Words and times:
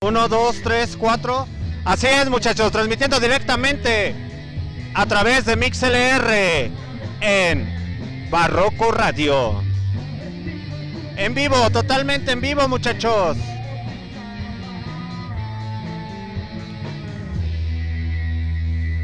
Uno, 0.00 0.28
dos, 0.28 0.62
tres, 0.62 0.96
cuatro. 0.96 1.48
Así 1.84 2.06
es, 2.06 2.30
muchachos, 2.30 2.70
transmitiendo 2.70 3.18
directamente 3.18 4.14
a 4.94 5.04
través 5.06 5.44
de 5.44 5.56
MixLR 5.56 6.70
en 7.20 8.28
Barroco 8.30 8.92
Radio. 8.92 9.60
En 11.16 11.34
vivo, 11.34 11.68
totalmente 11.70 12.30
en 12.30 12.40
vivo, 12.40 12.68
muchachos. 12.68 13.36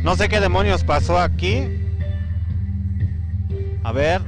No 0.05 0.15
sé 0.15 0.29
qué 0.29 0.39
demonios 0.39 0.85
pasó 0.85 1.19
aquí. 1.19 1.65
A 3.83 3.91
ver. 3.91 4.23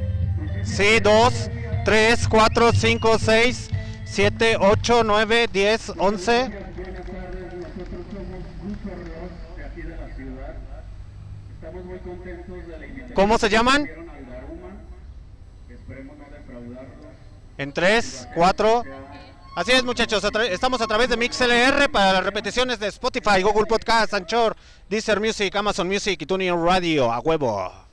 Sí, 0.65 0.99
dos, 1.01 1.49
tres, 1.85 2.27
cuatro, 2.27 2.73
cinco, 2.73 3.21
seis, 3.21 3.71
siete, 4.17 4.57
ocho, 4.59 5.05
nueve, 5.05 5.47
diez, 5.53 5.93
once. 5.99 6.51
¿Cómo 13.15 13.37
se 13.37 13.51
llaman? 13.51 13.87
En 17.59 17.73
3, 17.75 18.29
4. 18.35 18.85
Así 19.55 19.73
es, 19.73 19.85
muchachos. 19.85 20.25
Estamos 20.51 20.81
a 20.81 20.87
través 20.87 21.11
de 21.11 21.19
MixLR 21.19 21.91
para 21.91 22.15
las 22.15 22.25
repeticiones 22.25 22.79
de 22.79 22.87
Spotify, 22.87 23.43
Google 23.43 23.67
Podcast, 23.67 24.15
Anchor, 24.15 24.57
Deezer 24.89 25.21
Music, 25.21 25.55
Amazon 25.55 25.89
Music 25.89 26.23
y 26.23 26.25
TuneIn 26.25 26.65
Radio. 26.65 27.13
A 27.13 27.21
huevo. 27.21 27.86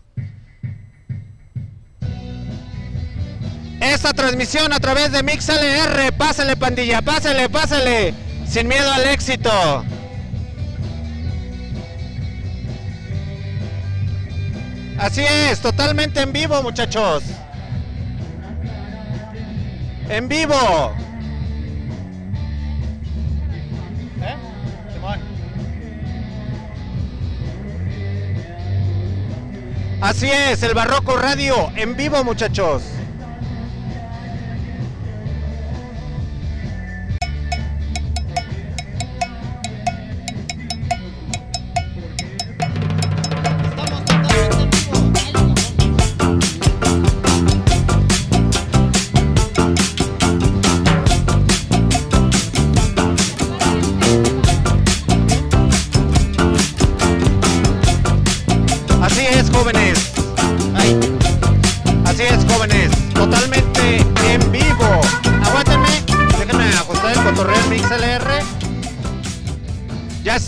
Esta 3.83 4.13
transmisión 4.13 4.71
a 4.71 4.79
través 4.79 5.11
de 5.11 5.21
MixLR. 5.23 6.13
Pásale, 6.17 6.55
pandilla, 6.55 7.01
pásale, 7.01 7.49
pásale. 7.49 8.13
Sin 8.47 8.69
miedo 8.69 8.89
al 8.89 9.05
éxito. 9.07 9.51
Así 14.97 15.19
es, 15.21 15.59
totalmente 15.59 16.21
en 16.21 16.31
vivo, 16.31 16.63
muchachos. 16.63 17.23
En 20.07 20.29
vivo. 20.29 20.95
¿Eh? 24.21 24.35
Así 29.99 30.29
es, 30.31 30.63
el 30.63 30.73
Barroco 30.73 31.17
Radio 31.17 31.69
en 31.75 31.97
vivo, 31.97 32.23
muchachos. 32.23 32.83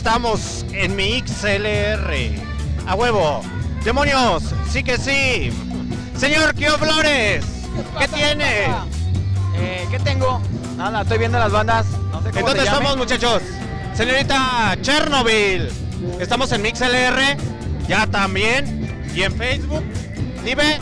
Estamos 0.05 0.65
en 0.71 0.95
mi 0.95 1.19
XLR. 1.19 2.13
A 2.87 2.95
huevo. 2.95 3.41
Demonios, 3.83 4.43
sí 4.69 4.83
que 4.83 4.97
sí. 4.97 5.51
Señor 6.15 6.53
Kio 6.53 6.77
Flores, 6.77 7.43
¿qué, 7.99 8.07
tiene? 8.07 8.65
Eh, 9.55 9.87
¿Qué 9.89 9.99
tengo? 9.99 10.41
Nada, 10.77 11.01
estoy 11.01 11.17
viendo 11.17 11.39
las 11.39 11.51
bandas. 11.51 11.87
No 12.11 12.21
sé 12.21 12.29
¿En 12.37 12.45
dónde 12.45 12.63
estamos, 12.63 12.97
muchachos? 12.97 13.41
Señorita 13.93 14.77
Chernobyl. 14.81 15.69
Estamos 16.19 16.51
en 16.51 16.61
MixLR, 16.61 17.37
ya 17.87 18.07
también. 18.07 19.09
Y 19.15 19.23
en 19.23 19.35
Facebook. 19.35 19.83
Dime. 20.43 20.79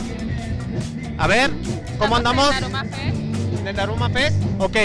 A 1.18 1.28
ver, 1.28 1.52
¿cómo 1.98 2.18
andamos? 2.18 2.54
¿En 3.60 3.68
el 3.68 3.76
Daruma 3.76 4.10
Fest? 4.10 4.36
Ok. 4.60 4.78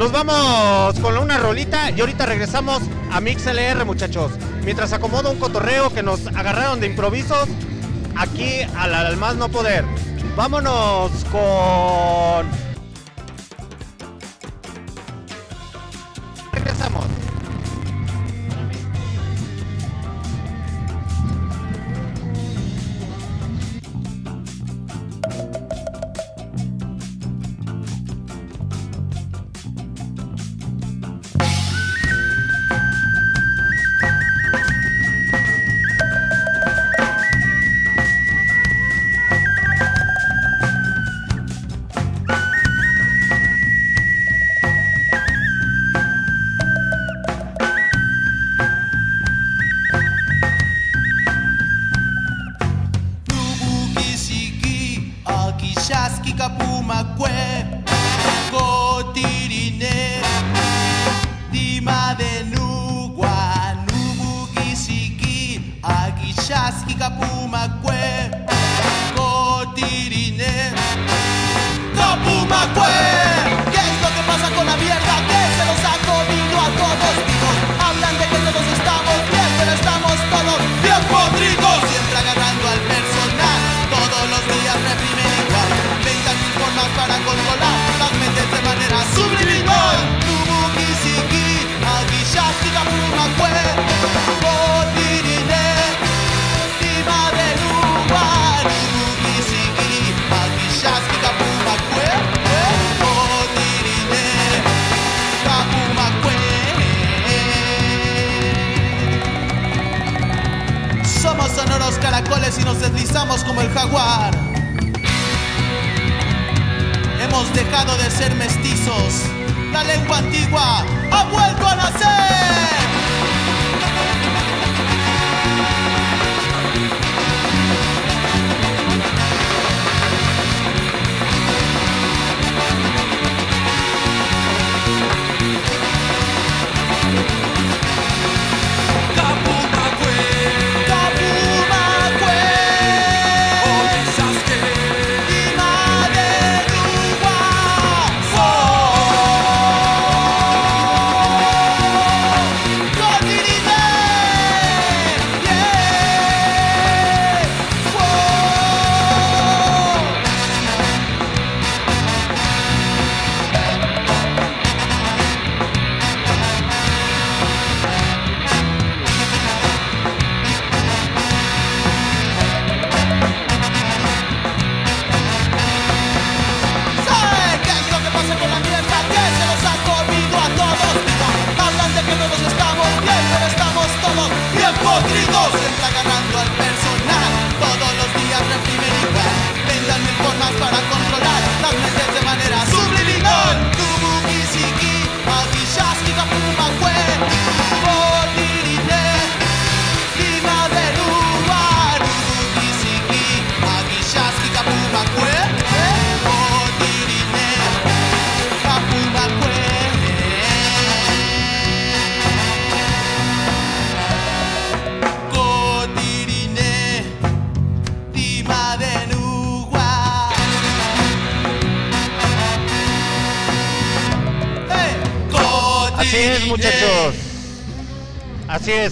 Nos 0.00 0.12
vamos 0.12 0.98
con 1.00 1.18
una 1.18 1.36
rolita 1.36 1.90
y 1.90 2.00
ahorita 2.00 2.24
regresamos 2.24 2.80
a 3.12 3.20
MixLR, 3.20 3.84
muchachos. 3.84 4.32
Mientras 4.64 4.94
acomodo 4.94 5.30
un 5.30 5.38
cotorreo 5.38 5.92
que 5.92 6.02
nos 6.02 6.26
agarraron 6.28 6.80
de 6.80 6.86
improvisos 6.86 7.46
aquí 8.16 8.62
al, 8.78 8.94
al 8.94 9.18
más 9.18 9.36
no 9.36 9.50
poder. 9.50 9.84
Vámonos 10.36 11.10
con 11.30 12.69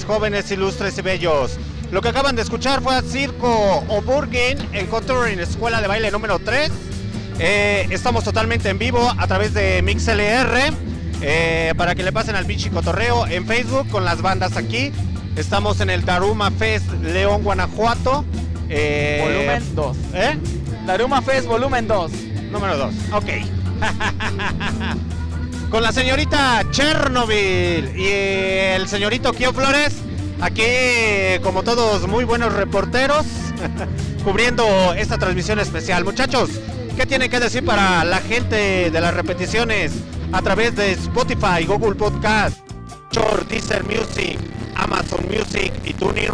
jóvenes, 0.09 0.51
ilustres 0.51 0.97
y 0.97 1.03
bellos. 1.03 1.59
Lo 1.93 2.01
que 2.01 2.09
acaban 2.09 2.35
de 2.35 2.41
escuchar 2.41 2.81
fue 2.81 2.97
a 2.97 3.03
Circo 3.03 3.85
Oburgen 3.89 4.59
en 4.73 4.87
Contouring 4.87 5.39
Escuela 5.39 5.83
de 5.83 5.87
Baile 5.87 6.11
número 6.11 6.39
3. 6.39 6.71
Eh, 7.39 7.87
estamos 7.91 8.25
totalmente 8.25 8.71
en 8.71 8.79
vivo 8.79 9.13
a 9.17 9.27
través 9.27 9.53
de 9.53 9.83
MixLR 9.83 10.73
eh, 11.21 11.75
para 11.77 11.95
que 11.95 12.03
le 12.03 12.11
pasen 12.11 12.37
al 12.37 12.47
pinche 12.47 12.71
cotorreo 12.71 13.27
en 13.27 13.47
Facebook 13.47 13.87
con 13.91 14.07
las 14.07 14.23
bandas 14.23 14.57
aquí. 14.57 14.93
Estamos 15.37 15.81
en 15.81 15.91
el 15.91 16.05
Daruma 16.07 16.51
Fest 16.53 16.91
León, 17.03 17.45
Guanajuato. 17.45 18.25
Eh, 18.71 19.21
Volumen 19.23 19.75
2. 19.75 19.97
¿Eh? 20.15 20.39
Daruma 20.87 21.21
Fest, 21.21 21.47
volumen 21.47 21.87
2. 21.87 22.11
Número 22.51 22.79
2. 22.79 22.95
Ok. 23.13 23.27
Con 25.71 25.83
la 25.83 25.93
señorita 25.93 26.65
Chernobyl 26.71 27.97
y 27.97 28.09
el 28.09 28.89
señorito 28.89 29.33
Kio 29.33 29.53
Flores. 29.53 29.95
Aquí, 30.41 30.63
como 31.43 31.63
todos, 31.63 32.07
muy 32.07 32.25
buenos 32.25 32.53
reporteros. 32.55 33.27
cubriendo 34.25 34.93
esta 34.95 35.19
transmisión 35.19 35.59
especial. 35.59 36.05
Muchachos, 36.05 36.51
¿qué 36.97 37.07
tienen 37.07 37.31
que 37.31 37.41
decir 37.41 37.65
para 37.65 38.05
la 38.05 38.19
gente 38.19 38.91
de 38.91 39.01
las 39.01 39.15
repeticiones 39.15 39.93
a 40.33 40.43
través 40.43 40.77
de 40.77 40.93
Spotify, 40.93 41.65
Google 41.67 41.95
Podcast, 41.95 42.59
Short, 43.11 43.49
Deezer 43.49 43.85
Music, 43.85 44.39
Amazon 44.77 45.25
Music 45.29 45.73
y 45.85 45.95
TuneIn? 45.95 46.33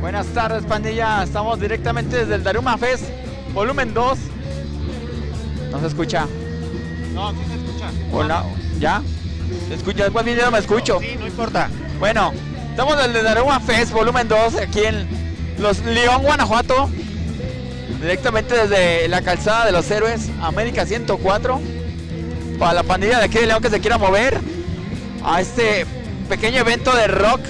Buenas 0.00 0.26
tardes, 0.28 0.64
pandilla. 0.64 1.22
Estamos 1.22 1.60
directamente 1.60 2.16
desde 2.16 2.36
el 2.36 2.42
Daruma 2.42 2.76
Fest, 2.78 3.04
volumen 3.52 3.94
2. 3.94 4.18
No 5.70 5.80
se 5.80 5.86
escucha. 5.86 6.26
No, 7.18 7.32
sí 7.32 7.38
se 7.48 7.54
escucha. 7.56 7.90
Hola, 8.12 8.44
¿ya? 8.78 9.02
¿Se 9.66 9.74
escucha? 9.74 10.04
Después 10.04 10.24
bien, 10.24 10.38
yo 10.38 10.44
no 10.44 10.52
me 10.52 10.60
escucho. 10.60 11.00
Sí, 11.00 11.16
no 11.18 11.26
importa. 11.26 11.68
Bueno, 11.98 12.32
estamos 12.70 12.96
desde 12.96 13.18
el 13.18 13.24
Daruma 13.24 13.58
Fest, 13.58 13.90
volumen 13.90 14.28
2, 14.28 14.54
aquí 14.54 14.84
en 14.84 15.08
Los 15.58 15.80
León, 15.80 16.22
Guanajuato. 16.22 16.88
Directamente 18.00 18.54
desde 18.54 19.08
la 19.08 19.22
calzada 19.22 19.66
de 19.66 19.72
los 19.72 19.90
héroes, 19.90 20.30
América 20.40 20.86
104. 20.86 21.60
Para 22.56 22.72
la 22.72 22.84
pandilla 22.84 23.18
de 23.18 23.24
aquí 23.24 23.38
de 23.38 23.48
León 23.48 23.62
que 23.62 23.70
se 23.70 23.80
quiera 23.80 23.98
mover 23.98 24.38
a 25.24 25.40
este 25.40 25.86
pequeño 26.28 26.58
evento 26.58 26.94
de 26.94 27.08
rock, 27.08 27.40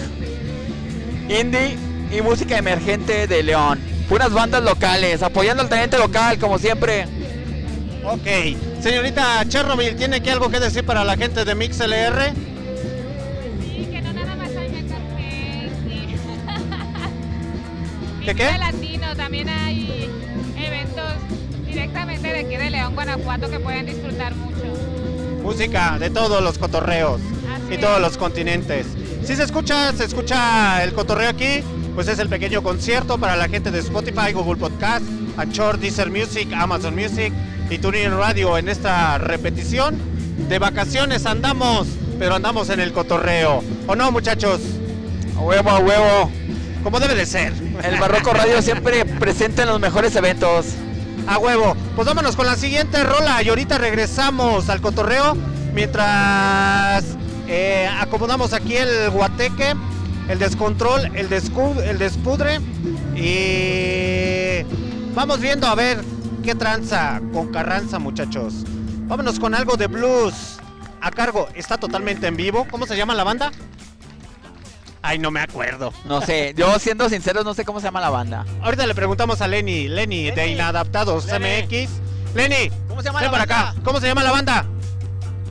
indie 1.29 1.77
y 2.11 2.23
música 2.23 2.57
emergente 2.57 3.27
de 3.27 3.43
León. 3.43 3.79
Puras 4.09 4.33
bandas 4.33 4.63
locales, 4.63 5.23
apoyando 5.23 5.63
al 5.63 5.69
talento 5.69 5.99
local, 5.99 6.39
como 6.39 6.59
siempre. 6.59 7.07
Ok. 8.03 8.57
Señorita 8.81 9.45
Chernobyl, 9.49 9.97
¿tiene 9.97 10.23
que 10.23 10.31
algo 10.31 10.51
que 10.51 10.61
decir 10.61 10.85
para 10.85 11.05
la 11.05 11.17
gente 11.17 11.45
de 11.45 11.55
MixLR? 11.55 12.33
Sí, 13.61 13.89
que 13.91 14.01
no 14.01 14.13
nada 14.13 14.37
más 14.37 14.51
hay 14.51 14.69
café. 14.89 15.71
Sí. 15.89 16.17
¿Qué, 18.25 18.35
qué? 18.35 18.59
Latino, 18.59 19.17
también 19.17 19.49
hay 19.49 20.09
eventos 20.57 21.13
directamente 21.67 22.29
de 22.29 22.39
aquí 22.39 22.57
de 22.57 22.71
León, 22.71 22.95
Guanajuato 22.95 23.51
que 23.51 23.59
pueden 23.59 23.87
disfrutar 23.87 24.35
mucho. 24.37 24.65
Música 25.43 25.99
de 25.99 26.11
todos 26.11 26.43
los 26.43 26.59
cotorreos 26.59 27.21
Así 27.53 27.75
y 27.75 27.79
todos 27.79 28.01
los 28.01 28.17
continentes. 28.17 28.87
Si 29.25 29.35
se 29.35 29.43
escucha, 29.43 29.93
se 29.93 30.05
escucha 30.05 30.85
el 30.85 30.93
cotorreo 30.93 31.31
aquí, 31.31 31.63
pues 31.97 32.07
es 32.07 32.21
el 32.21 32.29
pequeño 32.29 32.63
concierto 32.63 33.19
para 33.19 33.35
la 33.35 33.49
gente 33.49 33.73
de 33.73 33.81
Spotify, 33.81 34.33
Google 34.33 34.57
Podcast, 34.57 35.05
Anchor, 35.37 35.79
Deezer 35.79 36.11
Music, 36.11 36.49
Amazon 36.55 36.95
Music 36.95 37.33
y 37.71 37.79
TuneIn 37.79 38.17
Radio 38.17 38.57
en 38.59 38.69
esta 38.69 39.19
repetición. 39.19 39.97
De 40.49 40.59
vacaciones 40.59 41.27
andamos, 41.27 41.87
pero 42.19 42.35
andamos 42.35 42.71
en 42.71 42.81
el 42.81 42.93
cotorreo. 42.93 43.63
¿O 43.87 43.95
no, 43.95 44.11
muchachos? 44.13 44.61
A 45.37 45.41
huevo, 45.41 45.71
a 45.71 45.79
huevo. 45.79 46.31
Como 46.83 47.01
debe 47.01 47.15
de 47.15 47.27
ser. 47.27 47.53
El 47.83 47.99
Barroco 48.01 48.33
Radio 48.33 48.63
siempre 48.63 49.05
presente 49.05 49.63
en 49.63 49.69
los 49.69 49.81
mejores 49.81 50.15
eventos. 50.17 50.67
A 51.27 51.39
huevo. 51.39 51.77
Pues 51.97 52.07
vámonos 52.07 52.37
con 52.37 52.47
la 52.47 52.57
siguiente 52.57 53.03
rola 53.03 53.43
y 53.43 53.49
ahorita 53.49 53.77
regresamos 53.79 54.69
al 54.71 54.81
cotorreo 54.81 55.37
mientras 55.75 57.05
eh, 57.49 57.89
acomodamos 58.01 58.53
aquí 58.55 58.77
el 58.77 59.11
guateque, 59.11 59.75
el 60.29 60.39
descontrol, 60.39 61.05
el, 61.15 61.29
descu- 61.29 61.83
el 61.83 61.99
despudre 61.99 62.61
y 63.15 64.65
vamos 65.15 65.41
viendo 65.41 65.67
a 65.67 65.75
ver 65.75 66.03
qué 66.43 66.55
tranza 66.55 67.21
con 67.33 67.49
Carranza 67.53 67.99
muchachos. 67.99 68.65
Vámonos 69.07 69.39
con 69.39 69.55
algo 69.55 69.77
de 69.77 69.87
blues 69.87 70.59
a 71.01 71.11
cargo. 71.11 71.49
Está 71.55 71.79
totalmente 71.79 72.27
en 72.27 72.37
vivo. 72.37 72.67
¿Cómo 72.71 72.87
se 72.87 72.97
llama 72.97 73.15
la 73.15 73.25
banda? 73.25 73.51
Ay, 75.03 75.19
no 75.19 75.31
me 75.31 75.41
acuerdo. 75.41 75.93
No 76.05 76.21
sé, 76.21 76.55
yo 76.57 76.79
siendo 76.79 77.09
sincero 77.09 77.45
no 77.45 77.55
sé 77.55 77.65
cómo 77.65 77.81
se 77.81 77.87
llama 77.87 78.01
la 78.01 78.11
banda. 78.11 78.45
Ahorita 78.63 78.87
le 78.87 78.95
preguntamos 78.95 79.41
a 79.41 79.47
Lenny, 79.49 79.89
Lenny, 79.89 80.31
de. 80.31 80.49
Inadaptados 80.49 81.27
Lenny. 81.27 81.63
MX. 81.67 81.91
Lenny, 82.35 82.71
¿Cómo 82.89 83.01
se 83.01 83.07
llama 83.09 83.21
ven 83.21 83.31
la 83.33 83.39
para 83.39 83.47
banda? 83.47 83.71
acá. 83.71 83.81
¿Cómo 83.85 84.01
se 84.01 84.07
llama 84.09 84.23
la 84.23 84.33
banda? 84.33 84.67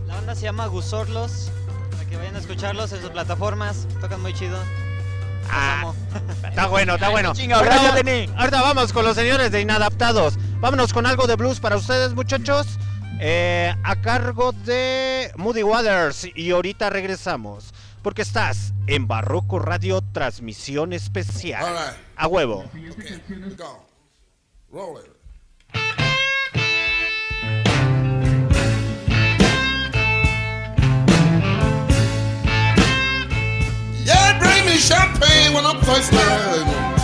La 0.06 0.16
banda 0.16 0.36
se 0.36 0.42
llama 0.44 0.68
Gusorlos, 0.68 1.50
para 1.92 2.06
que 2.06 2.18
vayan 2.18 2.36
a 2.36 2.40
escucharlos 2.40 2.92
en 2.92 3.02
sus 3.02 3.10
plataformas, 3.10 3.88
tocan 4.00 4.22
muy 4.22 4.34
chido. 4.34 4.58
Ah, 5.50 5.80
amo. 5.82 5.96
está 6.48 6.68
bueno, 6.68 6.96
está 6.96 7.10
bueno. 7.10 7.34
Chinga, 7.34 7.56
Ahorita 7.58 7.76
gracias, 7.82 8.04
Lenny. 8.04 8.30
Ahorita 8.38 8.62
vamos 8.62 8.94
con 8.94 9.06
los 9.06 9.16
señores 9.16 9.52
de 9.52 9.62
Inadaptados. 9.62 10.38
Vámonos 10.60 10.92
con 10.94 11.06
algo 11.06 11.28
de 11.28 11.36
blues 11.36 11.60
para 11.60 11.76
ustedes, 11.78 12.14
muchachos. 12.14 12.68
eh, 13.20 13.74
a 13.84 13.96
cargo 14.02 14.52
de 14.52 15.32
Moody 15.38 15.64
Waters. 15.64 16.28
Y 16.36 16.52
ahorita 16.52 16.90
regresamos. 16.90 17.74
Porque 18.04 18.22
estás 18.22 18.74
en 18.86 19.08
Barroco 19.08 19.60
Radio 19.60 20.02
Transmisión 20.14 20.94
Especial. 20.94 21.66
Right. 21.66 21.98
A 22.16 22.28
huevo. 22.28 22.66
Okay, 22.92 23.22
go. 23.58 23.86
Roll 24.72 25.00
it. 25.04 25.12
Yeah, 34.06 34.40
bring 34.40 34.66
me 34.66 34.78
champagne 34.78 35.54
when 35.54 35.66
I'm 35.66 35.80
thirsty. 35.82 36.97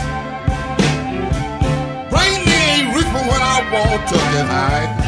When 4.01 4.47
I 4.49 5.02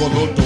to 0.00 0.06
smoke 0.08 0.39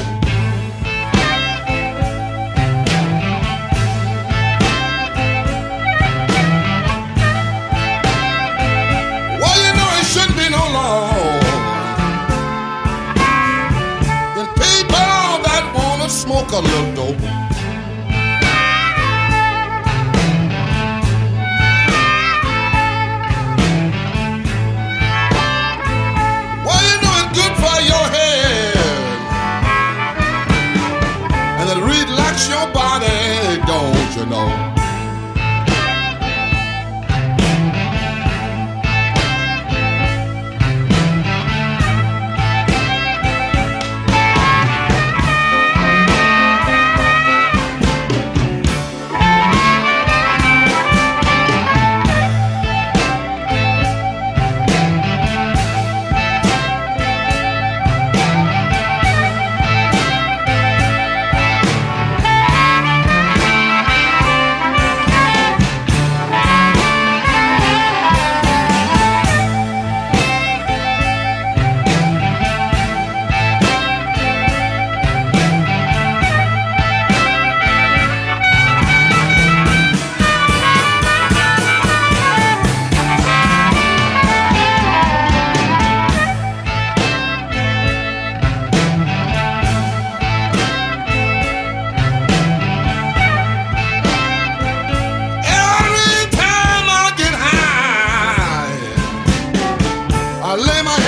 Problema 100.54 101.03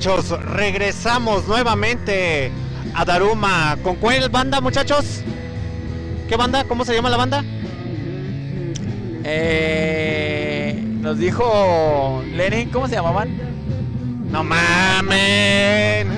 muchachos, 0.00 0.30
regresamos 0.46 1.46
nuevamente 1.46 2.50
a 2.94 3.04
Daruma. 3.04 3.76
¿Con 3.82 3.96
cuál 3.96 4.30
banda, 4.30 4.58
muchachos? 4.62 5.20
¿Qué 6.26 6.36
banda? 6.36 6.64
¿Cómo 6.64 6.86
se 6.86 6.94
llama 6.94 7.10
la 7.10 7.18
banda? 7.18 7.44
Eh, 9.24 10.82
nos 11.02 11.18
dijo 11.18 12.24
Lenin, 12.32 12.70
¿cómo 12.70 12.88
se 12.88 12.94
llamaban? 12.94 13.28
No 14.30 14.42
mamen. 14.42 16.08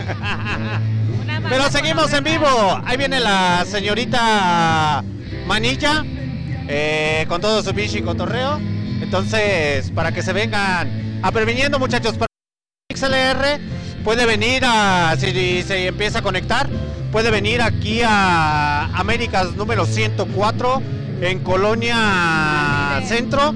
Pero 1.48 1.68
seguimos 1.68 2.12
en 2.12 2.22
vivo. 2.22 2.80
Ahí 2.84 2.96
viene 2.96 3.18
la 3.18 3.64
señorita 3.66 5.02
Manilla 5.48 6.04
eh, 6.68 7.26
con 7.28 7.40
todo 7.40 7.64
su 7.64 7.72
bichi 7.72 7.98
y 7.98 8.02
cotorreo. 8.02 8.60
Entonces, 9.00 9.90
para 9.90 10.12
que 10.12 10.22
se 10.22 10.32
vengan 10.32 11.20
apreviniendo, 11.24 11.80
muchachos, 11.80 12.14
venir 14.38 14.64
a 14.64 15.14
si 15.18 15.62
se 15.62 15.88
empieza 15.88 16.20
a 16.20 16.22
conectar, 16.22 16.66
puede 17.10 17.30
venir 17.30 17.60
aquí 17.60 18.00
a 18.02 18.86
Américas 18.94 19.54
número 19.56 19.84
104 19.84 20.82
en 21.20 21.40
Colonia 21.40 23.02
Centro, 23.04 23.54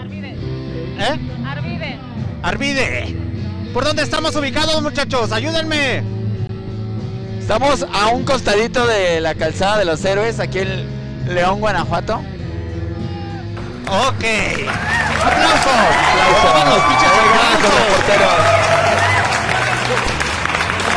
Arvide. 0.00 0.36
¿eh? 1.00 1.18
Arvide. 1.44 1.98
Arvide. 2.40 3.16
¿Por 3.74 3.84
dónde 3.84 4.04
estamos 4.04 4.36
ubicados, 4.36 4.80
muchachos? 4.80 5.32
Ayúdenme. 5.32 6.04
Estamos 7.40 7.84
a 7.92 8.06
un 8.10 8.24
costadito 8.24 8.86
de 8.86 9.20
la 9.20 9.34
calzada 9.34 9.76
de 9.78 9.86
los 9.86 10.04
héroes, 10.04 10.38
aquí 10.38 10.60
en 10.60 11.34
León, 11.34 11.58
Guanajuato. 11.58 12.22
Ok. 13.88 14.24
¡Aplausos! 15.24 15.72
Aplausos. 16.22 16.68
los 16.68 16.82
pinches. 16.84 18.61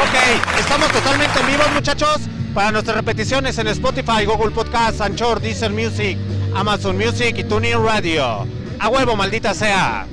Ok, 0.02 0.60
estamos 0.60 0.92
totalmente 0.92 1.40
en 1.40 1.48
vivo, 1.48 1.64
muchachos. 1.74 2.22
Para 2.54 2.72
nuestras 2.72 2.98
repeticiones 2.98 3.58
en 3.58 3.68
Spotify, 3.68 4.26
Google 4.26 4.52
Podcast, 4.52 5.02
Anchor, 5.02 5.40
Deezer 5.40 5.72
Music, 5.72 6.18
Amazon 6.56 6.98
Music 6.98 7.38
y 7.38 7.44
TuneIn 7.44 7.84
Radio. 7.84 8.46
A 8.80 8.90
huevo, 8.90 9.16
maldita 9.16 9.54
sea. 9.54 10.06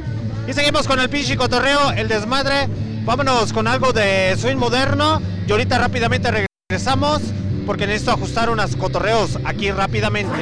Y 0.47 0.53
seguimos 0.53 0.87
con 0.87 1.01
el 1.01 1.09
pinche 1.09 1.37
cotorreo, 1.37 1.91
el 1.93 2.09
desmadre. 2.09 2.69
Vámonos 3.05 3.53
con 3.53 3.67
algo 3.67 3.93
de 3.93 4.37
swing 4.39 4.57
moderno. 4.57 5.21
Y 5.47 5.53
ahorita 5.53 5.79
rápidamente 5.79 6.31
regresamos 6.69 7.23
porque 7.67 7.87
necesito 7.87 8.12
ajustar 8.12 8.51
unos 8.51 8.77
cotorreos 8.77 9.39
aquí 9.45 9.71
rápidamente. 9.71 10.33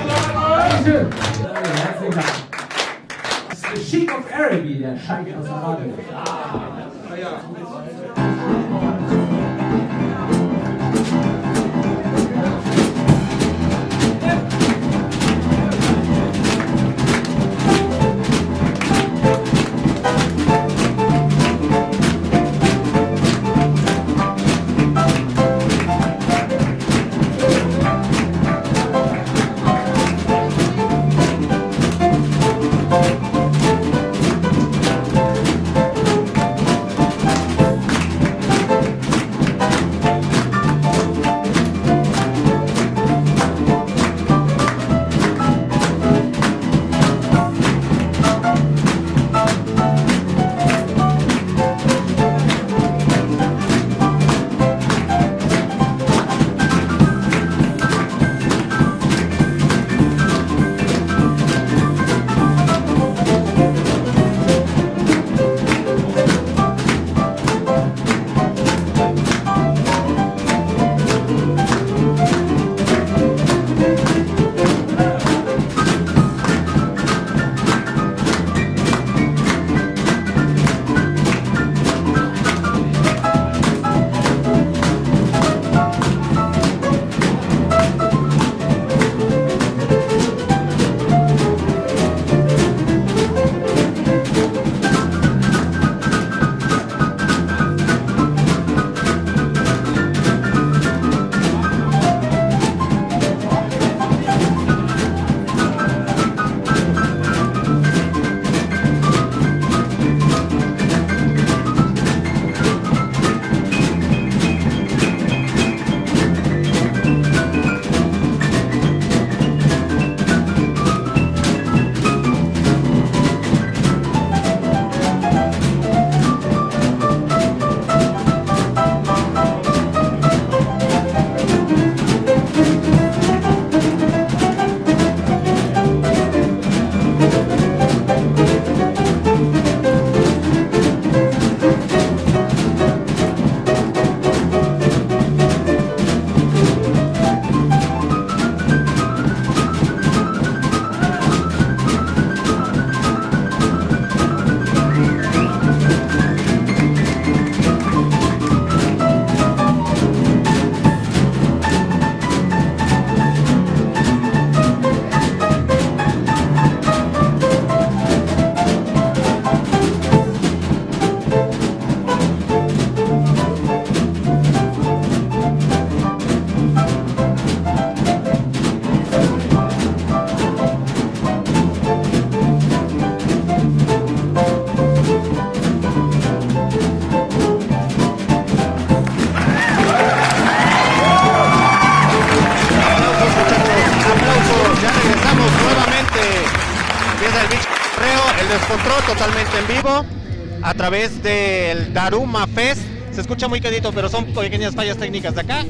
A 200.70 200.74
través 200.74 201.20
del 201.20 201.92
Daruma 201.92 202.46
Fest. 202.46 202.80
Se 203.12 203.20
escucha 203.20 203.48
muy 203.48 203.60
quedito, 203.60 203.90
pero 203.92 204.08
son 204.08 204.26
pequeñas 204.26 204.72
fallas 204.72 204.96
técnicas 204.98 205.34
de 205.34 205.40
acá. 205.40 205.64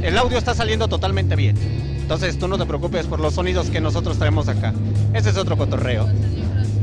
El 0.00 0.16
audio 0.16 0.38
está 0.38 0.54
saliendo 0.54 0.86
totalmente 0.86 1.34
bien. 1.34 1.56
Entonces 2.00 2.38
tú 2.38 2.46
no 2.46 2.56
te 2.56 2.64
preocupes 2.64 3.06
por 3.06 3.18
los 3.18 3.34
sonidos 3.34 3.68
que 3.68 3.80
nosotros 3.80 4.16
traemos 4.16 4.46
acá. 4.46 4.72
Ese 5.12 5.30
es 5.30 5.36
otro 5.38 5.56
cotorreo. 5.56 6.08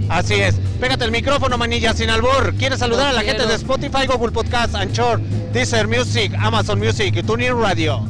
Así 0.10 0.34
es. 0.34 0.56
Pégate 0.82 1.06
el 1.06 1.12
micrófono, 1.12 1.58
manilla, 1.58 1.94
sin 1.94 2.10
albur. 2.10 2.54
¿Quieres 2.56 2.80
saludar 2.80 3.08
a 3.08 3.14
la 3.14 3.22
gente 3.22 3.48
de 3.48 3.56
Spotify, 3.56 4.06
Google 4.06 4.34
Podcast, 4.34 4.76
Anchor, 4.76 5.22
Deezer 5.54 5.88
Music, 5.88 6.34
Amazon 6.38 6.78
Music 6.78 7.16
y 7.16 7.24
TuneIn 7.24 7.58
Radio? 7.58 8.06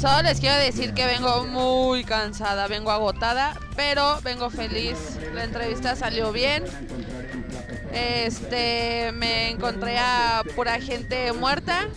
Solo 0.00 0.22
les 0.22 0.40
quiero 0.40 0.56
decir 0.56 0.92
que 0.94 1.06
vengo 1.06 1.44
muy 1.44 2.02
cansada, 2.02 2.66
vengo 2.66 2.90
agotada, 2.90 3.56
pero 3.76 4.18
vengo 4.22 4.50
feliz. 4.50 4.96
La 5.34 5.44
entrevista 5.44 5.94
salió 5.94 6.32
bien. 6.32 6.64
Este, 8.00 9.12
me 9.14 9.50
encontré 9.50 9.98
a 9.98 10.42
pura 10.54 10.80
gente 10.80 11.32
muerta. 11.32 11.88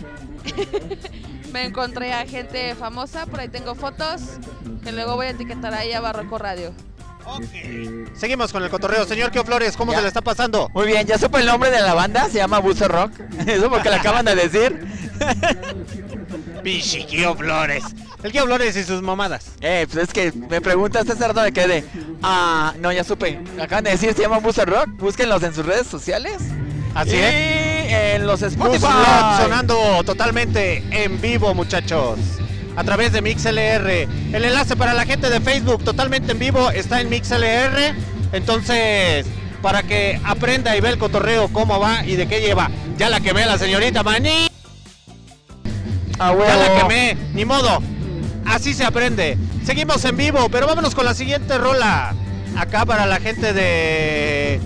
me 1.53 1.65
encontré 1.65 2.13
a 2.13 2.25
gente 2.25 2.75
famosa, 2.75 3.25
por 3.25 3.39
ahí 3.39 3.47
tengo 3.47 3.75
fotos 3.75 4.21
que 4.83 4.91
luego 4.91 5.15
voy 5.15 5.27
a 5.27 5.29
etiquetar 5.29 5.73
ahí 5.73 5.93
a 5.93 6.01
Barroco 6.01 6.37
Radio. 6.37 6.73
Seguimos 8.15 8.51
con 8.51 8.63
el 8.63 8.69
cotorreo. 8.69 9.05
Señor 9.05 9.31
Kio 9.31 9.45
Flores, 9.45 9.77
¿cómo 9.77 9.91
Ya. 9.93 9.99
se 9.99 10.01
le 10.01 10.07
está 10.09 10.21
pasando? 10.21 10.69
Muy 10.73 10.87
bien, 10.87 11.07
ya 11.07 11.17
supe 11.17 11.39
el 11.39 11.45
nombre 11.45 11.71
de 11.71 11.79
la 11.81 11.93
banda, 11.93 12.27
se 12.27 12.37
llama 12.39 12.59
Buzo 12.59 12.87
Rock. 12.87 13.11
Eso 13.47 13.69
porque 13.69 13.89
lo 13.89 13.95
acaban 13.95 14.25
de 14.25 14.35
decir. 14.35 14.85
Pichi 16.63 17.05
Kio 17.05 17.35
Flores. 17.35 17.83
El 18.23 18.31
Kio 18.31 18.45
Flores 18.45 18.75
y 18.75 18.83
sus 18.83 19.01
mamadas. 19.01 19.51
Eh, 19.61 19.85
pues 19.91 20.09
es 20.09 20.13
que 20.13 20.31
me 20.33 20.59
preguntas 20.61 21.05
César 21.05 21.33
dónde 21.33 21.51
quedé. 21.51 21.83
Ah, 22.23 22.73
no, 22.79 22.91
ya 22.91 23.03
supe. 23.03 23.39
Acaban 23.61 23.83
de 23.83 23.91
decir, 23.91 24.13
se 24.13 24.21
llama 24.21 24.39
Buzo 24.39 24.63
Rock. 24.65 24.87
Búsquenlos 24.97 25.43
en 25.43 25.53
sus 25.53 25.65
redes 25.65 25.87
sociales. 25.87 26.37
Así 26.95 27.11
y 27.15 27.19
es. 27.19 27.93
en 28.15 28.25
los 28.25 28.41
Spotify. 28.41 28.87
Sonando 29.41 30.03
totalmente 30.05 30.83
en 30.91 31.19
vivo, 31.19 31.53
muchachos. 31.53 32.17
A 32.75 32.83
través 32.83 33.11
de 33.11 33.21
MixLR. 33.21 34.07
El 34.33 34.45
enlace 34.45 34.75
para 34.75 34.93
la 34.93 35.05
gente 35.05 35.29
de 35.29 35.41
Facebook 35.41 35.83
totalmente 35.83 36.31
en 36.31 36.39
vivo 36.39 36.71
está 36.71 37.01
en 37.01 37.09
MixLR. 37.09 37.93
Entonces, 38.31 39.25
para 39.61 39.83
que 39.83 40.19
aprenda 40.23 40.75
y 40.77 40.81
vea 40.81 40.91
el 40.91 40.97
cotorreo 40.97 41.49
cómo 41.49 41.79
va 41.79 42.05
y 42.05 42.15
de 42.15 42.27
qué 42.27 42.39
lleva. 42.41 42.69
Ya 42.97 43.09
la 43.09 43.19
quemé 43.19 43.45
la 43.45 43.57
señorita 43.57 44.01
Maní. 44.01 44.47
Ah, 46.19 46.33
Ya 46.47 46.55
la 46.55 46.81
quemé. 46.81 47.17
Ni 47.33 47.43
modo. 47.43 47.81
Así 48.45 48.73
se 48.73 48.85
aprende. 48.85 49.37
Seguimos 49.65 50.03
en 50.05 50.17
vivo, 50.17 50.49
pero 50.49 50.67
vámonos 50.67 50.93
con 50.93 51.05
la 51.05 51.13
siguiente 51.13 51.57
rola. 51.57 52.13
Acá 52.57 52.85
para 52.85 53.05
la 53.05 53.19
gente 53.19 53.53
de 53.53 54.59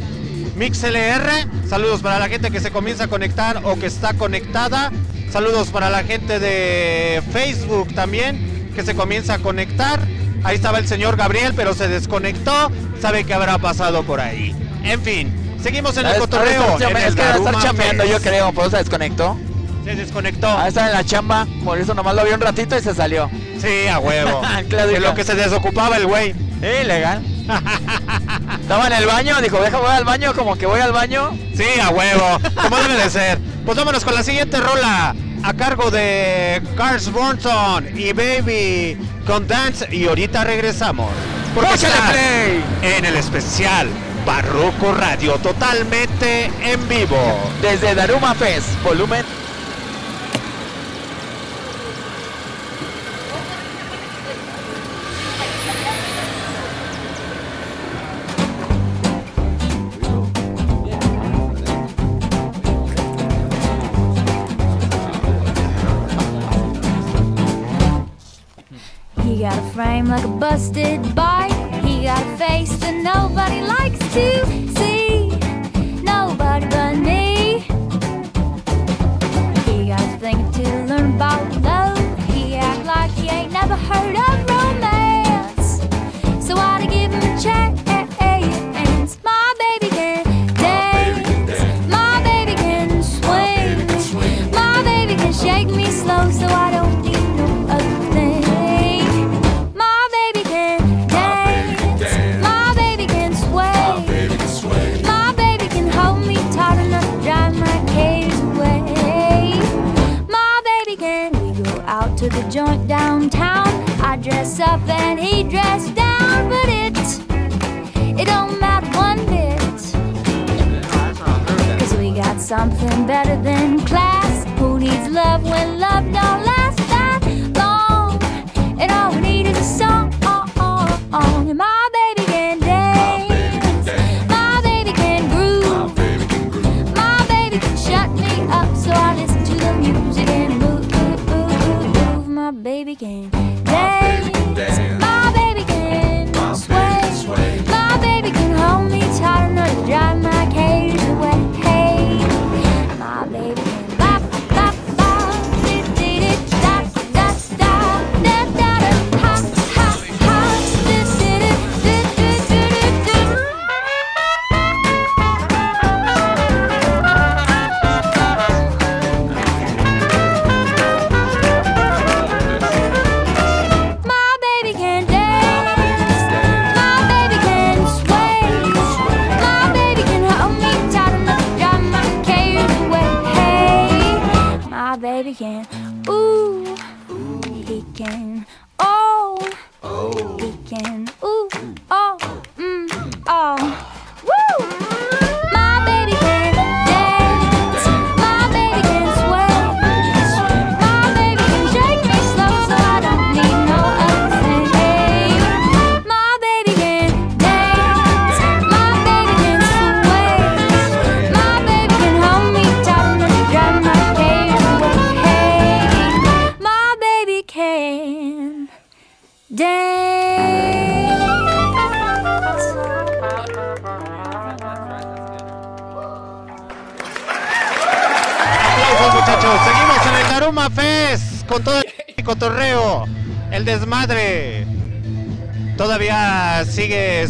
MixLR. 0.56 1.68
Saludos 1.70 2.02
para 2.02 2.20
la 2.20 2.28
gente 2.28 2.50
que 2.50 2.60
se 2.60 2.72
comienza 2.72 3.06
a 3.06 3.08
conectar 3.08 3.62
o 3.64 3.78
que 3.78 3.86
está 3.86 4.14
conectada. 4.16 4.92
Saludos 5.32 5.70
para 5.70 5.90
la 5.90 6.04
gente 6.04 6.40
de 6.40 7.22
Facebook 7.32 7.94
también 7.94 8.72
que 8.76 8.84
se 8.84 8.96
comienza 8.96 9.36
a 9.36 9.40
conectar. 9.40 10.00
Ahí 10.44 10.56
estaba 10.56 10.80
el 10.80 10.88
señor 10.88 11.16
Gabriel, 11.16 11.54
pero 11.56 11.74
se 11.74 11.88
desconectó. 11.88 12.72
Sabe 13.00 13.24
qué 13.24 13.34
habrá 13.34 13.58
pasado 13.60 14.04
por 14.04 14.20
ahí. 14.20 14.56
En 14.84 15.02
fin, 15.02 15.32
seguimos 15.62 15.96
en 15.98 16.08
el 16.08 16.18
cotorreo. 16.18 16.78
Es 16.78 16.78
que 16.78 16.86
debe 16.88 17.08
estar 17.08 17.34
Daruma 17.34 17.62
chambeando, 17.62 18.04
Fest. 18.04 18.16
yo 18.16 18.22
creo, 18.22 18.52
por 18.52 18.64
eso 18.66 18.72
se 18.72 18.78
desconectó. 18.78 19.38
Se 19.88 19.96
desconectó. 19.96 20.50
Ah, 20.50 20.68
está 20.68 20.88
en 20.88 20.92
la 20.92 21.06
chamba, 21.06 21.48
por 21.64 21.78
eso 21.78 21.94
nomás 21.94 22.14
lo 22.14 22.26
vi 22.26 22.32
un 22.32 22.42
ratito 22.42 22.78
y 22.78 22.82
se 22.82 22.94
salió. 22.94 23.30
Sí, 23.58 23.88
a 23.88 24.00
huevo. 24.00 24.42
Claro, 24.70 25.00
lo 25.00 25.16
que 25.16 25.24
se 25.24 25.34
desocupaba 25.34 25.96
el 25.96 26.06
güey. 26.06 26.36
Eh, 26.62 26.84
legal. 26.86 27.24
Estaba 28.62 28.88
en 28.88 28.94
el 28.94 29.06
baño, 29.06 29.40
dijo, 29.42 29.62
deja 29.62 29.78
voy 29.78 29.92
al 29.92 30.04
baño, 30.04 30.34
como 30.34 30.58
que 30.58 30.66
voy 30.66 30.82
al 30.82 30.92
baño. 30.92 31.32
Sí, 31.56 31.80
a 31.82 31.88
huevo. 31.88 32.38
Como 32.62 32.76
debe 32.80 33.02
de 33.02 33.10
ser. 33.10 33.40
Pues 33.66 33.78
vámonos 33.78 34.04
con 34.04 34.14
la 34.14 34.24
siguiente 34.24 34.60
rola. 34.60 35.16
A 35.44 35.54
cargo 35.54 35.90
de 35.90 36.62
Cars 36.76 37.10
Bronson 37.10 37.88
y 37.98 38.12
Baby 38.12 38.98
con 39.26 39.48
Dance. 39.48 39.88
Y 39.96 40.06
ahorita 40.08 40.44
regresamos. 40.44 41.10
Porque 41.56 41.76
¡Échale 41.76 41.94
estás 41.94 42.12
play! 42.12 42.66
en 42.82 43.06
el 43.06 43.16
especial 43.16 43.88
Barroco 44.26 44.94
Radio. 44.94 45.36
Totalmente 45.36 46.52
en 46.62 46.90
vivo. 46.90 47.18
Desde 47.62 47.96
Daruma 47.96 48.36
Fest, 48.36 48.68
volumen. 48.84 49.37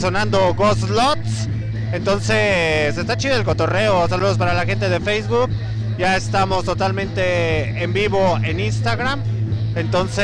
Sonando 0.07 0.53
Ghost 0.53 0.89
Lots. 0.89 1.49
Entonces, 1.91 2.97
está 2.97 3.17
chido 3.17 3.35
el 3.35 3.43
cotorreo. 3.43 4.07
Saludos 4.07 4.37
para 4.37 4.53
la 4.53 4.65
gente 4.65 4.87
de 4.87 5.01
Facebook. 5.01 5.49
Ya 5.97 6.15
estamos 6.15 6.63
totalmente 6.63 7.83
en 7.83 7.91
vivo 7.91 8.39
en 8.41 8.61
Instagram. 8.61 9.21
Entonces, 9.75 10.23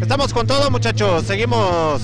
estamos 0.00 0.32
con 0.32 0.46
todo, 0.46 0.70
muchachos. 0.70 1.24
Seguimos 1.24 2.00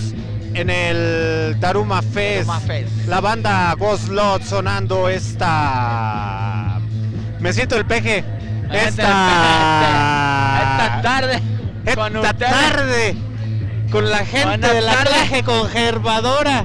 en 0.54 0.70
el 0.70 1.56
Taruma 1.60 2.02
Fest. 2.02 2.48
Taruma 2.48 2.58
Fest. 2.58 2.90
La 3.06 3.20
banda 3.20 3.72
Ghost 3.78 4.08
Lot 4.08 4.42
sonando 4.42 5.08
esta. 5.08 6.80
Me 7.38 7.52
siento 7.52 7.76
el 7.76 7.86
peje. 7.86 8.24
Esta. 8.72 8.88
Esta 10.62 11.00
tarde. 11.04 11.40
Esta 11.86 12.32
tarde. 12.32 13.21
Con 13.92 14.08
la 14.10 14.24
gente 14.24 14.46
Buenas 14.48 14.72
de 14.74 14.80
la 14.80 14.94
clase 14.96 15.42
conservadora. 15.42 16.64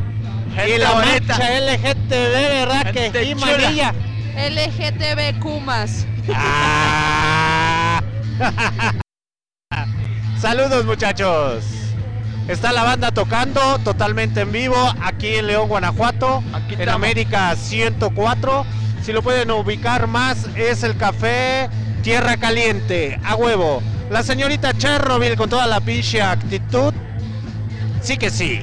y 0.65 0.77
la 0.77 0.91
bonita. 0.91 1.37
marcha 1.37 1.59
LGTB, 1.59 2.33
¿verdad? 2.33 2.91
Que 2.93 2.99
Gente 3.01 3.25
sí, 3.25 3.35
manilla. 3.35 3.93
LGTB 4.35 5.39
Kumas. 5.39 6.07
Ah. 6.33 8.01
Saludos 10.39 10.85
muchachos. 10.85 11.65
Está 12.47 12.71
la 12.71 12.83
banda 12.83 13.11
tocando 13.11 13.77
totalmente 13.79 14.41
en 14.41 14.51
vivo 14.53 14.77
aquí 15.03 15.35
en 15.35 15.47
León, 15.47 15.67
Guanajuato, 15.67 16.41
Aquí 16.53 16.75
en. 16.79 16.87
América 16.87 17.53
104. 17.57 18.65
Si 19.03 19.11
lo 19.11 19.21
pueden 19.21 19.51
ubicar 19.51 20.07
más 20.07 20.47
es 20.55 20.83
el 20.83 20.95
café 20.95 21.69
Tierra 22.03 22.37
Caliente, 22.37 23.19
a 23.25 23.35
huevo. 23.35 23.83
La 24.09 24.23
señorita 24.23 24.71
Chernobyl 24.73 25.35
con 25.35 25.49
toda 25.49 25.67
la 25.67 25.81
pinche 25.81 26.21
actitud. 26.21 26.93
Sí 28.01 28.17
que 28.17 28.29
sí. 28.29 28.61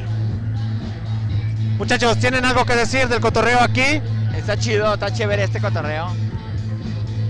Muchachos, 1.78 2.18
¿tienen 2.18 2.44
algo 2.44 2.64
que 2.64 2.74
decir 2.76 3.08
del 3.08 3.20
cotorreo 3.20 3.60
aquí? 3.60 4.00
Está 4.36 4.56
chido, 4.56 4.94
está 4.94 5.12
chévere 5.12 5.44
este 5.44 5.60
cotorreo. 5.60 6.08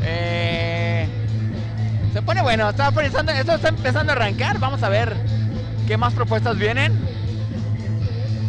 Eh, 0.02 1.08
se 2.12 2.22
pone 2.22 2.42
bueno, 2.42 2.68
está 2.70 2.88
empezando, 2.88 3.32
esto 3.32 3.54
está 3.54 3.68
empezando 3.68 4.12
a 4.12 4.16
arrancar. 4.16 4.58
Vamos 4.58 4.82
a 4.82 4.88
ver 4.88 5.16
qué 5.86 5.96
más 5.96 6.12
propuestas 6.12 6.58
vienen. 6.58 6.92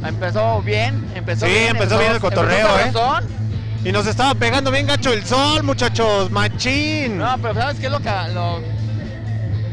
Empezó 0.05 0.61
bien, 0.61 1.03
empezó 1.15 1.45
Sí, 1.47 1.51
bien. 1.51 1.67
empezó 1.69 1.97
bien 1.97 2.11
el 2.11 2.19
cotorreo, 2.19 2.67
¿eh? 2.79 2.91
Y 3.83 3.91
nos 3.91 4.05
estaba 4.07 4.35
pegando 4.35 4.71
bien 4.71 4.87
gacho 4.87 5.13
el 5.13 5.23
sol, 5.25 5.63
muchachos. 5.63 6.29
Machín. 6.31 7.17
No, 7.17 7.35
pero 7.41 7.53
¿sabes 7.53 7.79
qué 7.79 7.85
es 7.85 7.91
lo, 7.91 7.99
lo, 7.99 8.59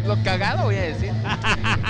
lo 0.06 0.22
cagado, 0.22 0.64
voy 0.64 0.76
a 0.76 0.82
decir? 0.82 1.12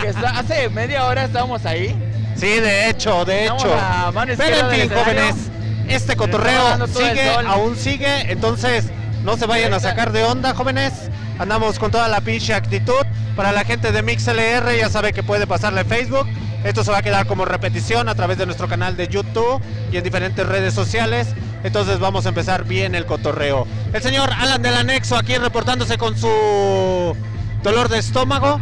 que 0.01 0.09
está- 0.09 0.39
hace 0.39 0.69
media 0.71 1.05
hora 1.07 1.25
estábamos 1.25 1.65
ahí. 1.67 1.97
Sí, 2.37 2.47
de 2.61 2.89
hecho, 2.89 3.25
de 3.25 3.43
Estamos 3.45 3.65
hecho. 3.65 3.75
a 3.79 4.11
mano 4.13 4.33
Pero 4.37 4.49
izquierda 4.51 4.61
en 4.61 4.69
del 4.71 4.81
fin, 4.91 4.99
escenario. 4.99 5.23
jóvenes, 5.33 5.51
este 5.89 6.17
cotorreo 6.17 6.87
sigue, 6.87 7.31
aún 7.47 7.77
sigue. 7.77 8.33
Entonces, 8.33 8.87
no 9.23 9.37
se 9.37 9.47
vayan 9.47 9.73
a 9.75 9.81
sacar 9.81 10.13
de 10.13 10.25
onda, 10.25 10.55
jóvenes. 10.55 10.93
Andamos 11.39 11.79
con 11.79 11.91
toda 11.91 12.09
la 12.09 12.21
pinche 12.21 12.55
actitud. 12.55 13.05
Para 13.37 13.53
la 13.53 13.65
gente 13.65 13.93
de 13.93 14.03
MixLR, 14.03 14.77
ya 14.79 14.89
sabe 14.91 15.13
que 15.13 15.23
puede 15.23 15.47
pasarle 15.47 15.85
Facebook. 15.85 16.27
Esto 16.65 16.85
se 16.85 16.91
va 16.91 16.99
a 16.99 17.03
quedar 17.03 17.27
como 17.27 17.45
repetición 17.45 18.09
a 18.09 18.15
través 18.15 18.39
de 18.39 18.47
nuestro 18.47 18.69
canal 18.69 18.97
de 18.97 19.09
YouTube 19.09 19.61
y 19.91 19.97
en 19.97 20.05
diferentes 20.05 20.47
redes 20.47 20.75
sociales. 20.75 21.29
Entonces 21.65 21.99
vamos 21.99 22.27
a 22.27 22.29
empezar 22.31 22.65
bien 22.65 22.95
el 22.95 23.07
cotorreo. 23.07 23.67
El 23.93 24.03
señor 24.03 24.31
Alan 24.39 24.63
del 24.63 24.75
Anexo 24.75 25.17
aquí 25.17 25.37
reportándose 25.39 25.97
con 25.99 26.17
su 26.17 27.17
dolor 27.63 27.89
de 27.89 27.99
estómago. 27.99 28.61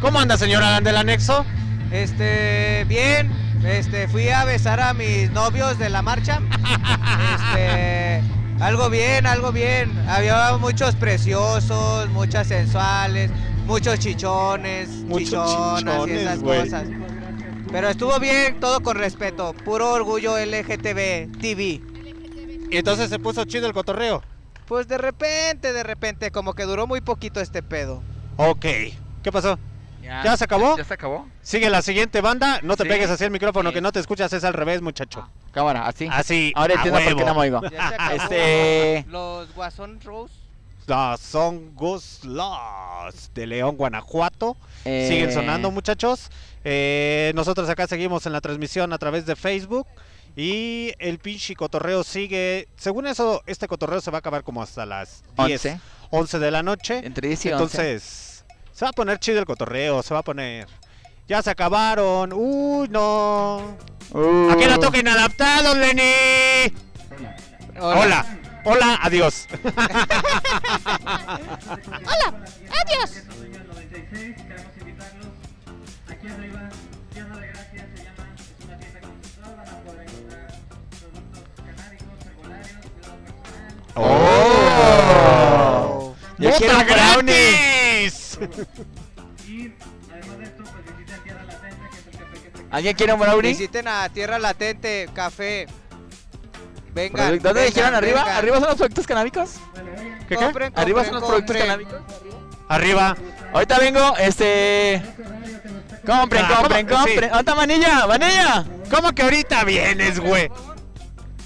¿Cómo 0.00 0.18
anda, 0.20 0.36
señor 0.36 0.62
Alan 0.62 0.84
del 0.84 0.96
Anexo? 0.96 1.44
Este, 1.90 2.84
bien, 2.88 3.30
este, 3.64 4.08
fui 4.08 4.28
a 4.28 4.44
besar 4.44 4.80
a 4.80 4.94
mis 4.94 5.30
novios 5.30 5.78
de 5.78 5.88
la 5.90 6.02
marcha. 6.02 6.40
Este, 7.34 8.22
algo 8.60 8.90
bien, 8.90 9.26
algo 9.26 9.52
bien. 9.52 9.90
Había 10.08 10.56
muchos 10.58 10.94
preciosos, 10.94 12.08
muchas 12.10 12.48
sensuales, 12.48 13.30
muchos 13.66 13.98
chichones, 13.98 14.88
Muchos 14.88 15.28
chichonas 15.28 15.80
chichones, 15.80 16.08
y 16.08 16.18
esas 16.18 16.38
cosas. 16.40 16.84
Pero 17.70 17.88
estuvo 17.88 18.18
bien, 18.18 18.60
todo 18.60 18.80
con 18.80 18.96
respeto. 18.96 19.52
Puro 19.64 19.92
orgullo 19.92 20.38
LGTB 20.38 21.38
TV. 21.40 21.80
Y 22.70 22.76
entonces 22.76 23.10
se 23.10 23.18
puso 23.18 23.44
chido 23.44 23.66
el 23.66 23.72
cotorreo. 23.72 24.22
Pues 24.68 24.86
de 24.86 24.98
repente, 24.98 25.72
de 25.72 25.82
repente, 25.82 26.30
como 26.30 26.54
que 26.54 26.64
duró 26.64 26.86
muy 26.86 27.00
poquito 27.00 27.40
este 27.40 27.62
pedo. 27.62 28.02
Ok. 28.36 28.60
¿Qué 29.22 29.32
pasó? 29.32 29.58
¿Ya 30.02 30.36
se 30.36 30.44
acabó? 30.44 30.76
¿Ya 30.76 30.84
se 30.84 30.94
acabó? 30.94 31.26
Sigue 31.42 31.68
la 31.68 31.82
siguiente 31.82 32.20
banda. 32.22 32.60
No 32.62 32.76
te 32.76 32.84
Sí. 32.84 32.88
pegues 32.88 33.10
así 33.10 33.24
el 33.24 33.30
micrófono, 33.30 33.70
Sí. 33.70 33.74
que 33.74 33.80
no 33.82 33.92
te 33.92 34.00
escuchas, 34.00 34.32
es 34.32 34.44
al 34.44 34.54
revés, 34.54 34.80
muchacho. 34.80 35.28
Cámara, 35.52 35.86
así. 35.86 36.08
Así. 36.10 36.52
Ahora 36.54 36.74
entiendo 36.74 37.00
por 37.00 37.16
qué 37.16 37.24
no 37.24 37.34
me 37.34 37.40
oigo. 37.40 37.60
Ya 37.70 37.88
se 37.88 37.94
acabó. 37.94 38.12
Este. 38.22 39.04
Los 39.08 39.54
Guasón 39.54 40.00
Rose. 40.00 40.34
Los 40.86 41.20
son 41.20 41.74
Gus 41.74 42.24
Lost 42.24 43.34
de 43.34 43.46
León, 43.46 43.76
Guanajuato. 43.76 44.56
Eh, 44.86 45.06
Siguen 45.10 45.32
sonando, 45.32 45.70
muchachos. 45.70 46.30
Eh, 46.64 47.32
nosotros 47.34 47.68
acá 47.68 47.86
seguimos 47.86 48.24
en 48.24 48.32
la 48.32 48.40
transmisión 48.40 48.92
a 48.94 48.98
través 48.98 49.26
de 49.26 49.36
Facebook. 49.36 49.86
Y 50.36 50.92
el 50.98 51.18
pinche 51.18 51.54
cotorreo 51.56 52.04
sigue. 52.04 52.68
Según 52.76 53.06
eso, 53.06 53.42
este 53.46 53.66
cotorreo 53.66 54.00
se 54.00 54.10
va 54.10 54.18
a 54.18 54.20
acabar 54.20 54.44
como 54.44 54.62
hasta 54.62 54.86
las 54.86 55.22
10, 55.36 55.66
11. 55.66 55.80
11 56.10 56.38
de 56.38 56.50
la 56.50 56.62
noche. 56.62 57.00
Entre 57.04 57.28
10 57.28 57.46
y 57.46 57.48
11. 57.48 57.62
Entonces, 57.64 58.44
se 58.72 58.84
va 58.84 58.90
a 58.90 58.92
poner 58.92 59.18
chido 59.18 59.40
el 59.40 59.46
cotorreo, 59.46 60.02
se 60.02 60.14
va 60.14 60.20
a 60.20 60.24
poner. 60.24 60.68
Ya 61.26 61.42
se 61.42 61.50
acabaron. 61.50 62.32
Uy, 62.32 62.88
no. 62.88 63.76
Uh. 64.12 64.50
Aquí 64.50 64.64
no 64.66 64.78
toquen 64.78 65.08
adaptados, 65.08 65.76
Lenny. 65.76 66.72
Hola. 67.80 68.38
Hola, 68.64 68.98
adiós. 69.02 69.46
Hola, 72.04 72.34
adiós. 72.84 73.22
¡Oh! 84.00 84.84
Yo 86.38 86.50
¡Bota 86.50 86.58
quiero 86.58 86.74
brownie. 86.84 88.02
gratis! 88.02 88.38
¿Alguien 92.70 92.94
quiere 92.96 93.12
un 93.14 93.20
brownie? 93.20 93.50
Visiten 93.50 93.88
a 93.88 94.08
Tierra 94.10 94.38
Latente, 94.38 95.08
café. 95.14 95.66
Vengan. 96.94 97.32
Produ- 97.34 97.40
¿Dónde 97.40 97.64
dijeron 97.66 97.94
arriba? 97.94 98.20
vengan. 98.24 98.36
¿Arriba 98.36 98.58
son 98.60 98.68
los 98.68 98.76
productos 98.76 99.06
canábicos? 99.06 99.50
¿Qué, 100.28 100.28
qué? 100.28 100.36
Compren, 100.36 100.72
¿Arriba 100.76 101.04
compren, 101.04 101.06
son 101.06 101.14
los 101.20 101.28
productos 101.28 101.56
compren. 101.56 101.66
canábicos? 101.66 102.00
Arriba. 102.68 103.16
Ahorita 103.52 103.78
vengo, 103.78 104.16
este. 104.18 105.02
Compren, 106.04 106.44
Ah, 106.44 106.56
compren, 106.60 106.86
compren. 106.86 107.14
Sí. 107.14 107.20
¿Dónde 107.20 107.38
está 107.38 107.54
Manilla? 107.54 108.06
¡Manilla! 108.06 108.64
¿Cómo 108.94 109.12
que 109.12 109.22
ahorita 109.22 109.64
vienes, 109.64 110.20
güey? 110.20 110.50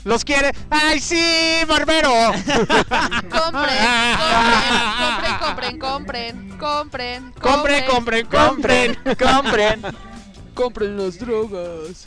¿Los 0.04 0.24
quiere? 0.24 0.52
¡Ay, 0.70 0.98
sí, 1.00 1.64
barbero! 1.68 2.10
Compren, 3.30 3.78
compren, 5.38 5.78
compren, 5.78 6.58
compren, 6.58 6.58
compren, 6.58 7.32
compren, 7.40 7.86
compren, 7.86 8.26
compren. 8.26 8.96
compren. 9.16 9.82
compren 10.54 10.96
las 10.96 11.18
drogas. 11.18 12.06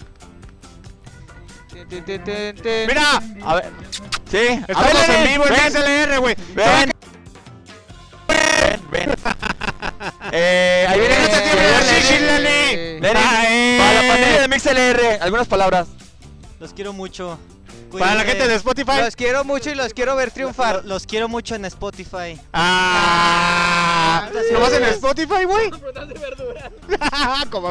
Mira, 2.88 3.22
A 3.44 3.56
ver. 3.56 3.72
Sí. 4.30 4.62
estamos 4.68 5.10
en 5.10 5.28
vivo 5.28 5.46
en 5.48 5.72
SLR, 5.72 6.20
güey. 6.20 6.36
Ven. 6.54 6.92
Ven, 8.28 8.82
ven. 8.92 9.16
Eh, 10.32 10.86
ahí 10.90 11.00
viene. 11.00 11.16
Para 13.02 13.94
la 13.94 14.08
pandilla 14.08 14.42
de 14.42 14.48
MixLR, 14.48 15.22
algunas 15.22 15.48
palabras. 15.48 15.88
Los 16.60 16.74
quiero 16.74 16.92
mucho. 16.94 17.40
Para 17.98 18.16
la 18.16 18.24
gente 18.24 18.48
de 18.48 18.56
Spotify. 18.56 19.00
Los 19.02 19.16
quiero 19.16 19.44
mucho 19.46 19.70
y 19.70 19.76
los 19.76 19.94
quiero 19.94 20.16
ver 20.16 20.32
triunfar. 20.32 20.78
Lo- 20.78 20.82
Los 20.96 21.06
quiero 21.06 21.28
mucho 21.30 21.56
en 21.56 21.66
Spotify. 21.66 22.40
Ah, 22.54 24.26
Frutas 24.30 24.46
y 24.50 24.54
¿Lo 24.54 24.60
vas 24.60 24.74
en 24.74 24.80
verduras. 24.82 24.96
Spotify, 24.96 25.44
güey? 25.46 25.70
Como 25.70 25.84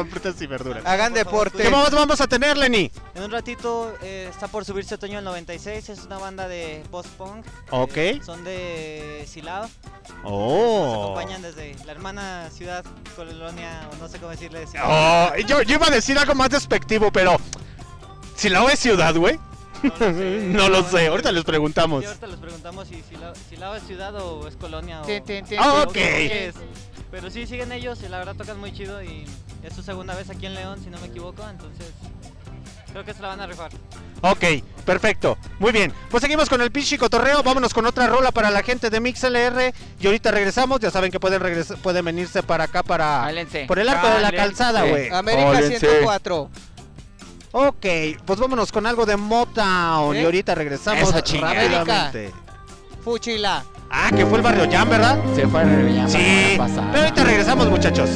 frutas 0.05 0.41
y 0.41 0.47
verduras. 0.47 0.83
Hagan 0.85 1.13
deporte. 1.13 1.63
¿Qué 1.63 1.69
más 1.69 1.91
vamos 1.91 2.19
a 2.21 2.27
tener, 2.27 2.57
Lenny? 2.57 2.91
En 3.13 3.23
un 3.23 3.31
ratito 3.31 3.93
eh, 4.01 4.27
está 4.29 4.47
por 4.47 4.65
subirse 4.65 4.95
Otoño 4.95 5.15
del 5.17 5.25
96. 5.25 5.89
Es 5.89 5.99
una 6.05 6.17
banda 6.17 6.47
de 6.47 6.83
post-punk. 6.91 7.45
Ok. 7.71 7.97
Eh, 7.97 8.21
son 8.25 8.43
de 8.43 9.25
Silao. 9.27 9.63
Nos 9.63 9.71
Oh. 10.23 11.03
acompañan 11.03 11.41
desde 11.41 11.75
la 11.85 11.91
hermana 11.91 12.49
ciudad, 12.51 12.83
colonia, 13.15 13.87
o 13.93 13.95
no 13.97 14.07
sé 14.07 14.17
cómo 14.19 14.31
decirle. 14.31 14.59
de 14.59 14.65
Oh, 14.83 15.29
yo, 15.47 15.61
yo 15.61 15.75
iba 15.75 15.87
a 15.87 15.91
decir 15.91 16.17
algo 16.17 16.35
más 16.35 16.49
despectivo, 16.49 17.11
pero. 17.11 17.37
Si 18.35 18.49
la 18.49 18.63
es 18.71 18.79
ciudad, 18.79 19.15
güey. 19.15 19.39
no 20.53 20.69
lo 20.69 20.83
sé, 20.83 21.07
ahorita 21.07 21.31
les 21.31 21.43
preguntamos. 21.43 22.01
Sí, 22.01 22.07
ahorita 22.07 22.27
les 22.27 22.39
preguntamos 22.39 22.87
si, 22.87 23.01
si, 23.09 23.15
la, 23.15 23.33
si 23.35 23.57
Lava 23.57 23.77
es 23.77 23.83
ciudad 23.83 24.15
o 24.15 24.47
es 24.47 24.55
colonia 24.55 25.01
o... 25.01 25.07
Ah, 25.59 25.85
ok. 25.87 25.97
Pero 27.11 27.29
sí, 27.29 27.47
siguen 27.47 27.71
ellos 27.71 27.99
y 28.05 28.09
la 28.09 28.17
verdad 28.17 28.35
tocan 28.35 28.59
muy 28.59 28.73
chido 28.73 29.01
y 29.01 29.25
es 29.63 29.73
su 29.73 29.83
segunda 29.83 30.15
vez 30.15 30.29
aquí 30.29 30.45
en 30.45 30.55
León, 30.55 30.79
si 30.83 30.89
no 30.89 30.99
me 30.99 31.07
equivoco, 31.07 31.47
entonces 31.49 31.91
creo 32.91 33.03
que 33.05 33.13
se 33.13 33.21
la 33.21 33.29
van 33.29 33.41
a 33.41 33.47
rifar. 33.47 33.71
Ok, 34.21 34.43
perfecto. 34.85 35.37
Muy 35.59 35.71
bien. 35.71 35.93
Pues 36.09 36.21
seguimos 36.21 36.49
con 36.49 36.61
el 36.61 36.71
pinche 36.71 36.97
cotorreo. 36.97 37.43
Vámonos 37.43 37.73
con 37.73 37.85
otra 37.85 38.07
rola 38.07 38.31
para 38.31 38.49
la 38.49 38.63
gente 38.63 38.89
de 38.89 38.99
MixLR. 38.99 39.73
Y 39.99 40.05
ahorita 40.07 40.31
regresamos. 40.31 40.79
Ya 40.79 40.89
saben 40.89 41.11
que 41.11 41.19
pueden 41.19 41.41
regresar, 41.41 41.77
pueden 41.77 42.05
venirse 42.05 42.41
para 42.41 42.63
acá 42.63 42.83
para 42.83 43.29
por 43.67 43.79
el 43.79 43.89
arco 43.89 44.07
de 44.07 44.21
la 44.21 44.31
calzada, 44.31 44.83
güey. 44.85 45.09
América 45.09 45.49
Ólense. 45.49 45.79
104. 45.79 46.49
Ok, 47.57 47.85
pues 48.25 48.37
vámonos 48.37 48.69
con 48.69 48.85
algo 48.85 49.05
de 49.05 49.15
Motown. 49.15 50.13
¿Eh? 50.17 50.21
Y 50.21 50.25
ahorita 50.25 50.55
regresamos 50.55 51.09
rápidamente. 51.13 52.33
Fuchila. 53.01 53.63
Ah, 53.89 54.11
que 54.13 54.25
fue 54.25 54.39
el 54.39 54.43
barrio 54.43 54.67
Jam, 54.69 54.89
¿verdad? 54.89 55.17
Se 55.35 55.47
fue 55.47 55.61
a 55.61 55.63
Revillama 55.63 56.09
Sí. 56.09 56.17
la 56.17 56.23
semana 56.25 56.57
pasada. 56.57 56.89
Pero 56.91 57.03
ahorita 57.05 57.23
regresamos, 57.23 57.69
muchachos. 57.69 58.09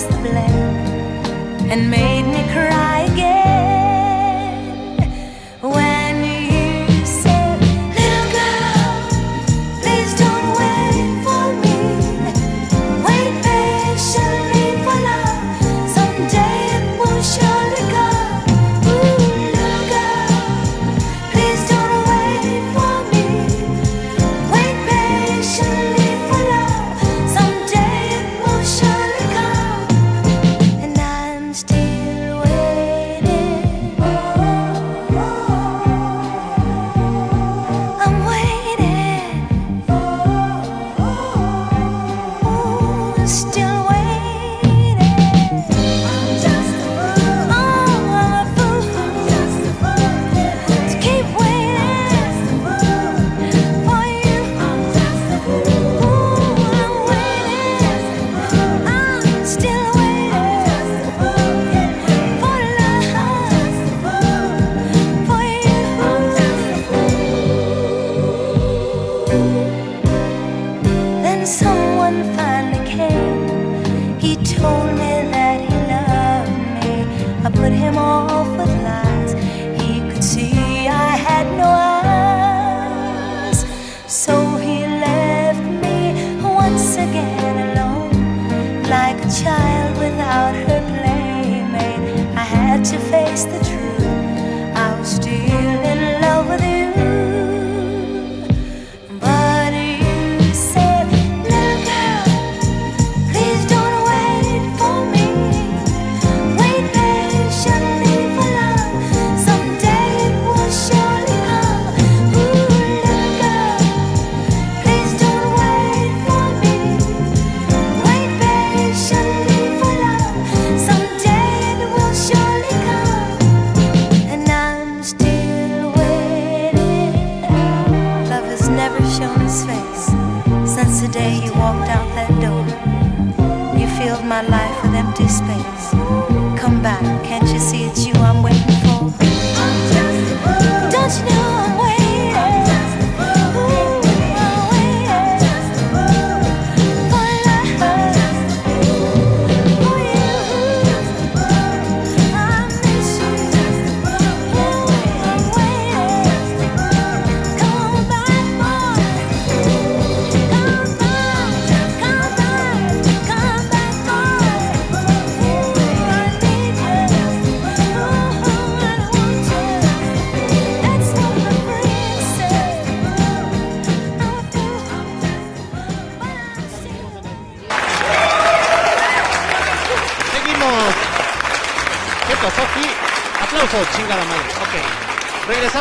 The 0.00 0.16
and 1.70 1.90
made 1.90 2.22
me 2.22 2.42
cry 2.50 2.81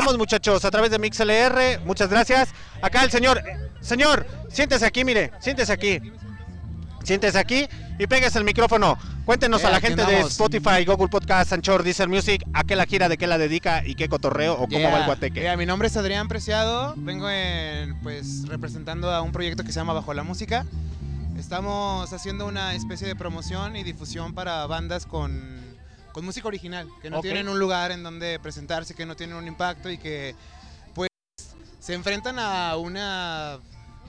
Regresamos, 0.02 0.18
muchachos, 0.18 0.66
a 0.66 0.72
través 0.72 0.90
de 0.90 0.98
MixLR. 0.98 1.86
Muchas 1.86 2.10
gracias. 2.10 2.50
Acá 2.82 3.04
el 3.04 3.12
señor. 3.12 3.40
Señor, 3.82 4.26
siéntese 4.50 4.84
aquí, 4.84 5.04
mire. 5.06 5.32
Siéntese 5.40 5.72
aquí. 5.72 6.00
Siéntese 7.04 7.38
aquí 7.38 7.68
y 8.00 8.08
pégase 8.08 8.40
el 8.40 8.44
micrófono. 8.44 8.98
Cuéntenos 9.26 9.62
Eh, 9.62 9.68
a 9.68 9.70
la 9.70 9.78
aquí 9.78 9.88
gente 9.88 10.04
de. 10.06 10.22
Spotify, 10.22 10.86
Google 10.86 11.08
Podcast, 11.08 11.54
Anchor, 11.54 11.84
Deezer 11.84 12.08
Music, 12.10 12.44
a 12.54 12.64
qué 12.64 12.76
la 12.76 12.86
gira, 12.88 13.10
de 13.10 13.18
qué 13.18 13.28
la 13.28 13.38
dedica 13.38 13.84
y 13.86 13.94
qué 13.94 14.10
cotorreo 14.10 14.54
o 14.54 14.68
cómo 14.68 14.90
va 14.92 15.00
el 15.02 15.06
guateque. 15.06 15.42
Yeah, 15.42 15.56
mi 15.58 15.66
nombre 15.68 15.88
es 15.88 15.96
Adrián 15.98 16.28
Preciado, 16.28 16.96
vengo 16.98 17.30
en, 17.30 18.00
pues 18.02 18.48
representando 18.48 19.12
a 19.12 19.22
un 19.22 19.32
proyecto 19.32 19.64
que 19.64 19.72
se 19.72 19.80
llama 19.80 19.94
Bajo 19.94 20.14
la 20.16 20.24
Música. 20.24 20.66
Estamos 21.38 22.12
haciendo 22.14 22.48
una 22.48 22.74
especie 22.74 23.08
de 23.08 23.16
promoción 23.16 23.76
y 23.76 23.84
difusión 23.84 24.34
para 24.34 24.66
bandas 24.68 25.06
con, 25.08 25.71
con 26.12 26.26
música 26.26 26.48
original, 26.48 26.88
que 27.02 27.10
no 27.10 27.22
tienen 27.22 27.48
un 27.48 27.60
lugar 27.60 27.92
en 27.92 28.04
donde 28.04 28.40
presentarse, 28.40 28.94
que 28.94 29.06
no 29.06 29.16
tienen 29.16 29.36
un 29.36 29.48
impacto 29.48 29.90
y 29.90 29.98
que 29.98 30.36
pues 30.94 31.10
se 31.80 31.94
enfrentan 31.94 32.38
a 32.40 32.76
una 32.78 33.60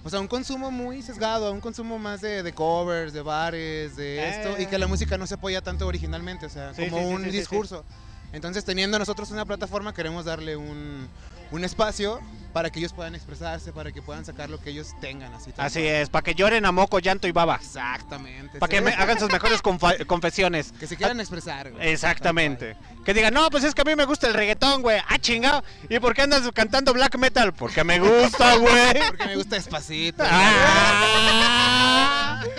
pues 0.03 0.15
a 0.15 0.21
un 0.21 0.27
consumo 0.27 0.73
muy 0.73 1.01
sesgado, 1.01 1.47
a 1.47 1.51
un 1.53 1.61
consumo 1.61 1.97
más 1.97 2.21
de, 2.21 2.43
de 2.43 2.53
covers, 2.53 3.13
de 3.13 3.23
bares, 3.23 3.95
de 3.95 4.31
esto, 4.31 4.61
y 4.61 4.67
que 4.67 4.77
la 4.77 4.89
música 4.89 5.17
no 5.17 5.29
se 5.29 5.35
apoya 5.35 5.61
tanto 5.61 5.87
originalmente, 5.87 6.47
o 6.47 6.51
sea, 6.51 6.75
Sí, 6.75 6.89
como 6.91 6.99
sí, 6.99 7.15
un 7.15 7.25
sí. 7.25 7.31
discurso. 7.31 7.85
Entonces, 8.33 8.65
teniendo 8.65 8.99
nosotros 8.99 9.31
una 9.31 9.45
plataforma, 9.45 9.95
queremos 9.95 10.25
darle 10.25 10.57
un, 10.57 11.07
un 11.53 11.65
espacio 11.65 12.21
para 12.53 12.71
que 12.71 12.81
ellos 12.81 12.93
puedan 12.93 13.15
expresarse, 13.15 13.73
para 13.73 13.93
que 13.93 14.03
puedan 14.03 14.25
sacar 14.25 14.51
lo 14.51 14.61
que 14.61 14.71
ellos 14.71 14.95
tengan. 15.01 15.33
Así, 15.33 15.53
Así 15.57 15.87
es, 15.87 16.11
para 16.11 16.23
que 16.23 16.35
lloren 16.35 16.67
a 16.67 16.73
moco, 16.73 16.99
llanto 16.99 17.27
y 17.27 17.33
baba. 17.33 17.57
Exactamente. 17.57 18.59
Para 18.59 18.71
que 18.71 18.79
sí. 18.79 18.85
me 18.85 18.93
hagan 18.93 19.19
sus 19.19 19.31
mejores 19.31 19.63
confesiones. 20.07 20.73
Que 20.79 20.87
se 20.87 20.97
quieran 20.97 21.19
expresar. 21.21 21.71
güey. 21.71 21.89
Exactamente. 21.89 22.77
Que 23.05 23.15
digan, 23.15 23.33
no, 23.33 23.49
pues 23.51 23.65
es 23.65 23.75
que 23.75 23.83
a 23.83 23.85
mí 23.85 23.97
me 23.97 24.05
gusta 24.05 24.29
el 24.29 24.35
reggaetón, 24.35 24.83
güey. 24.83 25.01
Ah, 25.09 25.19
chingado. 25.19 25.65
¿Y 25.89 25.99
por 25.99 26.15
qué 26.15 26.23
andas 26.23 26.43
cantando 26.53 26.93
black 26.93 27.17
metal? 27.17 27.53
Porque 27.55 27.85
me 27.85 27.99
gusta, 27.99 28.55
güey. 28.57 29.09
Porque 29.09 29.27
me 29.27 29.37
gusta 29.37 29.57
despacito. 29.57 30.23
Ah. 30.27 32.43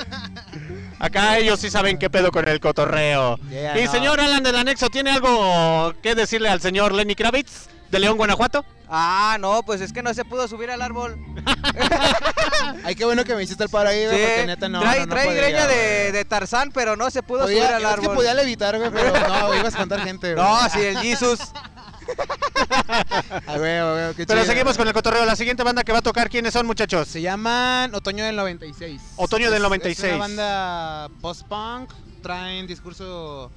Acá 0.99 1.37
ellos 1.37 1.59
sí 1.59 1.69
saben 1.69 1.99
qué 1.99 2.09
pedo 2.09 2.31
con 2.31 2.47
el 2.47 2.59
cotorreo. 2.61 3.37
Yeah, 3.49 3.79
y 3.79 3.85
no. 3.85 3.91
señor 3.91 4.21
Alan 4.21 4.41
del 4.41 4.55
Anexo, 4.55 4.89
¿tiene 4.89 5.11
algo 5.11 5.93
que 6.01 6.15
decirle 6.15 6.49
al 6.49 6.61
señor 6.61 6.93
Lenny 6.93 7.13
Kravitz 7.13 7.67
de 7.93 7.99
León, 7.99 8.17
Guanajuato? 8.17 8.65
Ah, 8.89 9.37
no, 9.39 9.63
pues 9.63 9.79
es 9.81 9.93
que 9.93 10.03
no 10.03 10.13
se 10.13 10.25
pudo 10.25 10.47
subir 10.47 10.69
al 10.71 10.81
árbol. 10.81 11.17
Ay, 12.83 12.95
qué 12.95 13.05
bueno 13.05 13.23
que 13.23 13.35
me 13.35 13.43
hiciste 13.43 13.63
el 13.63 13.69
güey, 14.09 14.09
Sí, 14.09 14.25
porque 14.27 14.45
neta 14.47 14.67
no. 14.69 14.81
trae 14.81 14.99
no, 15.01 15.05
no 15.05 15.13
trae 15.13 15.25
podía, 15.27 15.41
greña 15.41 15.67
de, 15.67 16.11
de 16.11 16.25
Tarzán, 16.25 16.71
pero 16.73 16.95
no 16.95 17.09
se 17.11 17.23
pudo 17.23 17.41
Podía- 17.43 17.63
subir 17.67 17.75
al 17.75 17.81
es 17.83 17.87
árbol. 17.87 18.09
que 18.09 18.15
podía 18.15 18.33
levitar, 18.33 18.77
güey, 18.77 18.91
pero 18.91 19.11
no, 19.27 19.53
iba 19.55 19.65
a 19.65 19.67
espantar 19.69 20.01
gente, 20.01 20.33
güey. 20.33 20.45
No, 20.45 20.69
sí, 20.69 20.79
el 20.81 20.97
Jesus. 20.99 21.39
A 23.47 23.57
ver, 23.57 23.81
a 23.81 23.91
ver, 23.93 24.15
qué 24.15 24.25
Pero 24.25 24.41
chido. 24.41 24.51
seguimos 24.51 24.77
con 24.77 24.87
el 24.87 24.93
cotorreo. 24.93 25.23
La 25.25 25.35
siguiente 25.37 25.63
banda 25.63 25.83
que 25.83 25.91
va 25.93 25.99
a 25.99 26.01
tocar, 26.01 26.29
¿quiénes 26.29 26.53
son, 26.53 26.65
muchachos? 26.67 27.07
Se 27.07 27.21
llaman 27.21 27.95
Otoño 27.95 28.25
del 28.25 28.35
96. 28.35 29.01
Otoño 29.15 29.45
del 29.49 29.61
Es- 29.61 29.63
96. 29.63 30.03
Es 30.03 30.09
una 30.15 30.19
banda 30.19 31.09
post-punk, 31.21 31.91
traen 32.21 32.67
discurso, 32.67 33.51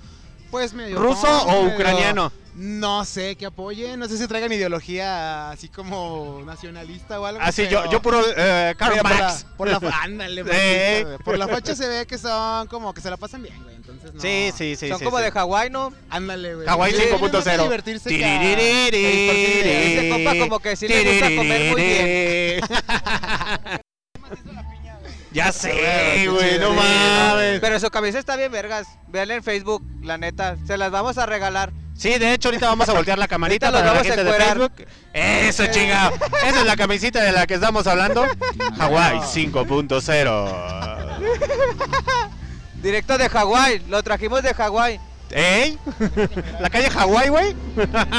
pues 0.56 0.72
medio. 0.72 0.98
¿Ruso 0.98 1.26
o 1.46 1.62
medio- 1.64 1.74
ucraniano? 1.74 2.32
No 2.54 3.04
sé, 3.04 3.36
que 3.36 3.44
apoyen. 3.44 4.00
No 4.00 4.08
sé 4.08 4.16
si 4.16 4.26
traigan 4.26 4.50
ideología 4.50 5.50
así 5.50 5.68
como 5.68 6.40
nacionalista 6.46 7.20
o 7.20 7.26
algo. 7.26 7.42
Así, 7.42 7.64
pero- 7.68 7.80
Ah, 7.80 7.84
yo, 7.84 7.90
yo 7.92 8.00
puro 8.00 8.22
eh, 8.34 8.74
Karl 8.78 8.92
Mira, 8.92 9.02
por 9.02 9.10
la- 9.12 9.18
Marx. 9.18 9.46
Por 9.58 9.68
la, 9.68 9.76
ándale, 10.02 10.42
Sí. 10.42 10.48
marxista, 10.48 11.02
güey. 11.04 11.18
por 11.18 11.38
la 11.38 11.48
facha 11.48 11.76
se 11.76 11.86
ve 11.86 12.06
que 12.06 12.16
son 12.16 12.66
como 12.68 12.94
que 12.94 13.02
se 13.02 13.10
la 13.10 13.18
pasan 13.18 13.42
bien, 13.42 13.62
güey. 13.62 13.76
Entonces, 13.76 14.14
no. 14.14 14.20
Sí, 14.22 14.50
sí, 14.56 14.74
sí. 14.74 14.88
Son 14.88 14.98
sí, 14.98 15.04
como 15.04 15.18
sí. 15.18 15.24
de 15.24 15.30
Hawái, 15.32 15.68
¿no? 15.68 15.92
Ándale, 16.08 16.54
güey. 16.54 16.66
Hawái 16.66 16.92
Sí, 16.92 16.98
5.0. 17.10 17.20
les 17.20 17.32
gusta 17.32 17.62
divertirse 17.62 18.08
Ese 19.98 20.08
compa 20.08 20.38
como 20.38 20.58
que 20.58 20.76
sí 20.76 20.88
le 20.88 21.02
gusta 21.04 21.36
comer 21.36 21.72
muy 21.72 21.82
bien. 21.82 23.80
Ya 25.36 25.48
Qué 25.48 25.52
sé, 25.52 26.28
güey, 26.28 26.58
no 26.58 26.72
mames. 26.72 27.60
Pero 27.60 27.78
su 27.78 27.90
camisa 27.90 28.18
está 28.18 28.36
bien 28.36 28.50
vergas. 28.50 28.86
Veanla 29.08 29.34
en 29.34 29.42
Facebook, 29.42 29.82
la 30.02 30.16
neta. 30.16 30.56
Se 30.66 30.78
las 30.78 30.90
vamos 30.90 31.18
a 31.18 31.26
regalar. 31.26 31.74
Sí, 31.94 32.18
de 32.18 32.32
hecho, 32.32 32.48
ahorita 32.48 32.68
vamos 32.68 32.88
a 32.88 32.94
voltear 32.94 33.18
la 33.18 33.28
camarita 33.28 33.70
para 33.70 33.84
la 33.84 34.00
a 34.00 34.02
gente 34.02 34.24
de 34.24 34.30
encuerar. 34.30 34.56
Facebook. 34.56 34.86
Eso, 35.12 35.66
chingado. 35.66 36.14
Esa 36.42 36.60
es 36.60 36.64
la 36.64 36.74
camisita 36.74 37.22
de 37.22 37.32
la 37.32 37.46
que 37.46 37.52
estamos 37.52 37.86
hablando. 37.86 38.24
Hawái 38.78 39.18
5.0. 39.18 41.18
Directo 42.80 43.18
de 43.18 43.28
Hawái. 43.28 43.82
Lo 43.90 44.02
trajimos 44.02 44.42
de 44.42 44.54
Hawái. 44.54 44.98
¿Ey? 45.32 45.78
¿La 46.60 46.70
calle 46.70 46.88
Hawái, 46.88 47.28
güey? 47.28 47.54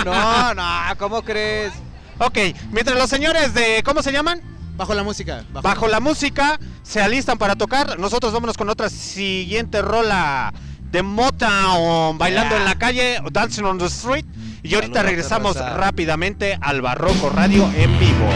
No, 0.06 0.54
no, 0.54 0.82
¿cómo 1.00 1.24
crees? 1.24 1.74
Ok, 2.20 2.38
mientras 2.70 2.96
los 2.96 3.10
señores 3.10 3.56
de... 3.56 3.82
¿Cómo 3.84 4.04
se 4.04 4.12
llaman? 4.12 4.56
Bajo 4.78 4.94
la 4.94 5.04
música. 5.04 5.44
Bajo 5.52 5.88
la 5.88 6.00
música 6.00 6.60
se 6.84 7.02
alistan 7.02 7.38
para 7.38 7.56
tocar. 7.56 8.00
Nosotros 8.00 8.32
vámonos 8.32 8.56
con 8.58 8.70
otra 8.70 8.90
siguiente 8.90 9.82
rola 9.82 10.54
de 10.92 11.02
Motown, 11.02 12.18
bailando 12.18 12.56
en 12.56 12.64
la 12.64 12.76
calle, 12.76 13.20
Dancing 13.32 13.64
on 13.64 13.78
the 13.80 13.86
Street. 13.86 14.26
Y 14.64 14.76
ahorita 14.76 15.04
regresamos 15.04 15.58
rápidamente 15.58 16.58
al 16.62 16.82
Barroco 16.82 17.30
Radio 17.30 17.70
en 17.76 18.00
vivo. 18.00 18.30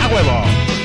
¡A 0.00 0.06
huevo! 0.08 0.77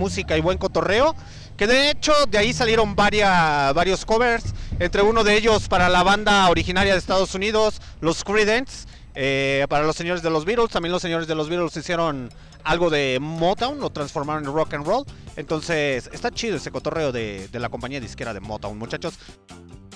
Música 0.00 0.36
y 0.36 0.40
buen 0.40 0.58
cotorreo. 0.58 1.14
Que 1.56 1.66
de 1.68 1.90
hecho 1.90 2.12
de 2.28 2.38
ahí 2.38 2.52
salieron 2.52 2.96
varia- 2.96 3.72
varios 3.74 4.04
covers, 4.06 4.44
entre 4.80 5.02
uno 5.02 5.22
de 5.22 5.36
ellos 5.36 5.68
para 5.68 5.88
la 5.90 6.02
banda 6.02 6.48
originaria 6.48 6.92
de 6.94 6.98
Estados 6.98 7.34
Unidos, 7.34 7.80
los 8.00 8.24
Creedence, 8.24 8.88
eh, 9.14 9.66
para 9.68 9.84
los 9.84 9.94
señores 9.94 10.22
de 10.22 10.30
los 10.30 10.44
Beatles, 10.46 10.70
también 10.70 10.90
los 10.92 11.02
señores 11.02 11.26
de 11.28 11.34
los 11.34 11.48
Beatles 11.50 11.76
hicieron 11.76 12.30
algo 12.64 12.88
de 12.90 13.18
Motown, 13.20 13.78
lo 13.78 13.90
transformaron 13.90 14.44
en 14.44 14.52
rock 14.54 14.74
and 14.74 14.86
roll. 14.86 15.04
Entonces 15.36 16.08
está 16.12 16.30
chido 16.30 16.56
ese 16.56 16.70
cotorreo 16.70 17.12
de, 17.12 17.48
de 17.48 17.58
la 17.60 17.68
compañía 17.68 18.00
disquera 18.00 18.32
de 18.32 18.40
Motown, 18.40 18.78
muchachos. 18.78 19.14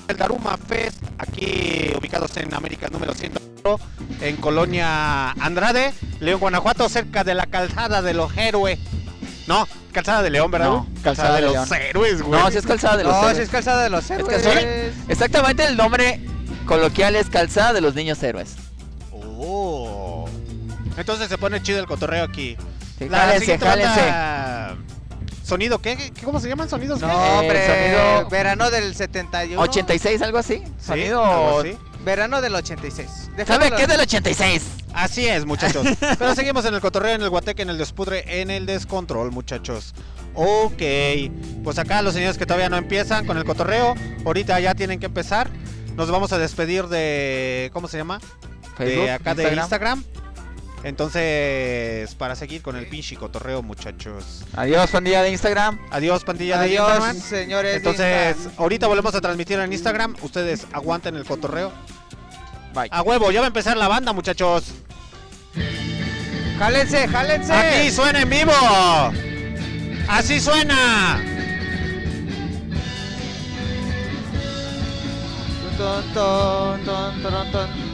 El 0.09 0.19
Daruma 0.19 0.59
Fest, 0.59 1.03
aquí 1.17 1.91
ubicados 1.99 2.37
en 2.37 2.53
América 2.53 2.89
número 2.93 3.15
101, 3.15 3.79
en 4.21 4.37
Colonia 4.37 5.31
Andrade, 5.31 5.95
León, 6.21 6.41
Guanajuato, 6.41 6.91
cerca 6.91 7.25
de 7.25 7.35
la 7.35 7.47
calzada 7.47 8.03
de 8.03 8.13
los 8.13 8.37
héroes. 8.37 8.79
No, 9.47 9.67
calzada 9.95 10.21
de 10.23 10.29
León, 10.31 10.51
¿verdad? 10.51 10.67
No, 10.69 10.87
calzada 11.03 11.37
de 11.37 11.41
los 11.43 11.53
León. 11.53 11.69
héroes, 11.81 12.21
güey. 12.23 12.41
No, 12.43 12.51
si 12.51 12.59
es 12.59 12.67
calzada 12.67 12.99
de 12.99 13.05
los 13.05 13.13
No, 13.15 13.19
héroes. 13.21 13.37
si 13.39 13.43
es 13.45 13.49
calzada 13.49 13.83
de 13.83 13.89
los 13.91 14.11
Es 14.11 14.23
que 14.23 14.35
héroes. 14.35 14.95
exactamente 15.09 15.65
el 15.65 15.77
nombre 15.79 16.21
coloquial 16.67 17.17
es 17.17 17.31
calzada 17.31 17.73
de 17.73 17.81
los 17.81 17.95
niños 17.95 18.23
héroes. 18.23 18.57
Oh. 19.11 20.29
Entonces 20.99 21.29
se 21.29 21.39
pone 21.39 21.63
chido 21.63 21.81
el 21.81 21.87
cotorreo 21.87 22.25
aquí. 22.25 22.57
Sí, 22.99 23.09
La 23.09 23.19
jálense, 23.21 23.59
Sonido, 25.45 25.79
¿qué? 25.81 25.97
¿Qué- 25.97 26.25
¿Cómo 26.25 26.41
se 26.41 26.49
llaman 26.49 26.71
sonidos? 26.71 27.01
No, 27.01 27.09
qué? 27.09 27.15
hombre, 27.15 27.67
sonido- 27.67 28.29
verano 28.31 28.71
del 28.71 28.95
71. 28.95 29.61
86, 29.61 30.23
algo 30.23 30.39
así. 30.39 30.57
Sí, 30.57 30.73
Sonido. 30.87 31.23
algo 31.23 31.61
así. 31.61 31.77
Verano 32.05 32.41
del 32.41 32.55
86. 32.55 33.31
¿Sabe 33.47 33.71
qué 33.73 33.83
es 33.83 33.89
del 33.89 34.01
86? 34.01 34.63
Así 34.93 35.27
es, 35.27 35.45
muchachos. 35.45 35.87
Pero 36.19 36.35
seguimos 36.35 36.65
en 36.65 36.75
el 36.75 36.81
cotorreo, 36.81 37.15
en 37.15 37.23
el 37.23 37.31
guateque, 37.31 37.63
en 37.63 37.71
el 37.71 37.79
despudre, 37.79 38.41
en 38.41 38.51
el 38.51 38.67
descontrol, 38.67 39.33
muchachos. 39.33 39.95
Ok, 40.35 40.83
pues 41.63 41.79
acá 41.79 42.03
los 42.03 42.15
señores 42.15 42.39
que 42.39 42.47
todavía 42.47 42.69
no 42.69 42.77
empiezan 42.77 43.27
con 43.27 43.39
el 43.39 43.45
cotorreo, 43.45 43.95
ahorita 44.25 44.59
ya 44.61 44.75
tienen 44.75 45.01
que 45.01 45.07
empezar. 45.07 45.49
Nos 45.97 46.11
vamos 46.11 46.33
a 46.33 46.39
despedir 46.39 46.87
de. 46.89 47.71
¿Cómo 47.73 47.89
se 47.89 47.99
llama? 47.99 48.21
Facebook, 48.77 49.05
de 49.05 49.11
acá 49.13 49.35
de 49.35 49.55
Instagram. 49.55 50.05
Entonces, 50.83 52.15
para 52.17 52.37
seguir 52.37 52.61
con 52.61 52.77
el 52.77 52.87
pinche 52.87 53.17
cotorreo, 53.17 53.63
muchachos. 53.63 54.45
Adiós, 54.55 54.91
pandilla 54.91 55.23
de 55.23 55.31
Instagram. 55.31 55.79
Adiós, 55.91 56.25
pandilla 56.25 56.59
de 56.59 56.67
Adiós, 56.67 56.89
Instagram. 56.91 57.21
señores. 57.21 57.77
Entonces, 57.77 58.37
ahorita 58.59 58.87
volvemos 58.87 59.15
a 59.15 59.21
transmitir 59.23 59.59
en 59.61 59.73
Instagram. 59.73 60.15
Ustedes 60.21 60.67
aguanten 60.73 61.17
el 61.17 61.25
cotorreo. 61.25 61.73
Bye. 62.75 62.89
A 62.91 63.03
huevo, 63.03 63.31
ya 63.31 63.41
va 63.41 63.47
a 63.47 63.49
empezar 63.49 63.77
la 63.77 63.89
banda, 63.89 64.13
muchachos. 64.13 64.65
Jálense, 66.59 67.09
jálense. 67.09 67.53
Aquí 67.53 67.91
suena 67.91 68.23
en 68.23 68.31
vivo. 68.31 68.53
Así 70.09 70.41
suena. 70.41 71.21
Ton, 75.77 76.15
ton, 76.15 76.85
ton, 76.85 77.94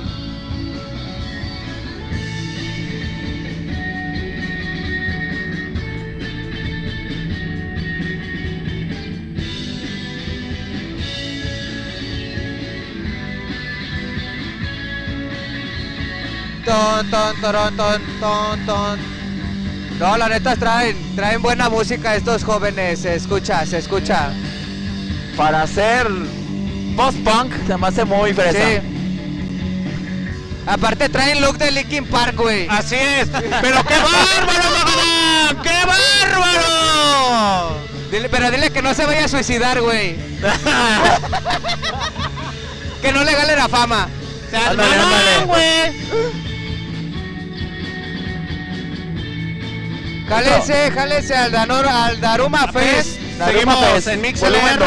ton, 16.71 17.11
ton. 17.11 17.41
Ton, 17.41 17.77
ton, 17.77 18.01
ton, 18.21 18.67
ton. 18.67 18.99
No, 19.99 20.17
la 20.17 20.29
neta 20.29 20.55
traen, 20.57 20.97
traen 21.17 21.43
buena 21.43 21.69
música 21.69 22.15
estos 22.17 22.43
jóvenes, 22.45 23.01
se 23.01 23.15
escucha, 23.17 23.67
se 23.67 23.79
escucha. 23.79 24.31
Para 25.37 25.63
hacer 25.63 26.07
post-punk 26.97 27.53
se 27.67 27.77
me 27.77 27.87
hace 27.87 28.05
muy 28.05 28.33
fresa. 28.33 28.59
Sí. 28.59 28.81
Aparte 30.67 31.09
traen 31.09 31.41
look 31.41 31.59
de 31.59 31.71
Linkin 31.71 32.07
Park, 32.07 32.35
güey. 32.37 32.67
Así 32.69 32.95
es. 32.95 33.29
Pero 33.29 33.83
qué 33.85 33.95
bárbaro, 33.95 34.71
Magadán. 34.71 35.63
¡Qué 35.63 35.87
bárbaro! 35.87 37.77
Dile- 38.11 38.29
pero 38.31 38.51
dile 38.51 38.71
que 38.71 38.83
no 38.83 38.93
se 38.95 39.07
vaya 39.07 39.25
a 39.25 39.29
suicidar, 39.29 39.81
güey. 39.81 40.17
que 43.03 43.13
no 43.13 43.25
le 43.25 43.33
gane 43.33 43.57
la 43.57 43.69
fama. 43.69 44.09
Ándale, 44.53 44.95
ándale. 44.95 45.45
güey. 45.47 46.50
Jálense, 50.31 50.93
jálense 50.93 51.35
al, 51.35 51.51
Danor, 51.51 51.89
al 51.89 52.21
Daruma 52.21 52.69
Fest. 52.73 53.19
Daruma 53.37 53.53
Seguimos 53.53 53.79
Fest, 53.87 54.07
en 54.07 54.21
Mix 54.21 54.41
LR. 54.43 54.85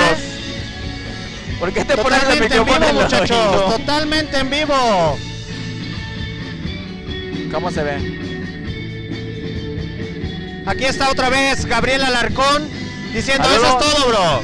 ¿Por 1.60 1.74
qué 1.74 1.84
te 1.84 1.98
pones 1.98 2.24
el 2.24 2.32
en 2.32 2.40
micrófono 2.40 2.64
vivo, 2.64 2.76
en 2.78 2.96
el 2.96 3.04
muchachos. 3.04 3.76
Totalmente 3.78 4.38
en 4.38 4.50
vivo. 4.50 5.20
¿Cómo 7.52 7.72
se 7.72 7.84
ve? 7.84 8.24
Aquí 10.66 10.86
está 10.86 11.10
otra 11.12 11.30
vez 11.30 11.66
Gabriel 11.66 12.06
Alarcón 12.06 12.70
diciendo 13.14 13.46
eso 13.54 13.66
es 13.66 13.78
todo, 13.80 14.08
bro. 14.08 14.44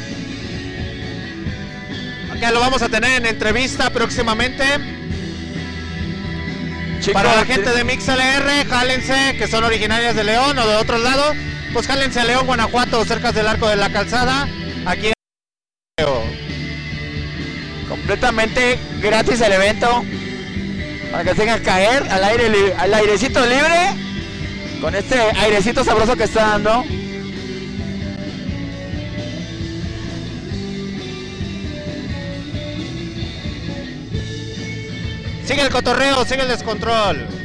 Que 2.39 2.51
lo 2.51 2.59
vamos 2.59 2.81
a 2.81 2.89
tener 2.89 3.11
en 3.17 3.25
entrevista 3.25 3.89
próximamente. 3.89 4.98
Chicos, 7.09 7.23
Para 7.23 7.35
la 7.37 7.45
gente 7.45 7.71
de 7.71 7.83
MixLR, 7.83 8.67
jálense, 8.69 9.35
que 9.35 9.47
son 9.47 9.63
originarias 9.63 10.15
de 10.15 10.23
León 10.23 10.59
o 10.59 10.67
de 10.67 10.75
otro 10.75 10.99
lado, 10.99 11.33
pues 11.73 11.87
jálense 11.87 12.19
a 12.19 12.23
León, 12.23 12.45
Guanajuato, 12.45 13.03
cerca 13.03 13.31
del 13.31 13.47
Arco 13.47 13.67
de 13.67 13.77
la 13.77 13.91
Calzada, 13.91 14.47
aquí 14.85 15.07
en 15.07 15.13
completamente 17.87 18.77
gratis 19.01 19.41
el 19.41 19.53
evento. 19.53 20.05
Para 21.11 21.23
que 21.23 21.33
tengan 21.33 21.63
caer 21.63 22.03
al 22.11 22.23
aire 22.23 22.75
al 22.77 22.93
airecito 22.93 23.43
libre. 23.43 23.95
Con 24.79 24.93
este 24.93 25.19
airecito 25.19 25.83
sabroso 25.83 26.15
que 26.15 26.25
está 26.25 26.41
dando. 26.41 26.85
Sigue 35.49 35.63
el 35.63 35.71
cotorreo, 35.71 36.23
sigue 36.25 36.43
el 36.43 36.47
descontrol. 36.47 37.38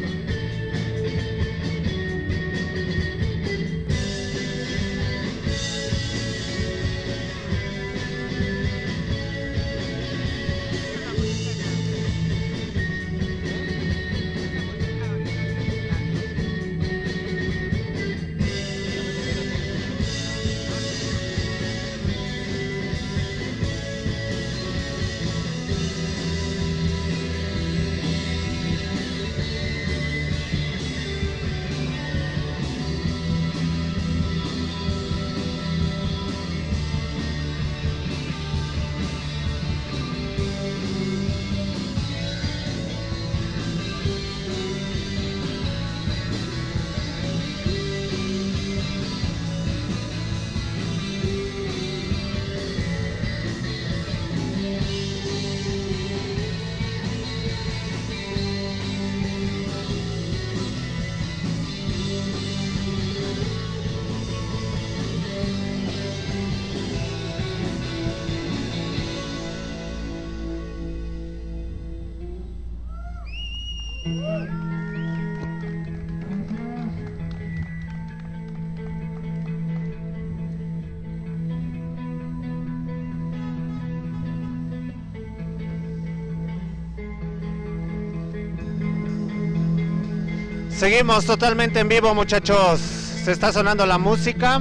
Seguimos 90.76 91.24
totalmente 91.24 91.78
en 91.78 91.88
vivo, 91.88 92.14
muchachos. 92.14 92.80
Se 92.80 93.30
está 93.30 93.52
sonando 93.52 93.86
la 93.86 93.96
música. 93.96 94.60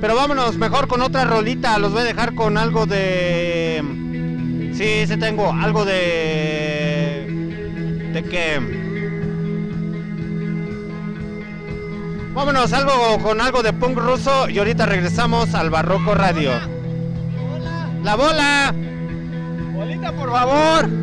Pero 0.00 0.14
vámonos 0.14 0.56
mejor 0.56 0.86
con 0.86 1.02
otra 1.02 1.24
rolita. 1.24 1.78
Los 1.78 1.92
voy 1.92 2.02
a 2.02 2.04
dejar 2.04 2.34
con 2.34 2.56
algo 2.56 2.86
de. 2.86 3.82
Sí, 4.74 5.04
sí 5.06 5.16
tengo. 5.18 5.52
Algo 5.52 5.84
de. 5.84 7.26
¿De 8.12 8.22
qué? 8.22 8.60
Vámonos 12.34 12.72
algo 12.72 13.18
con 13.18 13.40
algo 13.40 13.62
de 13.62 13.72
punk 13.72 13.98
ruso 13.98 14.48
y 14.48 14.58
ahorita 14.58 14.86
regresamos 14.86 15.54
al 15.54 15.70
Barroco 15.70 16.14
Radio. 16.14 16.52
Hola. 16.52 16.70
Hola. 17.54 17.90
La 18.04 18.14
bola. 18.14 18.74
Bolita, 19.74 20.12
por 20.12 20.30
favor. 20.30 21.01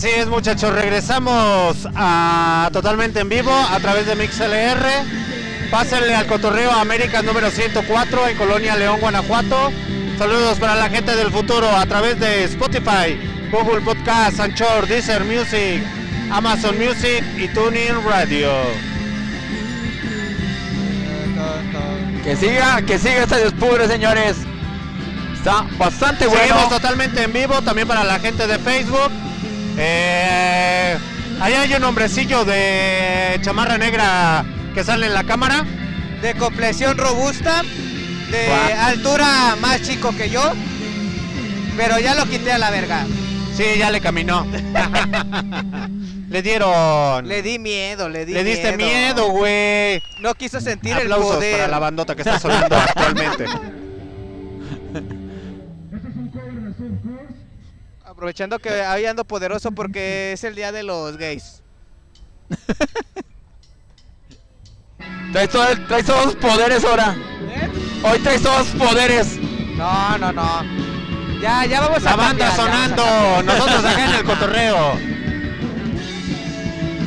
Así 0.00 0.08
es, 0.08 0.28
muchachos, 0.28 0.72
regresamos 0.72 1.86
a 1.94 2.70
totalmente 2.72 3.20
en 3.20 3.28
vivo 3.28 3.52
a 3.52 3.78
través 3.80 4.06
de 4.06 4.14
MixLR. 4.14 4.86
Pásenle 5.70 6.14
al 6.14 6.26
cotorreo 6.26 6.70
América 6.72 7.20
número 7.20 7.50
104 7.50 8.28
en 8.28 8.38
Colonia 8.38 8.76
León, 8.76 8.98
Guanajuato. 8.98 9.70
Saludos 10.16 10.58
para 10.58 10.74
la 10.74 10.88
gente 10.88 11.14
del 11.14 11.30
futuro 11.30 11.68
a 11.68 11.84
través 11.84 12.18
de 12.18 12.44
Spotify, 12.44 13.20
Google 13.52 13.82
Podcast, 13.82 14.40
Anchor, 14.40 14.86
Deezer 14.88 15.22
Music, 15.22 15.84
Amazon 16.32 16.78
Music 16.78 17.22
y 17.36 17.48
TuneIn 17.48 18.02
Radio. 18.02 18.48
Que 22.24 22.36
siga, 22.36 22.80
que 22.80 22.98
siga 22.98 23.24
este 23.24 23.36
despudre, 23.36 23.86
señores. 23.86 24.38
Está 25.34 25.66
bastante 25.76 26.26
bueno. 26.26 26.42
Seguimos 26.42 26.70
totalmente 26.70 27.22
en 27.22 27.34
vivo 27.34 27.60
también 27.60 27.86
para 27.86 28.02
la 28.02 28.18
gente 28.18 28.46
de 28.46 28.58
Facebook 28.58 29.12
eh, 29.76 30.96
ahí 31.40 31.52
hay 31.54 31.74
un 31.74 31.84
hombrecillo 31.84 32.44
de 32.44 33.38
chamarra 33.42 33.78
negra 33.78 34.44
que 34.74 34.84
sale 34.84 35.06
en 35.06 35.14
la 35.14 35.24
cámara. 35.24 35.64
De 36.22 36.34
complexión 36.34 36.98
robusta, 36.98 37.62
de 38.30 38.52
altura 38.74 39.56
más 39.60 39.80
chico 39.82 40.14
que 40.14 40.28
yo, 40.28 40.52
pero 41.78 41.98
ya 41.98 42.14
lo 42.14 42.26
quité 42.26 42.52
a 42.52 42.58
la 42.58 42.70
verga. 42.70 43.06
Sí, 43.56 43.64
ya 43.78 43.90
le 43.90 44.00
caminó. 44.02 44.46
le 46.28 46.42
dieron. 46.42 47.26
Le 47.26 47.40
di 47.42 47.58
miedo, 47.58 48.08
le 48.10 48.26
di 48.26 48.34
Le 48.34 48.44
diste 48.44 48.76
miedo, 48.76 49.30
güey. 49.30 50.02
No 50.20 50.34
quiso 50.34 50.60
sentir 50.60 50.94
Aplausos 50.94 51.30
el 51.30 51.36
poder. 51.36 51.56
para 51.56 51.68
la 51.68 51.78
bandota 51.78 52.14
que 52.14 52.22
está 52.22 52.38
sonando 52.38 52.76
actualmente. 52.76 53.46
Aprovechando 58.20 58.58
que 58.58 58.68
hoy 58.68 59.06
ando 59.06 59.24
poderoso 59.24 59.72
porque 59.72 60.32
es 60.34 60.44
el 60.44 60.54
día 60.54 60.72
de 60.72 60.82
los 60.82 61.16
gays. 61.16 61.62
Traes, 65.32 65.48
todo- 65.48 65.86
traes 65.88 66.04
todos 66.04 66.26
los 66.26 66.34
poderes 66.34 66.84
ahora. 66.84 67.16
Hoy 68.02 68.18
traes 68.18 68.42
todos 68.42 68.74
los 68.74 68.88
poderes. 68.88 69.38
No, 69.74 70.18
no, 70.18 70.32
no. 70.34 70.62
Ya, 71.40 71.64
ya 71.64 71.80
vamos 71.80 72.04
a 72.04 72.10
La 72.10 72.16
banda 72.16 72.48
cambiar, 72.48 72.50
a 72.50 72.56
sonando, 72.56 73.42
nosotros 73.42 73.84
acá 73.86 74.04
en 74.04 74.14
el 74.16 74.24
cotorreo. 74.24 74.98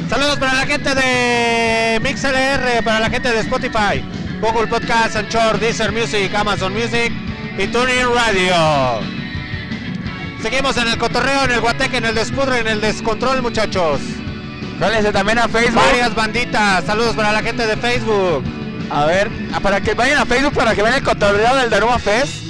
Saludos 0.10 0.40
para 0.40 0.54
la 0.56 0.66
gente 0.66 0.96
de 0.96 2.00
MixLR, 2.02 2.84
para 2.84 3.00
la 3.02 3.10
gente 3.12 3.32
de 3.32 3.40
Spotify, 3.42 4.04
Google 4.42 4.66
Podcast, 4.66 5.16
Anchor, 5.18 5.60
Deezer 5.60 5.92
Music, 5.92 6.34
Amazon 6.34 6.74
Music 6.74 7.14
y 7.60 7.68
TuneIn 7.68 8.08
Radio. 8.16 9.23
Seguimos 10.44 10.76
en 10.76 10.90
el 10.90 10.98
cotorreo, 10.98 11.46
en 11.46 11.52
el 11.52 11.62
guateque, 11.62 11.96
en 11.98 12.06
el 12.06 12.16
despudre, 12.16 12.60
en 12.60 12.68
el 12.68 12.82
descontrol, 12.82 13.42
muchachos. 13.42 14.02
Cálense 14.78 15.14
también 15.14 15.40
a 15.40 15.48
Facebook. 15.48 15.82
Varias 15.82 16.14
banditas. 16.14 16.84
Saludos 16.84 17.16
para 17.16 17.32
la 17.32 17.42
gente 17.42 17.66
de 17.66 17.78
Facebook. 17.78 18.44
A 18.90 19.06
ver, 19.06 19.32
ah, 19.54 19.62
para 19.62 19.80
que 19.80 19.94
vayan 19.94 20.18
a 20.18 20.26
Facebook, 20.26 20.54
para 20.54 20.76
que 20.76 20.84
vean 20.84 20.96
el 20.96 21.02
cotorreo 21.02 21.56
del 21.56 21.70
Daruma 21.70 21.98
Fest. 21.98 22.44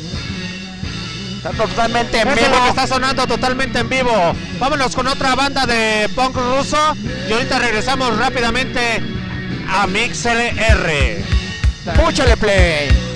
Está 1.38 1.52
totalmente 1.52 2.20
en 2.20 2.28
Eso 2.30 2.40
es 2.40 2.48
vivo. 2.48 2.58
lo 2.58 2.64
que 2.64 2.70
está 2.70 2.88
sonando 2.88 3.28
totalmente 3.28 3.78
en 3.78 3.90
vivo. 3.90 4.36
Vámonos 4.58 4.96
con 4.96 5.06
otra 5.06 5.36
banda 5.36 5.68
de 5.68 6.10
punk 6.16 6.36
ruso 6.36 6.98
y 7.30 7.32
ahorita 7.32 7.60
regresamos 7.60 8.18
rápidamente 8.18 9.04
a 9.70 9.86
MixLR. 9.86 11.24
Púchale 11.96 12.38
play. 12.38 13.13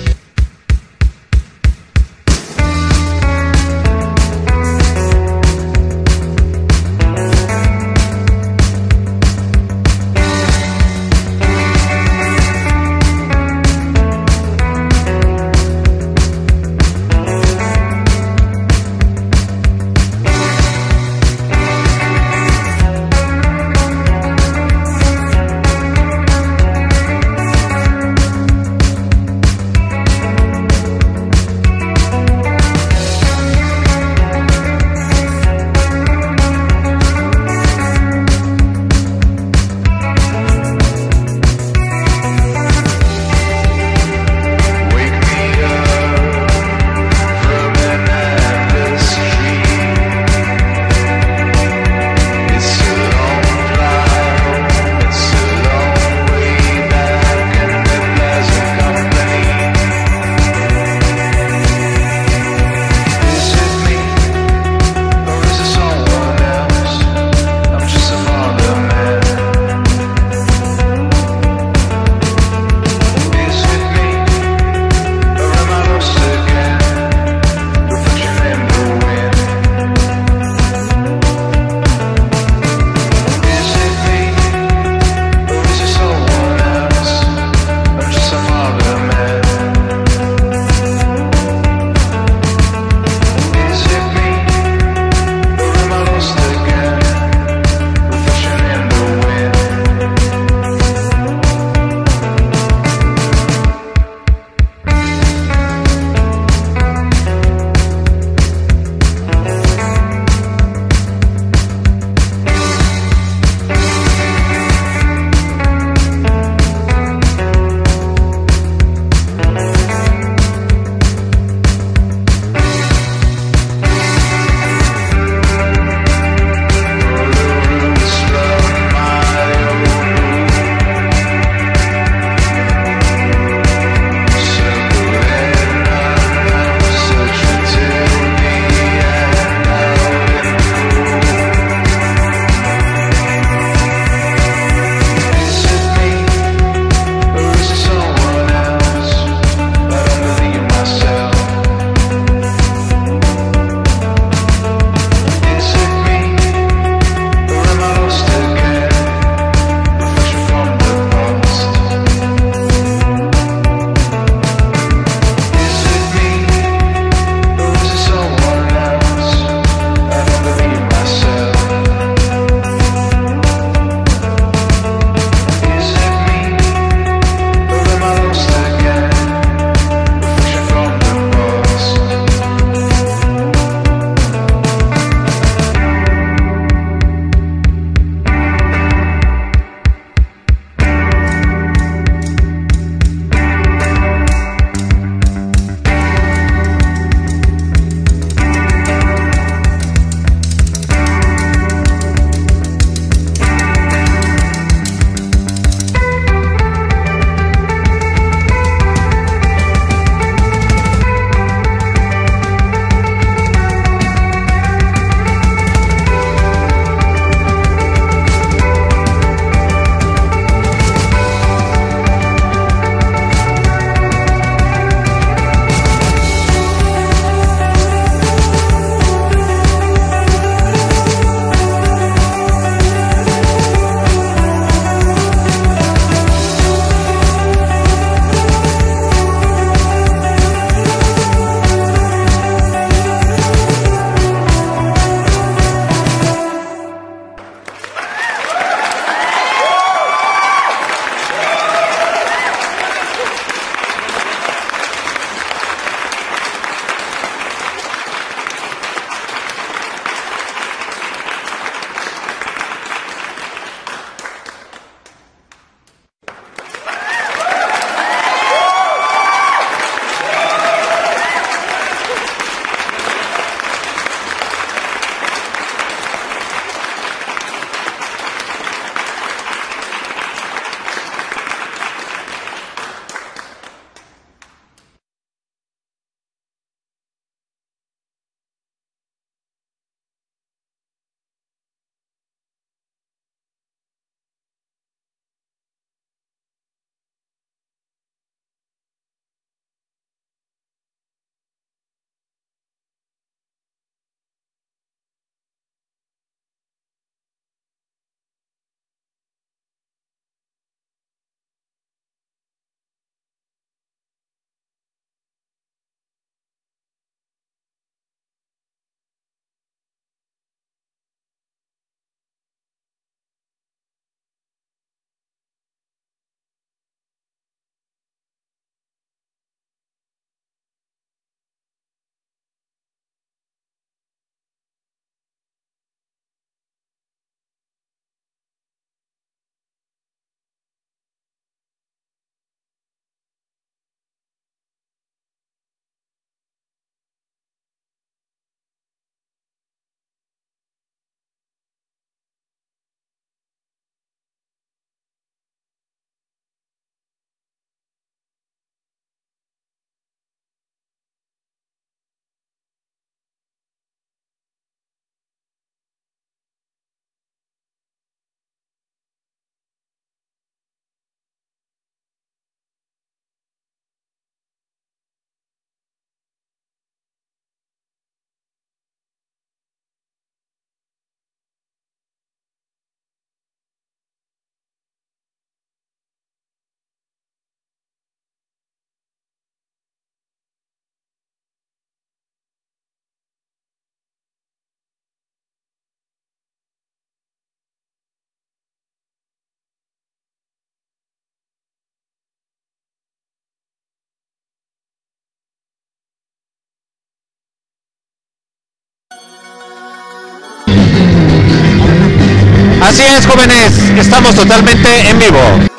Así 412.88 413.02
es, 413.02 413.26
jóvenes, 413.26 413.78
estamos 413.98 414.34
totalmente 414.34 414.88
en 415.10 415.18
vivo. 415.18 415.77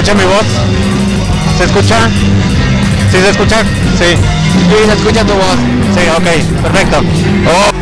Escucha 0.00 0.14
mi 0.14 0.24
voz? 0.24 0.46
¿Se 1.58 1.64
escucha? 1.64 2.08
¿Sí 3.10 3.18
se 3.18 3.30
escucha? 3.30 3.62
Sí. 3.98 4.16
Sí, 4.16 4.86
se 4.86 4.92
escucha 4.94 5.24
tu 5.26 5.34
voz. 5.34 5.58
Sí, 5.94 6.00
ok, 6.16 6.62
perfecto. 6.62 7.02
Oh. 7.46 7.79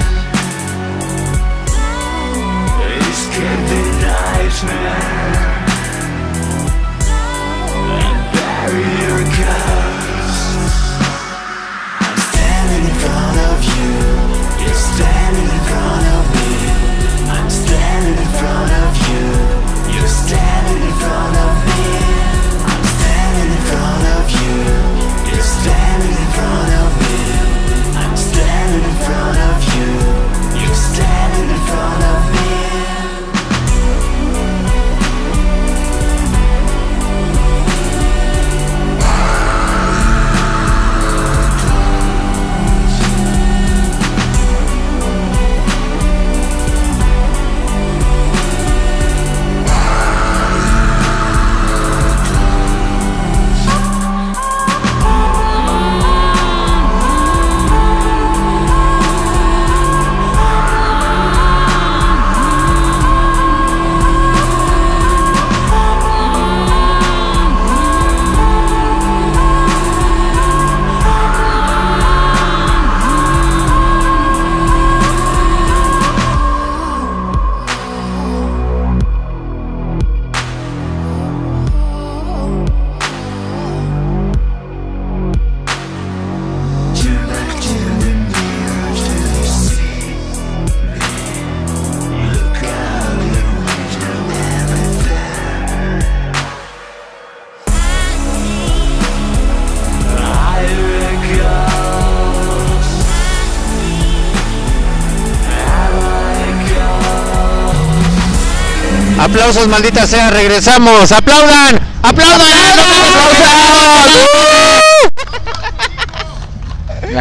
Aplausos, 109.49 109.71
maldita 109.71 110.07
sea, 110.07 110.29
regresamos. 110.29 111.11
¡Aplaudan! 111.11 111.81
¡Aplaudan! 112.03 112.47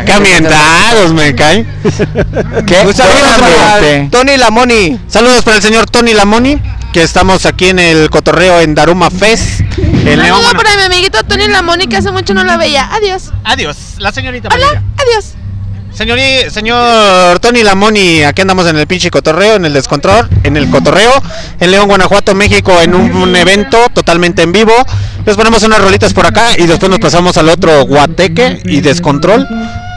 ¡Qué 0.06 0.12
ambientados 0.12 1.14
me 1.14 1.34
caen! 1.34 1.66
¿Qué? 2.66 2.82
Un 2.86 2.94
saludo 2.94 3.24
para 3.40 4.10
Tony 4.12 4.36
Lamoni. 4.36 5.00
Saludos 5.08 5.46
para 5.46 5.56
el 5.56 5.64
señor 5.64 5.90
Tony 5.90 6.14
Lamoni, 6.14 6.62
que 6.92 7.02
estamos 7.02 7.46
aquí 7.46 7.70
en 7.70 7.80
el 7.80 8.10
cotorreo 8.10 8.60
en 8.60 8.76
Daruma 8.76 9.10
Fest. 9.10 9.62
En 9.78 10.22
León, 10.22 10.42
Saludo 10.44 10.52
para 10.62 10.76
mi 10.76 10.82
amiguito 10.82 11.24
Tony 11.24 11.48
Lamoni, 11.48 11.88
que 11.88 11.96
hace 11.96 12.12
mucho 12.12 12.34
no 12.34 12.44
la 12.44 12.58
veía. 12.58 12.94
Adiós. 12.94 13.32
Adiós, 13.46 13.78
la 14.00 14.12
señorita 14.12 14.50
Hola, 14.54 14.84
adiós. 14.98 15.37
Señor, 15.98 16.20
señor 16.52 17.40
Tony 17.40 17.64
Lamoni, 17.64 18.22
aquí 18.22 18.44
andamos 18.44 18.68
en 18.68 18.78
el 18.78 18.86
pinche 18.86 19.10
cotorreo, 19.10 19.56
en 19.56 19.66
el 19.66 19.74
descontrol, 19.74 20.30
en 20.44 20.56
el 20.56 20.70
cotorreo, 20.70 21.12
en 21.60 21.72
León, 21.72 21.88
Guanajuato, 21.88 22.36
México, 22.36 22.80
en 22.80 22.94
un, 22.94 23.12
un 23.16 23.36
evento 23.36 23.80
totalmente 23.92 24.44
en 24.44 24.52
vivo. 24.52 24.74
Les 25.26 25.36
ponemos 25.36 25.64
unas 25.64 25.82
rolitas 25.82 26.14
por 26.14 26.28
acá 26.28 26.50
y 26.56 26.68
después 26.68 26.92
nos 26.92 27.00
pasamos 27.00 27.36
al 27.38 27.50
otro 27.50 27.84
guateque 27.86 28.62
y 28.66 28.82
descontrol 28.82 29.48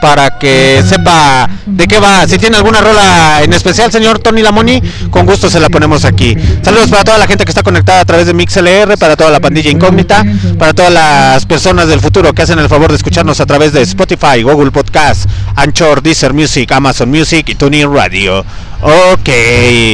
para 0.01 0.39
que 0.39 0.83
sepa 0.87 1.49
de 1.67 1.87
qué 1.87 1.99
va. 1.99 2.27
Si 2.27 2.39
tiene 2.39 2.57
alguna 2.57 2.81
rola 2.81 3.43
en 3.43 3.53
especial, 3.53 3.93
señor 3.93 4.19
Tony 4.19 4.43
Lamoni, 4.43 4.83
con 5.11 5.27
gusto 5.27 5.51
se 5.51 5.61
la 5.61 5.69
ponemos 5.69 6.05
aquí. 6.05 6.37
Saludos 6.63 6.89
para 6.89 7.05
toda 7.05 7.19
la 7.19 7.27
gente 7.27 7.45
que 7.45 7.51
está 7.51 7.63
conectada 7.63 8.01
a 8.01 8.05
través 8.05 8.27
de 8.27 8.35
MixLR, 8.35 8.97
para 8.99 9.17
toda 9.17 9.31
la 9.31 9.41
pandilla 9.41 9.71
incógnita, 9.71 10.25
para 10.59 10.73
todas 10.73 10.93
las 10.93 11.47
personas 11.47 11.89
del 11.89 12.01
futuro 12.01 12.33
que 12.33 12.43
hacen 12.43 12.59
el 12.59 12.69
favor 12.69 12.91
de 12.91 12.97
escucharnos 12.97 13.41
a 13.41 13.47
través 13.47 13.73
de 13.73 13.83
Spotify, 13.83 14.43
Google 14.43 14.71
Podcast, 14.71 15.29
Anchor, 15.57 16.03
Deezer 16.03 16.33
Music, 16.33 16.71
Amazon 16.73 17.11
Music 17.11 17.49
y 17.49 17.55
TuneIn 17.55 17.93
Radio. 17.95 18.45
Ok. 18.83 19.29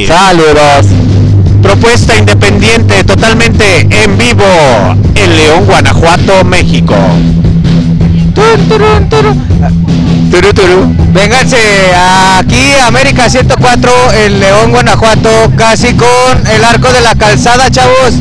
Saludos. 0.07 0.87
Propuesta 1.61 2.15
independiente, 2.15 3.03
totalmente 3.03 3.81
en 3.81 4.17
vivo, 4.17 4.45
en 5.15 5.35
León, 5.35 5.65
Guanajuato, 5.65 6.43
México. 6.45 6.95
Turu, 10.31 10.53
turu. 10.53 10.93
Vénganse 11.13 11.57
aquí, 12.37 12.73
América 12.85 13.29
104, 13.29 13.91
en 14.25 14.39
León, 14.39 14.71
Guanajuato, 14.71 15.29
casi 15.55 15.93
con 15.93 16.47
el 16.51 16.63
arco 16.63 16.91
de 16.91 17.01
la 17.01 17.15
calzada, 17.15 17.69
chavos. 17.71 18.15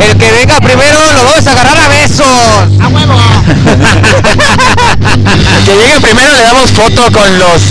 El 0.00 0.16
que 0.16 0.32
venga 0.32 0.60
primero 0.60 0.98
lo 1.12 1.24
vamos 1.24 1.46
a 1.46 1.52
agarrar 1.52 1.78
a 1.78 1.88
besos. 1.88 2.26
¡A 2.80 2.88
huevo! 2.88 3.14
El 5.56 5.64
que 5.64 5.76
llegue 5.76 6.00
primero 6.00 6.32
le 6.34 6.42
damos 6.42 6.70
foto 6.72 7.12
con 7.12 7.38
los. 7.38 7.62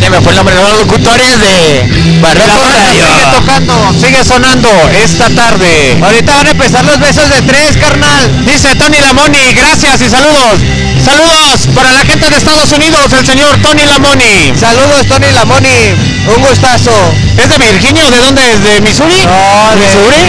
Se 0.00 0.10
me 0.10 0.20
fue 0.20 0.32
el 0.32 0.36
nombre, 0.36 0.54
los 0.56 0.78
locutores 0.78 1.40
de 1.40 2.18
Barrio 2.20 2.46
La 2.46 2.56
banda 2.56 2.78
Radio. 2.78 3.06
sigue 3.06 3.26
tocando, 3.30 3.74
sigue 4.00 4.24
sonando 4.24 4.68
esta 5.04 5.28
tarde. 5.30 5.96
Ahorita 6.02 6.34
van 6.34 6.46
a 6.46 6.50
empezar 6.50 6.84
los 6.84 6.98
besos 6.98 7.28
de 7.28 7.42
tres, 7.42 7.76
carnal. 7.76 8.44
Dice 8.44 8.74
Tony 8.74 8.98
Lamoni, 9.00 9.52
gracias 9.54 10.00
y 10.00 10.08
saludos. 10.08 10.58
Saludos 11.04 11.66
para 11.74 11.90
la 11.92 12.00
gente 12.00 12.28
de 12.30 12.36
Estados 12.36 12.70
Unidos, 12.72 13.12
el 13.18 13.26
señor 13.26 13.56
Tony 13.62 13.84
Lamoni. 13.86 14.52
Saludos, 14.58 15.06
Tony 15.08 15.30
Lamoni. 15.32 15.94
Un 16.36 16.42
gustazo. 16.48 16.92
¿Es 17.36 17.48
de 17.48 17.58
Virginia 17.58 18.06
o 18.06 18.10
de 18.10 18.18
dónde 18.18 18.42
es? 18.52 18.62
¿De 18.62 18.80
Missouri? 18.80 19.26
No, 19.26 19.70
de- 19.74 19.80
¿Missouri? 19.86 20.22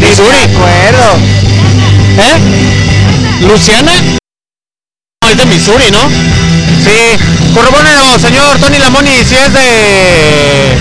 Missouri. 0.00 0.36
De 0.38 0.44
acuerdo. 0.54 1.18
¿Eh? 2.18 2.38
¿Luciana? 3.46 3.92
No, 5.22 5.28
es 5.30 5.36
de 5.36 5.46
Missouri, 5.46 5.90
¿no? 5.90 6.00
Sí. 6.84 7.18
Corrobórenlo, 7.54 8.18
señor 8.18 8.58
Tony 8.58 8.78
Lamoni, 8.78 9.10
si 9.28 9.34
es 9.36 9.52
de 9.52 10.76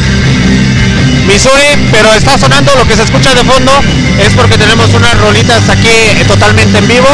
Missouri. 1.28 1.88
pero 1.92 2.14
está 2.14 2.38
sonando 2.38 2.74
lo 2.76 2.88
que 2.88 2.96
se 2.96 3.04
escucha 3.04 3.34
de 3.34 3.44
fondo 3.44 3.72
es 4.20 4.34
porque 4.34 4.58
tenemos 4.58 4.94
unas 4.94 5.18
rolitas 5.20 5.70
aquí 5.70 5.90
totalmente 6.28 6.78
en 6.78 6.88
vivo 6.88 7.08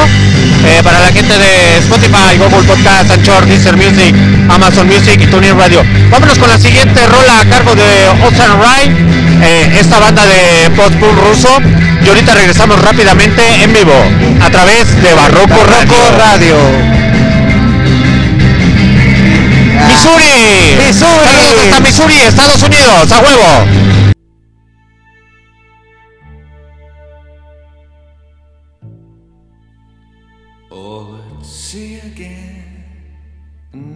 eh, 0.66 0.82
para 0.84 0.99
la 0.99 1.07
gente 1.07 1.38
de 1.38 1.78
Spotify, 1.78 2.38
Google 2.38 2.64
Podcast, 2.64 3.12
Anchor, 3.12 3.45
Deezer 3.45 3.78
Music, 3.78 4.16
Amazon 4.49 4.88
Music 4.88 5.20
y 5.22 5.28
TuneIn 5.28 5.57
Radio. 5.57 5.84
Vámonos 6.10 6.38
con 6.38 6.49
la 6.49 6.57
siguiente 6.57 7.05
rola 7.07 7.39
a 7.39 7.45
cargo 7.45 7.76
de 7.76 8.10
Ocean 8.26 8.60
Ride, 8.60 8.95
eh, 9.41 9.78
esta 9.80 9.99
banda 9.99 10.26
de 10.26 10.70
post-punk 10.72 11.18
ruso. 11.18 11.49
Y 12.03 12.10
ahorita 12.10 12.34
regresamos 12.34 12.82
rápidamente 12.82 13.41
en 13.64 13.74
vivo 13.74 13.93
a 14.41 14.49
través 14.49 15.01
de 15.01 15.14
Barroco 15.14 15.55
Radio. 15.66 16.55
Missouri. 19.88 20.76
Missouri. 20.86 20.93
Saludos 20.93 21.64
hasta 21.64 21.80
Missouri, 21.80 22.16
Estados 22.22 22.64
Unidos, 22.64 23.12
a 23.12 23.20
huevo. 23.20 23.79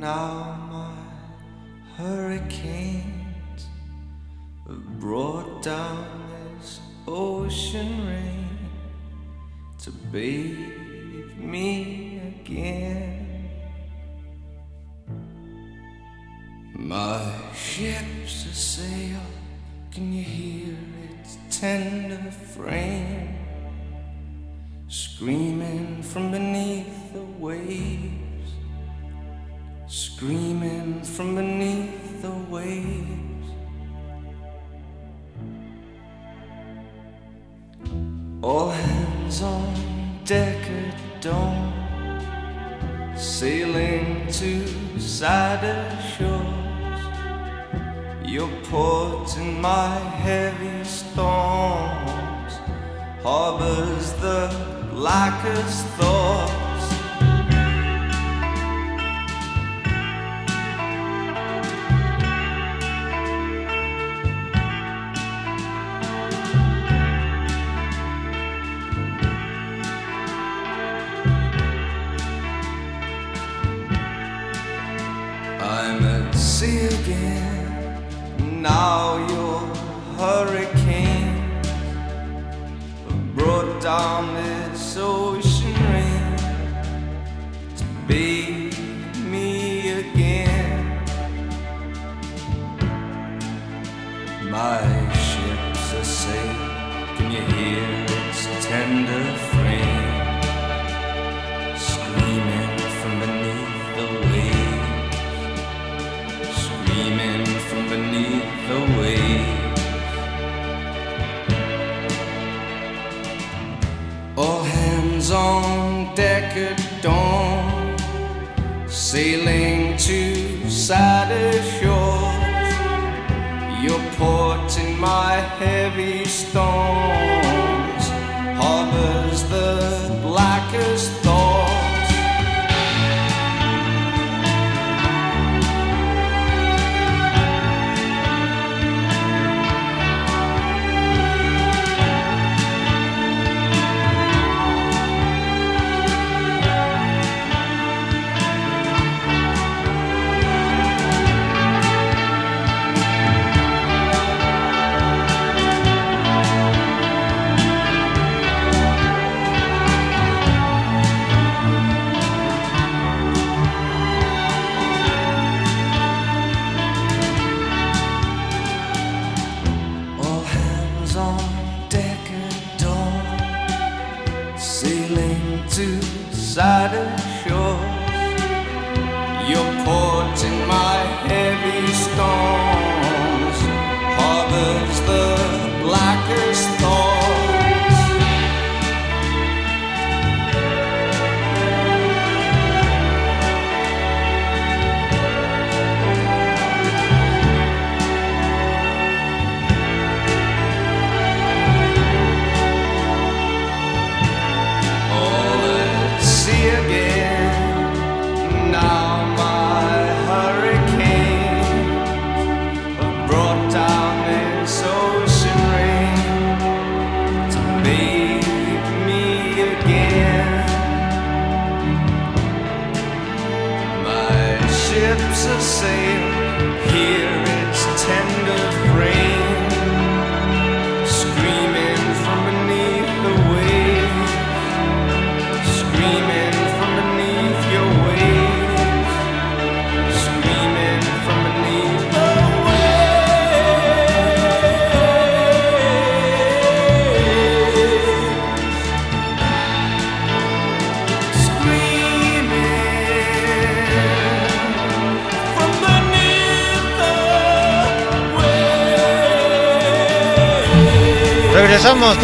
Now 0.04 0.58
my 0.70 0.93
hurricanes 1.95 3.68
have 4.68 4.99
brought 4.99 5.62
down 5.62 6.06
this 6.60 6.82
ocean 7.08 8.06
rain 8.06 8.58
to 9.82 9.91
bathe 10.12 11.38
me 11.38 12.20
again. 12.36 13.49
My 16.76 17.22
ship's 17.56 18.45
a 18.45 18.54
sail. 18.54 19.22
Can 19.89 20.12
you 20.12 20.24
hear 20.24 20.76
its 21.22 21.38
tender 21.49 22.30
frame? 22.30 23.12
On 40.24 40.28
deck 40.28 40.58
dawn, 41.22 41.74
sailing 43.16 44.28
to 44.28 45.00
sadder 45.00 45.98
shores. 46.16 47.04
Your 48.26 48.50
port 48.64 49.38
in 49.38 49.62
my 49.62 49.96
heavy 49.98 50.84
storms 50.84 52.54
harbors 53.22 54.14
the 54.14 54.50
blackest 54.92 55.86
thoughts. 55.98 56.23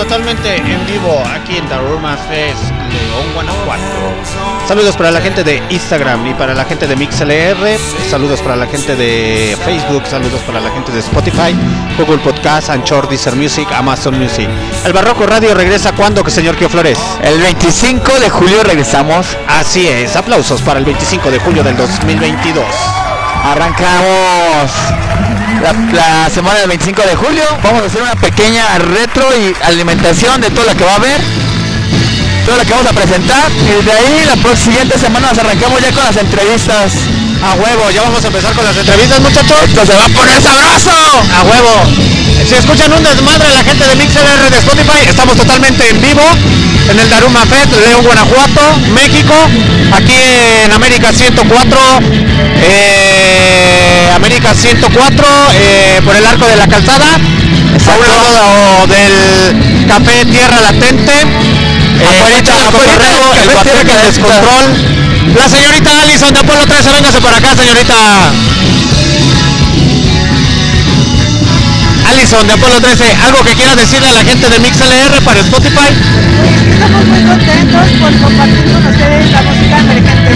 Totalmente 0.10 0.55
en 0.55 0.88
vivo 0.88 1.22
aquí 1.36 1.57
en 1.57 1.70
Daruma 1.70 2.18
Fest, 2.18 2.64
León, 2.64 3.32
Guanajuato. 3.36 3.84
Saludos 4.68 4.97
para 4.97 5.12
la 5.12 5.22
gente 5.22 5.43
de 5.43 5.62
Instagram 5.70 6.26
y 6.26 6.34
para 6.34 6.55
la 6.55 6.66
gente 6.66 6.88
de 6.88 6.95
MixLR. 6.95 7.78
Saludos 8.10 8.41
para 8.41 8.55
la 8.55 8.66
gente 8.66 8.95
de 8.95 9.55
Facebook. 9.64 10.01
Saludos 10.07 10.41
para 10.47 10.62
la 10.62 10.72
gente 10.72 10.91
de 10.91 11.01
Spotify, 11.01 11.55
Google 11.95 12.18
Podcast, 12.18 12.72
Anchor, 12.72 13.07
Deezer 13.07 13.36
Music, 13.36 13.67
Amazon 13.71 14.17
Music. 14.17 14.50
El 14.83 14.93
Barroco 14.93 15.28
Radio 15.28 15.54
regresa 15.54 15.92
cuando, 15.92 16.24
que 16.24 16.32
señor 16.32 16.55
Kio 16.55 16.70
Flores. 16.70 16.97
El 17.21 17.39
25 17.39 18.20
de 18.20 18.32
julio 18.32 18.63
regresamos. 18.63 19.38
Así 19.47 19.88
es. 19.88 20.16
Aplausos 20.16 20.63
para 20.63 20.79
el 20.79 20.86
25 20.86 21.29
de 21.29 21.38
julio 21.38 21.63
del 21.63 21.78
2022. 21.78 22.66
Arrancamos 23.43 24.71
la, 25.61 25.73
la 25.73 26.29
semana 26.29 26.59
del 26.59 26.69
25 26.69 27.01
de 27.01 27.15
julio. 27.15 27.43
Vamos 27.63 27.83
a 27.83 27.86
hacer 27.86 28.01
una 28.01 28.15
pequeña 28.15 28.63
retro 28.79 29.25
y 29.37 29.55
alimentación 29.63 30.41
de 30.41 30.49
todo 30.49 30.65
lo 30.65 30.75
que 30.75 30.83
va 30.83 30.93
a 30.93 30.95
haber. 30.95 31.21
Todo 32.45 32.57
lo 32.57 32.65
que 32.65 32.71
vamos 32.71 32.87
a 32.87 32.93
presentar. 32.93 33.51
Y 33.51 33.83
de 33.83 33.91
ahí 33.91 34.25
la 34.25 34.55
siguiente 34.55 34.97
semana 34.97 35.29
nos 35.29 35.37
arrancamos 35.39 35.81
ya 35.81 35.91
con 35.91 36.03
las 36.03 36.17
entrevistas. 36.17 36.93
A 37.43 37.53
huevo, 37.55 37.89
ya 37.91 38.01
vamos 38.01 38.23
a 38.23 38.27
empezar 38.27 38.53
con 38.53 38.65
las 38.65 38.75
entrevistas, 38.75 39.19
muchachos. 39.21 39.57
Esto 39.63 39.86
se 39.86 39.93
va 39.93 40.05
a 40.05 40.09
poner 40.09 40.41
sabroso. 40.41 40.91
A 40.91 41.43
huevo. 41.43 42.09
Si 42.47 42.55
escuchan 42.55 42.91
un 42.91 43.03
desmadre 43.03 43.51
la 43.53 43.63
gente 43.63 43.86
de 43.86 43.95
MixLR 43.95 44.49
de 44.49 44.57
Spotify, 44.57 45.07
estamos 45.07 45.36
totalmente 45.37 45.89
en 45.89 46.01
vivo 46.01 46.21
en 46.89 46.99
el 46.99 47.09
Daruma 47.09 47.45
Fest, 47.45 47.71
León, 47.86 48.03
Guanajuato, 48.03 48.61
México, 48.93 49.33
aquí 49.93 50.16
en 50.66 50.71
América 50.71 51.11
104, 51.13 51.79
eh, 52.61 54.11
América 54.16 54.53
104, 54.53 55.25
eh, 55.53 56.01
por 56.03 56.16
el 56.16 56.25
arco 56.25 56.45
de 56.47 56.55
la 56.55 56.67
calzada, 56.67 57.16
a 57.16 57.97
un 57.97 58.07
lado 58.07 58.87
del 58.87 59.87
Café 59.87 60.25
Tierra 60.25 60.61
Latente, 60.61 61.13
afuera 62.67 62.93
el 63.37 63.49
el 63.49 63.89
el 63.89 64.05
Descontrol. 64.05 64.99
La 65.36 65.47
señorita 65.47 66.01
Allison 66.01 66.33
de 66.33 66.39
Apolo 66.39 66.66
13, 66.66 66.91
véngase 66.91 67.21
por 67.21 67.33
acá, 67.33 67.55
señorita. 67.55 67.93
Allison 72.09 72.47
de 72.47 72.53
Apolo 72.53 72.81
13, 72.81 73.03
algo 73.27 73.43
que 73.43 73.53
quieras 73.53 73.75
decirle 73.75 74.07
a 74.09 74.13
la 74.13 74.23
gente 74.23 74.49
de 74.49 74.59
MixLR 74.59 75.21
para 75.23 75.39
Spotify. 75.41 75.93
Estamos 76.71 77.05
muy 77.05 77.21
contentos 77.21 77.87
por 78.01 78.11
compartir 78.17 78.65
con 78.65 78.87
ustedes 78.87 79.31
la 79.31 79.41
música 79.43 79.77
emergente. 79.77 80.31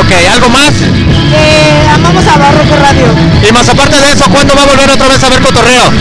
Ok, 0.00 0.12
¿algo 0.34 0.48
más? 0.50 0.72
Eh, 0.82 1.88
amamos 1.94 2.24
a 2.26 2.36
Barroco 2.36 2.76
Radio. 2.76 3.06
Y 3.48 3.52
más 3.52 3.68
aparte 3.68 3.98
de 4.00 4.12
eso, 4.12 4.28
¿cuándo 4.28 4.54
va 4.54 4.62
a 4.64 4.66
volver 4.66 4.90
otra 4.90 5.08
vez 5.08 5.22
a 5.24 5.28
ver 5.30 5.40
Cotorreo? 5.40 5.92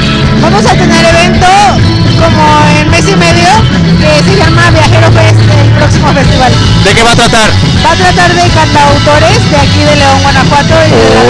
Vamos 0.42 0.66
a 0.66 0.74
tener 0.74 1.06
evento 1.06 1.48
como 2.20 2.44
en 2.80 2.90
mes 2.90 3.06
y 3.08 3.16
medio 3.16 3.50
que 3.98 4.24
se 4.30 4.38
llama 4.38 4.72
Viajero 4.72 5.12
Fest, 5.12 5.40
el 5.40 5.72
próximo 5.72 6.14
festival. 6.14 6.52
¿De 6.84 6.94
qué 6.94 7.04
va 7.04 7.12
a 7.12 7.16
tratar? 7.16 7.50
Va 7.86 7.92
a 7.92 7.96
tratar 7.96 8.34
de 8.34 8.48
cantautores 8.50 9.50
de 9.50 9.58
aquí 9.58 9.80
de 9.84 9.96
León, 9.96 10.22
Guanajuato. 10.22 10.76
Y 10.88 10.92
de 10.92 11.10
la- 11.16 11.22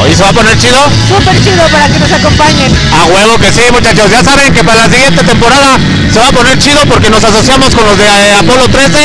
Oh, 0.00 0.06
¿Y 0.06 0.14
se 0.14 0.22
va 0.22 0.30
a 0.30 0.32
poner 0.32 0.56
chido? 0.58 0.78
Súper 1.08 1.34
chido 1.42 1.62
para 1.70 1.86
que 1.88 1.98
nos 1.98 2.10
acompañen. 2.12 2.72
A 2.92 3.04
huevo 3.06 3.38
que 3.38 3.52
sí, 3.52 3.60
muchachos. 3.72 4.10
Ya 4.10 4.22
saben 4.24 4.52
que 4.52 4.62
para 4.64 4.86
la 4.86 4.94
siguiente 4.94 5.22
temporada 5.24 5.76
se 6.12 6.18
va 6.20 6.28
a 6.28 6.32
poner 6.32 6.58
chido 6.58 6.80
porque 6.86 7.10
nos 7.10 7.22
asociamos 7.22 7.74
con 7.74 7.84
los 7.84 7.98
de 7.98 8.04
eh, 8.04 8.34
Apolo 8.40 8.68
13. 8.68 8.98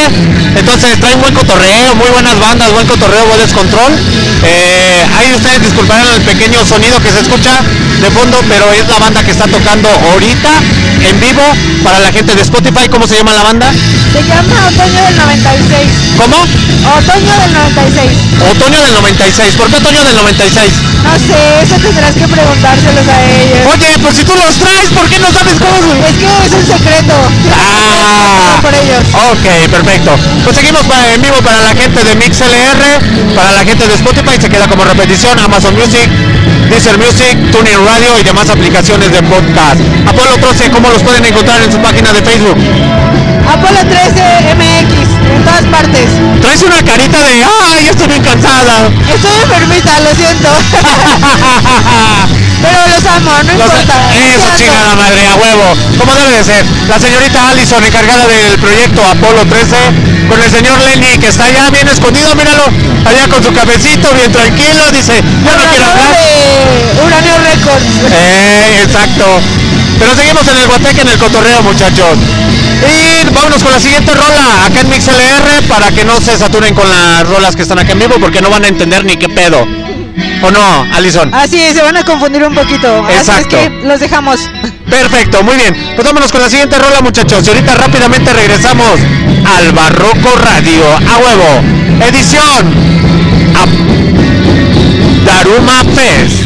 Entonces 0.55 0.99
traen 0.99 1.19
buen 1.19 1.34
cotorreo, 1.34 1.95
muy 1.95 2.10
buenas 2.10 2.39
bandas, 2.39 2.72
buen 2.72 2.88
cotorreo, 2.88 3.26
buen 3.26 3.39
descontrol. 3.41 3.91
Eh, 4.43 5.05
ahí 5.18 5.34
ustedes 5.35 5.61
disculparán 5.61 6.07
el 6.15 6.22
pequeño 6.22 6.65
sonido 6.65 6.99
que 7.01 7.11
se 7.11 7.19
escucha 7.22 7.51
de 8.01 8.10
fondo, 8.11 8.39
pero 8.47 8.72
es 8.72 8.88
la 8.88 8.99
banda 8.99 9.23
que 9.23 9.31
está 9.31 9.47
tocando 9.47 9.89
ahorita 10.14 10.49
en 11.10 11.19
vivo 11.19 11.43
para 11.84 11.99
la 11.99 12.11
gente 12.11 12.35
de 12.35 12.41
Spotify. 12.43 12.88
¿Cómo 12.89 13.07
se 13.07 13.15
llama 13.18 13.34
la 13.34 13.43
banda? 13.43 13.72
Se 14.14 14.22
llama 14.30 14.56
Otoño 14.69 15.02
del 15.02 15.18
96. 15.18 15.90
¿Cómo? 16.18 16.38
Otoño 16.38 17.34
del 17.41 17.53
96. 17.53 18.11
Otoño 18.52 18.80
del 18.80 18.94
96. 18.94 19.56
¿Por 19.57 19.68
qué 19.69 19.76
otoño 19.77 20.03
del 20.06 20.15
96? 20.15 20.73
No 21.03 21.14
sé, 21.18 21.40
eso 21.65 21.76
tendrás 21.81 22.14
que 22.14 22.27
preguntárselos 22.27 23.07
a 23.10 23.18
ellos. 23.26 23.65
Oye, 23.73 23.90
pues 24.02 24.15
si 24.18 24.23
tú 24.23 24.34
los 24.38 24.53
traes, 24.61 24.90
¿por 24.94 25.10
qué 25.10 25.19
no 25.19 25.31
sabes 25.34 25.57
cómo? 25.57 26.06
Es 26.06 26.14
que 26.14 26.30
es 26.45 26.53
un 26.53 26.65
secreto. 26.65 27.15
Ah, 27.57 28.60
por 28.61 28.73
ellos. 28.73 29.02
Ok, 29.34 29.45
perfecto. 29.72 30.11
Pues 30.44 30.56
seguimos 30.57 30.84
para- 30.85 31.14
en 31.14 31.22
vivo 31.22 31.38
para 31.41 31.61
la 31.64 31.73
gente 31.73 32.03
de 32.03 32.15
MixLR, 32.15 33.34
para 33.35 33.52
la 33.52 33.64
gente 33.65 33.88
de 33.88 33.94
Spotify, 33.95 34.38
se 34.40 34.49
queda 34.49 34.68
como 34.68 34.84
repetición 34.85 35.38
Amazon 35.40 35.73
Music, 35.76 36.07
Deezer 36.69 36.98
Music, 36.98 37.34
TuneIn 37.52 37.81
Radio 37.85 38.19
y 38.19 38.23
demás 38.23 38.49
aplicaciones 38.49 39.11
de 39.11 39.22
podcast. 39.23 39.81
Apolo 40.07 40.38
13, 40.38 40.69
¿cómo 40.72 40.90
los 40.90 41.02
pueden 41.02 41.26
encontrar 41.26 41.61
en 41.64 41.72
su 41.72 41.80
página 41.81 42.14
de 42.14 42.22
Facebook? 42.22 42.57
Apolo 43.51 43.79
13 43.85 44.55
MX, 44.55 44.93
en 45.35 45.43
todas 45.43 45.65
partes. 45.65 46.09
Traes 46.41 46.61
una 46.63 46.81
carita 46.83 47.19
de, 47.23 47.43
ay, 47.43 47.87
estoy 47.89 48.07
bien 48.07 48.23
cansada. 48.23 48.89
Estoy 49.13 49.31
enfermita, 49.43 49.99
lo 49.99 50.15
siento. 50.15 50.49
Pero 52.63 52.77
los 52.87 53.05
amo, 53.05 53.31
no 53.43 53.53
Los- 53.53 53.67
importa. 53.67 53.95
eso 54.15 54.47
chingada 54.57 54.95
madre, 54.95 55.27
a 55.27 55.35
huevo. 55.35 55.75
Como 55.99 56.13
debe 56.15 56.37
de 56.37 56.43
ser. 56.43 56.65
La 56.87 56.97
señorita 56.99 57.49
Allison, 57.49 57.83
encargada 57.83 58.25
del 58.27 58.57
proyecto 58.59 59.03
Apolo 59.05 59.45
13, 59.45 59.75
con 60.29 60.41
el 60.41 60.49
señor 60.49 60.79
Lenny, 60.81 61.17
que 61.19 61.27
está 61.27 61.43
allá 61.45 61.69
bien 61.71 61.87
escondido, 61.89 62.33
míralo, 62.35 62.63
allá 63.05 63.27
con 63.29 63.43
su 63.43 63.51
cafecito, 63.53 64.13
bien 64.13 64.31
tranquilo, 64.31 64.89
dice, 64.91 65.21
yo 65.21 65.55
no 65.57 65.63
quiero 65.69 65.85
hablar. 65.91 66.11
de 66.15 67.01
Uranio 67.05 67.37
Records. 67.39 67.85
Eh, 68.11 68.81
exacto. 68.83 69.41
Pero 69.99 70.15
seguimos 70.15 70.47
en 70.47 70.57
el 70.57 70.67
Guateque, 70.67 71.01
en 71.01 71.07
el 71.07 71.17
cotorreo, 71.17 71.61
muchachos. 71.63 72.17
Y 72.83 73.33
vámonos 73.33 73.63
con 73.63 73.71
la 73.71 73.79
siguiente 73.79 74.13
rola, 74.13 74.65
acá 74.65 74.79
en 74.81 74.89
MixLR, 74.89 75.67
para 75.67 75.91
que 75.91 76.03
no 76.03 76.19
se 76.19 76.37
saturen 76.37 76.73
con 76.75 76.89
las 76.89 77.27
rolas 77.27 77.55
que 77.55 77.61
están 77.61 77.79
acá 77.79 77.93
en 77.93 77.99
vivo, 77.99 78.15
porque 78.19 78.41
no 78.41 78.49
van 78.49 78.65
a 78.65 78.67
entender 78.67 79.05
ni 79.05 79.15
qué 79.17 79.29
pedo. 79.29 79.65
¿O 80.41 80.51
no, 80.51 80.85
Allison? 80.93 81.33
Así 81.33 81.59
es, 81.59 81.73
se 81.73 81.81
van 81.81 81.95
a 81.97 82.03
confundir 82.03 82.43
un 82.43 82.53
poquito. 82.53 83.03
Así 83.05 83.17
Exacto. 83.17 83.57
es 83.57 83.69
que 83.69 83.87
los 83.87 83.99
dejamos. 83.99 84.41
Perfecto, 84.89 85.41
muy 85.43 85.55
bien. 85.55 85.73
Pues 85.95 86.05
vámonos 86.05 86.31
con 86.31 86.41
la 86.41 86.49
siguiente 86.49 86.77
rola, 86.77 87.01
muchachos. 87.01 87.45
Y 87.45 87.49
ahorita 87.49 87.75
rápidamente 87.75 88.33
regresamos 88.33 88.99
al 89.57 89.71
Barroco 89.71 90.35
Radio. 90.35 90.83
A 91.09 91.17
huevo. 91.17 91.61
Edición. 92.05 92.73
a 93.55 93.65
Daruma 95.25 95.83
Fest. 95.95 96.42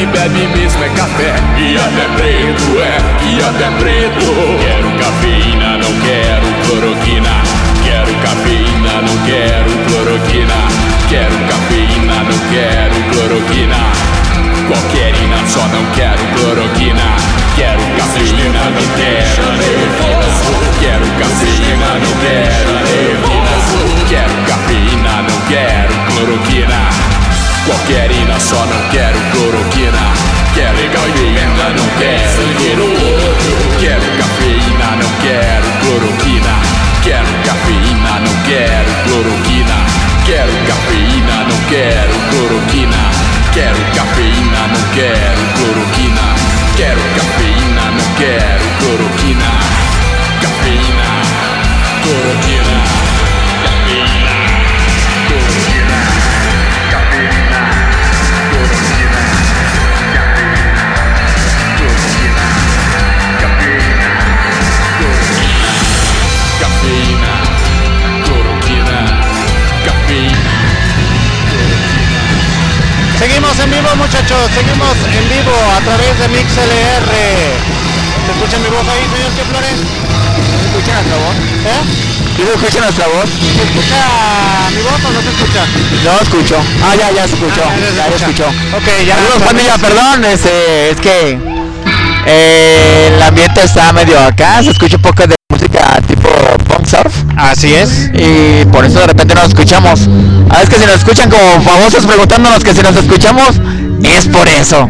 Dark, 0.00 0.12
bebe 0.12 0.46
mesmo 0.56 0.82
é 0.82 0.88
café. 0.90 1.34
E 1.58 1.76
até 1.76 2.06
preto 2.16 2.80
é, 2.80 2.98
e 3.26 3.42
até 3.42 3.70
preto. 3.78 4.24
Quero 4.60 4.90
cafeína, 4.98 5.76
não 5.76 5.92
quero 6.00 6.46
cloroquina. 6.66 7.30
Quero 7.84 8.14
cafeína, 8.22 9.02
não 9.02 9.16
quero 9.26 9.70
cloroquina. 9.88 10.54
Quero 11.08 11.36
cafeína, 11.48 12.14
não 12.24 12.38
quero 12.50 12.94
cloroquina. 13.12 13.76
Qualquerina, 14.68 15.46
só 15.46 15.66
não 15.68 15.84
quero 15.94 16.22
cloroquina. 16.34 17.16
Quero 17.56 17.82
cafeína, 17.98 18.70
não 18.70 18.86
quero 18.96 19.52
nervoso 19.58 20.54
Quero 20.78 21.04
cafeína, 21.18 21.88
não 21.98 22.12
quero 22.22 22.70
Quero 24.08 24.34
cafeína, 24.46 25.22
não 25.22 25.40
quero 25.48 25.94
cloroquina 26.14 27.29
Qualquerina, 27.66 28.38
só 28.40 28.64
não 28.66 28.88
quero 28.90 29.18
cloroquina. 29.32 29.98
Quero 30.54 30.76
cafeína, 30.90 31.68
não 31.76 31.88
quero 31.98 32.40
nervoso 32.58 33.30
Quero 33.78 34.02
cafeína, 34.18 34.96
não 34.96 35.10
quero 35.20 35.68
cloroquina. 35.80 36.54
Quero 37.02 37.32
cafeína, 37.44 38.20
não 38.20 38.34
quero 38.44 38.90
cloroquina. 39.04 39.76
Quero 40.26 40.52
cafeína, 40.66 41.44
não 41.44 41.58
quero 41.68 42.14
cloroquina. 42.30 43.10
Quero 43.52 43.80
cafeína, 43.94 44.66
não 44.68 44.82
quero 44.94 45.42
cloroquina. 45.56 46.34
Quero 46.76 47.00
cafeína, 47.16 47.84
não 47.90 48.14
quero 48.16 48.64
cloroquina. 48.78 49.50
Cafeína, 50.40 51.08
cloroquina 52.02 52.99
Seguimos 73.20 73.58
en 73.60 73.70
vivo 73.70 73.94
muchachos, 73.96 74.48
seguimos 74.54 74.96
en 75.12 75.28
vivo 75.28 75.52
a 75.76 75.80
través 75.84 76.18
de 76.18 76.28
MixLR. 76.28 77.12
¿Se 78.24 78.32
escucha 78.32 78.58
mi 78.58 78.68
voz 78.70 78.88
ahí, 78.88 79.04
señor 79.12 79.30
Che 79.36 79.44
Flores? 79.44 79.76
¿Se 79.76 80.66
escucha 80.68 80.94
nuestra 80.94 81.16
voz? 81.18 81.36
¿Eh? 81.68 81.82
¿Sí 82.34 82.42
se 82.42 82.52
escucha 82.54 82.80
nuestra 82.80 83.06
voz? 83.08 83.28
¿Se 83.28 83.62
escucha 83.62 84.00
mi 84.74 84.80
voz 84.80 85.04
o 85.04 85.10
no 85.12 85.20
se 85.20 85.28
escucha? 85.28 85.66
No 86.02 86.12
escucho. 86.22 86.56
Ah, 86.82 86.96
ya, 86.96 87.10
ya 87.12 87.28
se 87.28 87.34
escuchó. 87.34 87.62
Ah, 87.62 87.76
ya 87.78 87.90
se 87.90 87.96
ya, 87.96 88.08
ya 88.08 88.16
escuchó. 88.16 88.48
Ok, 88.48 88.88
ya. 89.06 89.16
Saludos, 89.16 89.80
perdón, 89.82 90.24
este, 90.24 90.90
es 90.92 91.00
que 91.02 91.38
eh, 92.24 93.12
el 93.14 93.22
ambiente 93.22 93.62
está 93.62 93.92
medio 93.92 94.18
acá, 94.18 94.62
se 94.62 94.70
escucha 94.70 94.96
un 94.96 95.02
poco 95.02 95.26
de 95.26 95.39
Así 97.50 97.74
es. 97.74 98.08
Y 98.14 98.64
por 98.66 98.84
eso 98.84 99.00
de 99.00 99.08
repente 99.08 99.34
no 99.34 99.40
nos 99.40 99.48
escuchamos. 99.48 100.08
A 100.48 100.60
veces 100.60 100.68
que 100.68 100.76
si 100.76 100.86
nos 100.86 100.94
escuchan 100.94 101.28
como 101.28 101.60
famosos 101.62 102.06
preguntándonos 102.06 102.62
que 102.62 102.72
si 102.72 102.80
nos 102.80 102.94
escuchamos, 102.94 103.60
es 104.04 104.28
por 104.28 104.46
eso. 104.46 104.88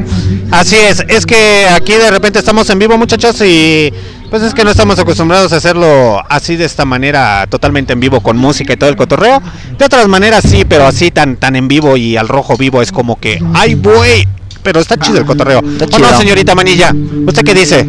Así 0.51 0.77
es, 0.77 1.03
es 1.09 1.25
que 1.25 1.67
aquí 1.71 1.95
de 1.95 2.11
repente 2.11 2.39
estamos 2.39 2.69
en 2.69 2.79
vivo 2.79 2.99
muchachos 2.99 3.41
y 3.41 3.91
pues 4.29 4.43
es 4.43 4.53
que 4.53 4.63
no 4.63 4.71
estamos 4.71 4.99
acostumbrados 4.99 5.55
a 5.55 5.57
hacerlo 5.57 6.23
así 6.29 6.57
de 6.57 6.67
esta 6.67 6.85
manera 6.85 7.47
totalmente 7.49 7.95
en 7.95 8.01
vivo 8.01 8.21
con 8.21 8.37
música 8.37 8.75
y 8.75 8.77
todo 8.77 8.91
el 8.91 8.97
cotorreo. 8.97 9.41
De 9.79 9.85
otras 9.87 10.07
maneras 10.09 10.45
sí, 10.47 10.67
pero 10.69 10.87
así 10.87 11.11
tan 11.11 11.37
tan 11.37 11.57
en 11.57 11.67
vivo 11.67 11.97
y 11.97 12.19
al 12.19 12.29
rojo 12.29 12.59
vivo 12.59 12.83
es 12.83 12.93
como 12.93 13.19
que 13.19 13.43
ay 13.55 13.73
güey, 13.73 14.29
pero 14.63 14.81
está 14.81 14.97
chido 14.97 15.19
el 15.19 15.25
cotorreo. 15.25 15.61
¿O 15.61 15.99
no, 15.99 16.19
señorita 16.19 16.55
Manilla? 16.55 16.95
¿Usted 17.27 17.43
qué 17.45 17.55
dice? 17.55 17.89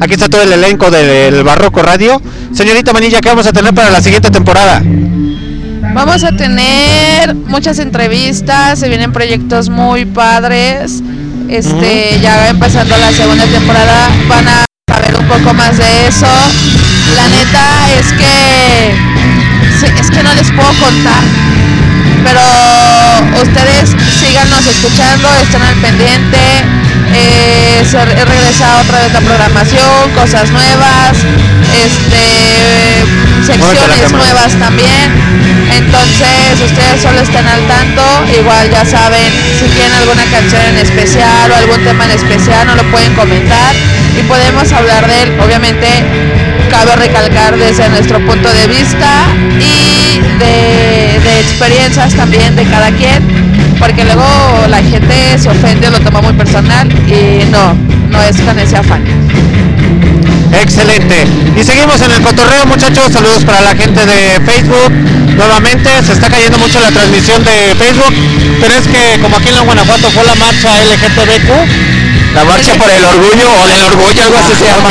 Aquí 0.00 0.14
está 0.14 0.28
todo 0.28 0.42
el 0.42 0.52
elenco 0.52 0.90
del 0.90 1.42
Barroco 1.44 1.82
Radio. 1.82 2.20
Señorita 2.52 2.92
Manilla, 2.92 3.20
¿qué 3.20 3.28
vamos 3.28 3.46
a 3.46 3.52
tener 3.52 3.74
para 3.74 3.90
la 3.90 4.00
siguiente 4.00 4.30
temporada? 4.30 4.82
Vamos 5.94 6.24
a 6.24 6.32
tener 6.32 7.34
muchas 7.34 7.78
entrevistas, 7.78 8.78
se 8.78 8.88
vienen 8.88 9.12
proyectos 9.12 9.68
muy 9.68 10.04
padres. 10.04 11.02
Este, 11.48 12.18
ya 12.20 12.48
empezando 12.48 12.96
la 12.96 13.12
segunda 13.12 13.44
temporada 13.44 14.08
van 14.28 14.48
a 14.48 14.64
saber 14.88 15.16
un 15.18 15.26
poco 15.26 15.52
más 15.54 15.76
de 15.76 16.06
eso. 16.06 16.26
La 17.14 17.28
neta 17.28 17.92
es 17.98 18.12
que 18.12 19.22
es 20.00 20.10
que 20.10 20.22
no 20.22 20.34
les 20.34 20.50
puedo 20.52 20.68
contar. 20.80 21.22
Pero 22.24 23.42
ustedes 23.42 23.90
síganos 24.18 24.66
escuchando, 24.66 25.28
estén 25.42 25.62
al 25.62 25.74
pendiente. 25.76 26.38
Eh, 27.14 27.84
se 27.88 28.04
regresa 28.04 28.80
otra 28.80 29.00
vez 29.00 29.12
la 29.12 29.20
programación, 29.20 30.10
cosas 30.14 30.50
nuevas, 30.50 31.18
este 31.84 32.22
secciones 33.44 34.12
nuevas 34.12 34.52
también. 34.58 35.12
Entonces 35.76 36.60
ustedes 36.64 37.02
solo 37.02 37.20
estén 37.20 37.46
al 37.46 37.66
tanto, 37.66 38.02
igual 38.38 38.70
ya 38.70 38.84
saben, 38.84 39.32
si 39.58 39.66
tienen 39.66 39.92
alguna 39.92 40.24
canción 40.24 40.62
en 40.62 40.78
especial 40.78 41.50
o 41.50 41.56
algún 41.56 41.82
tema 41.84 42.04
en 42.04 42.12
especial, 42.12 42.66
no 42.66 42.76
lo 42.76 42.90
pueden 42.90 43.14
comentar 43.14 43.74
y 44.18 44.22
podemos 44.24 44.70
hablar 44.72 45.06
de 45.06 45.22
él. 45.22 45.40
Obviamente 45.40 45.86
cabe 46.70 46.96
recalcar 46.96 47.56
desde 47.56 47.88
nuestro 47.88 48.18
punto 48.24 48.52
de 48.52 48.66
vista 48.66 49.26
y 49.60 50.20
de, 50.38 51.40
experiencias 51.40 52.14
también 52.14 52.54
de 52.56 52.64
cada 52.64 52.90
quien, 52.92 53.22
porque 53.78 54.04
luego 54.04 54.24
la 54.68 54.78
gente 54.78 55.38
se 55.38 55.48
ofende 55.48 55.90
lo 55.90 56.00
toma 56.00 56.22
muy 56.22 56.32
personal 56.34 56.88
y 57.08 57.44
no, 57.50 57.74
no 58.10 58.22
es 58.22 58.40
con 58.40 58.58
ese 58.58 58.76
afán. 58.76 59.02
Excelente. 60.60 61.26
Y 61.58 61.64
seguimos 61.64 62.00
en 62.02 62.12
el 62.12 62.20
cotorreo, 62.22 62.66
muchachos. 62.66 63.12
Saludos 63.12 63.44
para 63.44 63.60
la 63.62 63.74
gente 63.74 64.04
de 64.04 64.40
Facebook. 64.44 64.92
Nuevamente 65.36 65.90
se 66.04 66.12
está 66.12 66.28
cayendo 66.28 66.58
mucho 66.58 66.78
la 66.80 66.90
transmisión 66.90 67.42
de 67.44 67.74
Facebook, 67.76 68.14
pero 68.60 68.74
es 68.74 68.86
que 68.86 69.18
como 69.20 69.36
aquí 69.36 69.48
en 69.48 69.56
la 69.56 69.62
Guanajuato 69.62 70.10
fue 70.10 70.24
la 70.24 70.34
marcha 70.34 70.68
LGTBQ. 70.84 72.11
La 72.34 72.44
marcha 72.44 72.74
por 72.76 72.90
el 72.90 73.04
orgullo 73.04 73.46
o 73.62 73.66
del 73.68 73.82
orgullo, 73.84 74.22
algo 74.24 74.36
así 74.38 74.54
se 74.58 74.64
llama. 74.66 74.88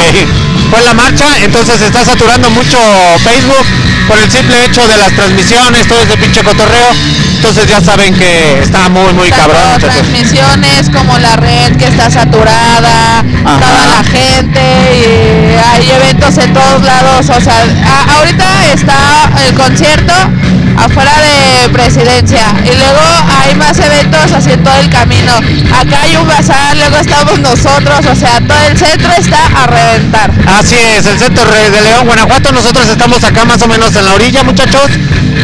Fue 0.69 0.81
la 0.83 0.93
marcha, 0.93 1.25
entonces 1.43 1.79
se 1.79 1.87
está 1.87 2.05
saturando 2.05 2.49
mucho 2.51 2.77
Facebook 3.23 3.65
por 4.07 4.17
el 4.19 4.31
simple 4.31 4.63
hecho 4.65 4.87
de 4.87 4.97
las 4.97 5.11
transmisiones, 5.13 5.87
todo 5.87 6.01
ese 6.01 6.17
pinche 6.17 6.43
cotorreo. 6.43 6.91
Entonces 7.35 7.65
ya 7.67 7.81
saben 7.81 8.13
que 8.15 8.59
está 8.61 8.87
muy, 8.89 9.11
muy 9.13 9.29
Tanto 9.31 9.53
cabrón, 9.53 9.79
transmisiones 9.79 10.89
como 10.91 11.17
la 11.17 11.35
red 11.35 11.75
que 11.77 11.85
está 11.85 12.09
saturada, 12.11 13.23
toda 13.43 13.87
la 13.87 14.03
gente 14.03 14.61
y 14.61 15.57
hay 15.57 15.89
eventos 15.91 16.37
en 16.37 16.53
todos 16.53 16.83
lados. 16.83 17.27
O 17.29 17.41
sea, 17.41 17.65
a- 17.85 18.13
ahorita 18.17 18.45
está 18.73 19.31
el 19.47 19.55
concierto 19.55 20.13
afuera 20.77 21.11
de 21.19 21.69
presidencia 21.69 22.53
y 22.63 22.75
luego 22.77 22.99
hay 23.41 23.55
más 23.55 23.77
eventos 23.79 24.31
así 24.31 24.51
en 24.51 24.63
todo 24.63 24.75
el 24.75 24.89
camino. 24.89 25.33
Acá 25.73 26.01
hay 26.03 26.15
un 26.15 26.27
bazar, 26.27 26.75
luego 26.77 26.97
estamos 26.97 27.39
nosotros, 27.39 27.99
o 28.05 28.15
sea, 28.15 28.39
todo 28.41 28.57
el 28.69 28.77
centro 28.77 29.11
está 29.17 29.45
a 29.55 29.67
reventar. 29.67 30.31
Así 30.59 30.75
es, 30.75 31.05
el 31.05 31.19
centro 31.19 31.45
re- 31.45 31.69
de 31.69 31.81
León, 31.81 32.05
Guanajuato. 32.05 32.51
Nosotros 32.51 32.87
estamos 32.87 33.23
acá 33.23 33.45
más 33.45 33.61
o 33.61 33.67
menos 33.67 33.95
en 33.95 34.05
la 34.05 34.13
orilla, 34.13 34.43
muchachos. 34.43 34.89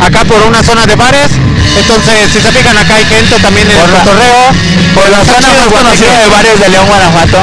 Acá 0.02 0.24
por 0.26 0.42
una 0.44 0.64
zona 0.64 0.86
de 0.86 0.96
bares. 0.96 1.32
Entonces, 1.78 2.32
si 2.34 2.42
se 2.42 2.52
fijan 2.52 2.78
acá 2.78 2.96
hay 2.96 3.06
gente 3.06 3.40
también 3.40 3.70
en 3.70 3.78
el 3.78 3.90
cotorreo. 3.90 4.52
Por 4.94 5.10
la 5.10 5.24
zona 5.26 5.48
más 5.54 5.68
conocida 5.68 6.20
de 6.20 6.30
bares 6.30 6.60
de 6.60 6.70
León, 6.70 6.86
Guanajuato. 6.88 7.38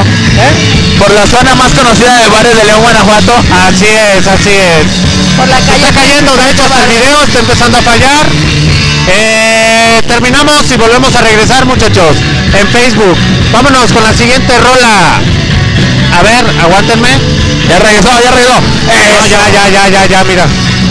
Por 0.99 1.11
la 1.13 1.27
zona 1.27 1.55
más 1.55 1.73
conocida 1.73 2.17
de 2.17 2.29
bares 2.29 2.57
de 2.57 2.65
León, 2.65 2.83
Guanajuato. 2.83 3.33
Así 3.69 3.87
es, 3.87 4.27
así 4.27 4.51
es. 4.51 4.87
Por 5.37 5.49
la 5.49 5.61
calle. 5.61 5.89
Está 5.89 6.01
cayendo, 6.01 6.37
de 6.37 6.51
hecho, 6.51 6.63
hasta 6.65 6.85
el 6.85 6.89
video 6.89 7.23
está 7.23 7.39
empezando 7.41 7.79
a 7.79 7.83
fallar. 7.83 8.27
Eh, 9.09 10.03
terminamos 10.07 10.71
y 10.71 10.77
volvemos 10.77 11.15
a 11.15 11.21
regresar, 11.21 11.67
muchachos, 11.67 12.17
en 12.59 12.69
Facebook. 12.69 13.17
Vámonos 13.53 13.93
con 13.93 14.03
la 14.03 14.15
siguiente 14.15 14.59
rola. 14.59 15.21
A 16.19 16.23
ver, 16.23 16.45
aguántenme. 16.61 17.09
Ya 17.69 17.79
regresó, 17.79 18.09
ya 18.23 18.31
regresó. 18.31 18.61
No, 18.61 19.27
ya, 19.27 19.49
ya, 19.51 19.69
ya, 19.69 19.89
ya, 19.89 20.07
ya, 20.07 20.25
mira. 20.25 20.47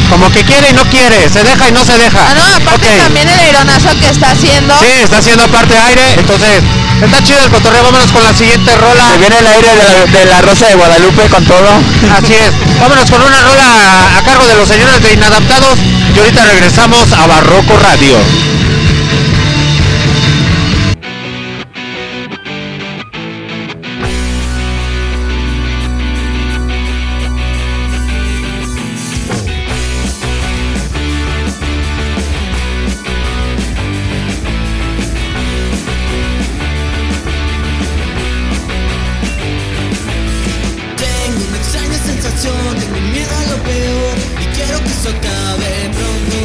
Como 0.09 0.30
que 0.31 0.43
quiere 0.43 0.69
y 0.69 0.73
no 0.73 0.85
quiere, 0.85 1.30
se 1.30 1.43
deja 1.43 1.69
y 1.69 1.71
no 1.71 1.84
se 1.85 1.97
deja. 1.97 2.19
Ah, 2.19 2.34
no, 2.35 2.55
aparte 2.55 2.88
también 2.99 3.27
el 3.30 3.39
aeronazo 3.39 3.89
que 3.99 4.09
está 4.09 4.31
haciendo. 4.31 4.77
Sí, 4.80 5.01
está 5.03 5.17
haciendo 5.17 5.47
parte 5.47 5.75
aire, 5.77 6.13
entonces 6.17 6.61
está 7.05 7.23
chido 7.23 7.39
el 7.43 7.49
cotorreo. 7.49 7.84
Vámonos 7.84 8.11
con 8.11 8.23
la 8.23 8.34
siguiente 8.34 8.75
rola. 8.75 9.03
Se 9.11 9.17
viene 9.17 9.38
el 9.39 9.47
aire 9.47 9.69
de 9.75 9.84
la, 9.84 10.05
de 10.05 10.25
la 10.25 10.41
Rosa 10.41 10.67
de 10.67 10.75
Guadalupe 10.75 11.30
con 11.30 11.43
todo. 11.45 11.69
Así 12.15 12.34
es. 12.34 12.51
Vámonos 12.80 13.09
con 13.09 13.21
una 13.21 13.41
rola 13.41 14.17
a 14.17 14.23
cargo 14.23 14.45
de 14.47 14.55
los 14.55 14.67
señores 14.67 15.01
de 15.01 15.13
Inadaptados 15.13 15.80
y 16.15 16.19
ahorita 16.19 16.45
regresamos 16.45 17.11
a 17.13 17.27
Barroco 17.27 17.77
Radio. 17.77 18.52
Tengo 42.84 42.99
miedo 43.11 43.31
a 43.35 43.43
lo 43.51 43.64
peor 43.64 44.15
y 44.41 44.45
quiero 44.55 44.80
que 44.84 44.91
eso 44.91 45.10
acabe 45.10 45.72
pronto. 45.97 46.38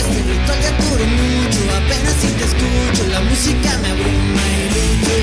Este 0.00 0.18
ritual 0.30 0.58
ya 0.62 0.72
duró 0.82 1.06
mucho, 1.06 1.60
apenas 1.80 2.14
si 2.20 2.28
te 2.38 2.44
escucho, 2.44 3.02
la 3.10 3.20
música 3.20 3.78
me 3.82 3.88
abruma 3.88 4.42
y 4.56 4.64
lucho. 4.74 5.16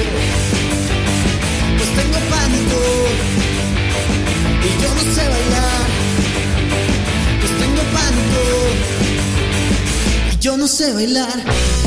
Pues 1.78 1.90
tengo 2.00 2.20
pánico 2.36 2.80
y 4.68 4.72
yo 4.82 4.90
no 4.98 5.04
sé 5.16 5.24
bailar. 5.34 5.86
Pues 7.40 7.52
tengo 7.62 7.84
pánico 7.98 8.42
y 10.32 10.38
yo 10.40 10.58
no 10.58 10.68
sé 10.68 10.94
bailar. 10.94 11.83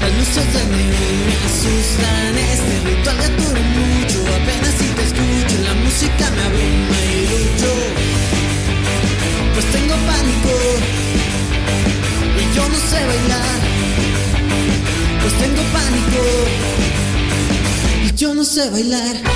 Las 0.00 0.12
luces 0.18 0.46
de 0.54 0.62
neón 0.72 1.16
me 1.26 1.34
asustan. 1.48 2.32
Este 2.54 2.74
ritual 2.88 3.16
dura 3.38 3.62
mucho, 3.78 4.18
apenas 4.38 4.74
si 4.78 4.86
te 4.96 5.02
escucho. 5.02 5.56
La 5.62 5.74
música 5.74 6.30
me 6.34 6.42
abruma 6.48 6.98
y 7.12 7.20
lucho. 7.30 7.72
Pues 9.54 9.66
tengo 9.72 9.94
pánico 10.10 10.52
y 12.40 12.56
yo 12.56 12.68
no 12.68 12.78
sé 12.90 12.98
bailar. 13.10 13.60
Pues 15.20 15.34
tengo 15.42 15.62
pánico 15.78 16.20
y 18.06 18.14
yo 18.16 18.34
no 18.34 18.44
sé 18.44 18.70
bailar. 18.70 19.33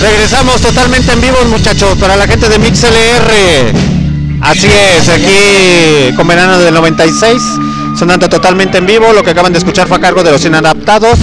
Regresamos 0.00 0.62
totalmente 0.62 1.12
en 1.12 1.20
vivo, 1.20 1.36
muchachos, 1.50 1.96
para 1.98 2.16
la 2.16 2.26
gente 2.26 2.48
de 2.48 2.58
MixLR. 2.58 3.72
Así 4.40 4.66
es, 4.66 5.08
aquí 5.10 6.16
con 6.16 6.26
verano 6.26 6.58
del 6.58 6.72
96, 6.72 7.42
sonando 7.98 8.28
totalmente 8.28 8.78
en 8.78 8.86
vivo. 8.86 9.12
Lo 9.12 9.22
que 9.22 9.30
acaban 9.30 9.52
de 9.52 9.58
escuchar 9.58 9.88
fue 9.88 9.98
a 9.98 10.00
cargo 10.00 10.22
de 10.22 10.30
los 10.30 10.42
inadaptados, 10.44 11.18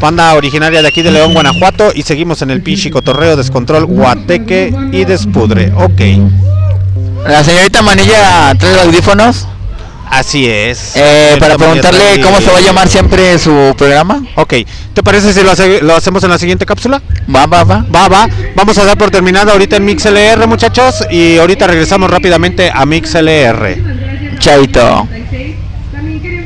banda 0.00 0.32
originaria 0.32 0.80
de 0.80 0.88
aquí 0.88 1.02
de 1.02 1.10
León, 1.10 1.34
Guanajuato. 1.34 1.92
Y 1.94 2.02
seguimos 2.02 2.40
en 2.40 2.50
el 2.50 2.62
Pichi 2.62 2.90
Cotorreo, 2.90 3.36
Descontrol, 3.36 3.84
Guateque 3.84 4.74
y 4.92 5.04
Despudre. 5.04 5.70
Ok. 5.76 6.00
La 7.26 7.44
señorita 7.44 7.82
Manilla 7.82 8.54
trae 8.58 8.80
audífonos. 8.80 9.46
Así 10.14 10.46
es. 10.46 10.92
Eh, 10.94 11.36
para 11.40 11.56
preguntarle 11.56 12.20
cómo 12.22 12.38
se 12.38 12.50
va 12.50 12.58
a 12.58 12.60
llamar 12.60 12.86
siempre 12.86 13.38
su 13.38 13.74
programa. 13.78 14.22
Ok, 14.34 14.54
¿te 14.92 15.02
parece 15.02 15.32
si 15.32 15.42
lo, 15.42 15.52
hace- 15.52 15.80
lo 15.80 15.96
hacemos 15.96 16.22
en 16.22 16.28
la 16.30 16.38
siguiente 16.38 16.66
cápsula? 16.66 17.00
Va, 17.34 17.46
va, 17.46 17.64
va. 17.64 17.84
Va, 17.94 18.08
va. 18.08 18.28
Vamos 18.54 18.76
a 18.76 18.84
dar 18.84 18.98
por 18.98 19.10
terminado 19.10 19.52
ahorita 19.52 19.76
en 19.76 19.86
MixLR, 19.86 20.46
muchachos, 20.46 21.02
y 21.10 21.38
ahorita 21.38 21.66
regresamos 21.66 22.10
rápidamente 22.10 22.70
a 22.72 22.84
MixLR. 22.84 24.38
Chaito. 24.38 25.08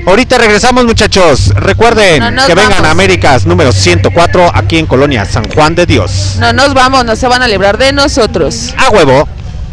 Ahorita 0.06 0.38
regresamos, 0.38 0.84
muchachos. 0.84 1.48
Recuerden 1.56 2.36
No 2.36 2.46
que 2.46 2.54
vengan 2.54 2.70
vamos. 2.70 2.86
a 2.86 2.90
Américas 2.92 3.46
número 3.46 3.72
104 3.72 4.52
aquí 4.54 4.78
en 4.78 4.86
Colonia 4.86 5.24
San 5.24 5.48
Juan 5.50 5.74
de 5.74 5.86
Dios. 5.86 6.36
No 6.38 6.52
nos 6.52 6.72
vamos, 6.74 7.04
no 7.04 7.16
se 7.16 7.26
van 7.26 7.42
a 7.42 7.48
librar 7.48 7.76
de 7.78 7.92
nosotros. 7.92 8.72
A 8.78 8.90
huevo. 8.90 9.28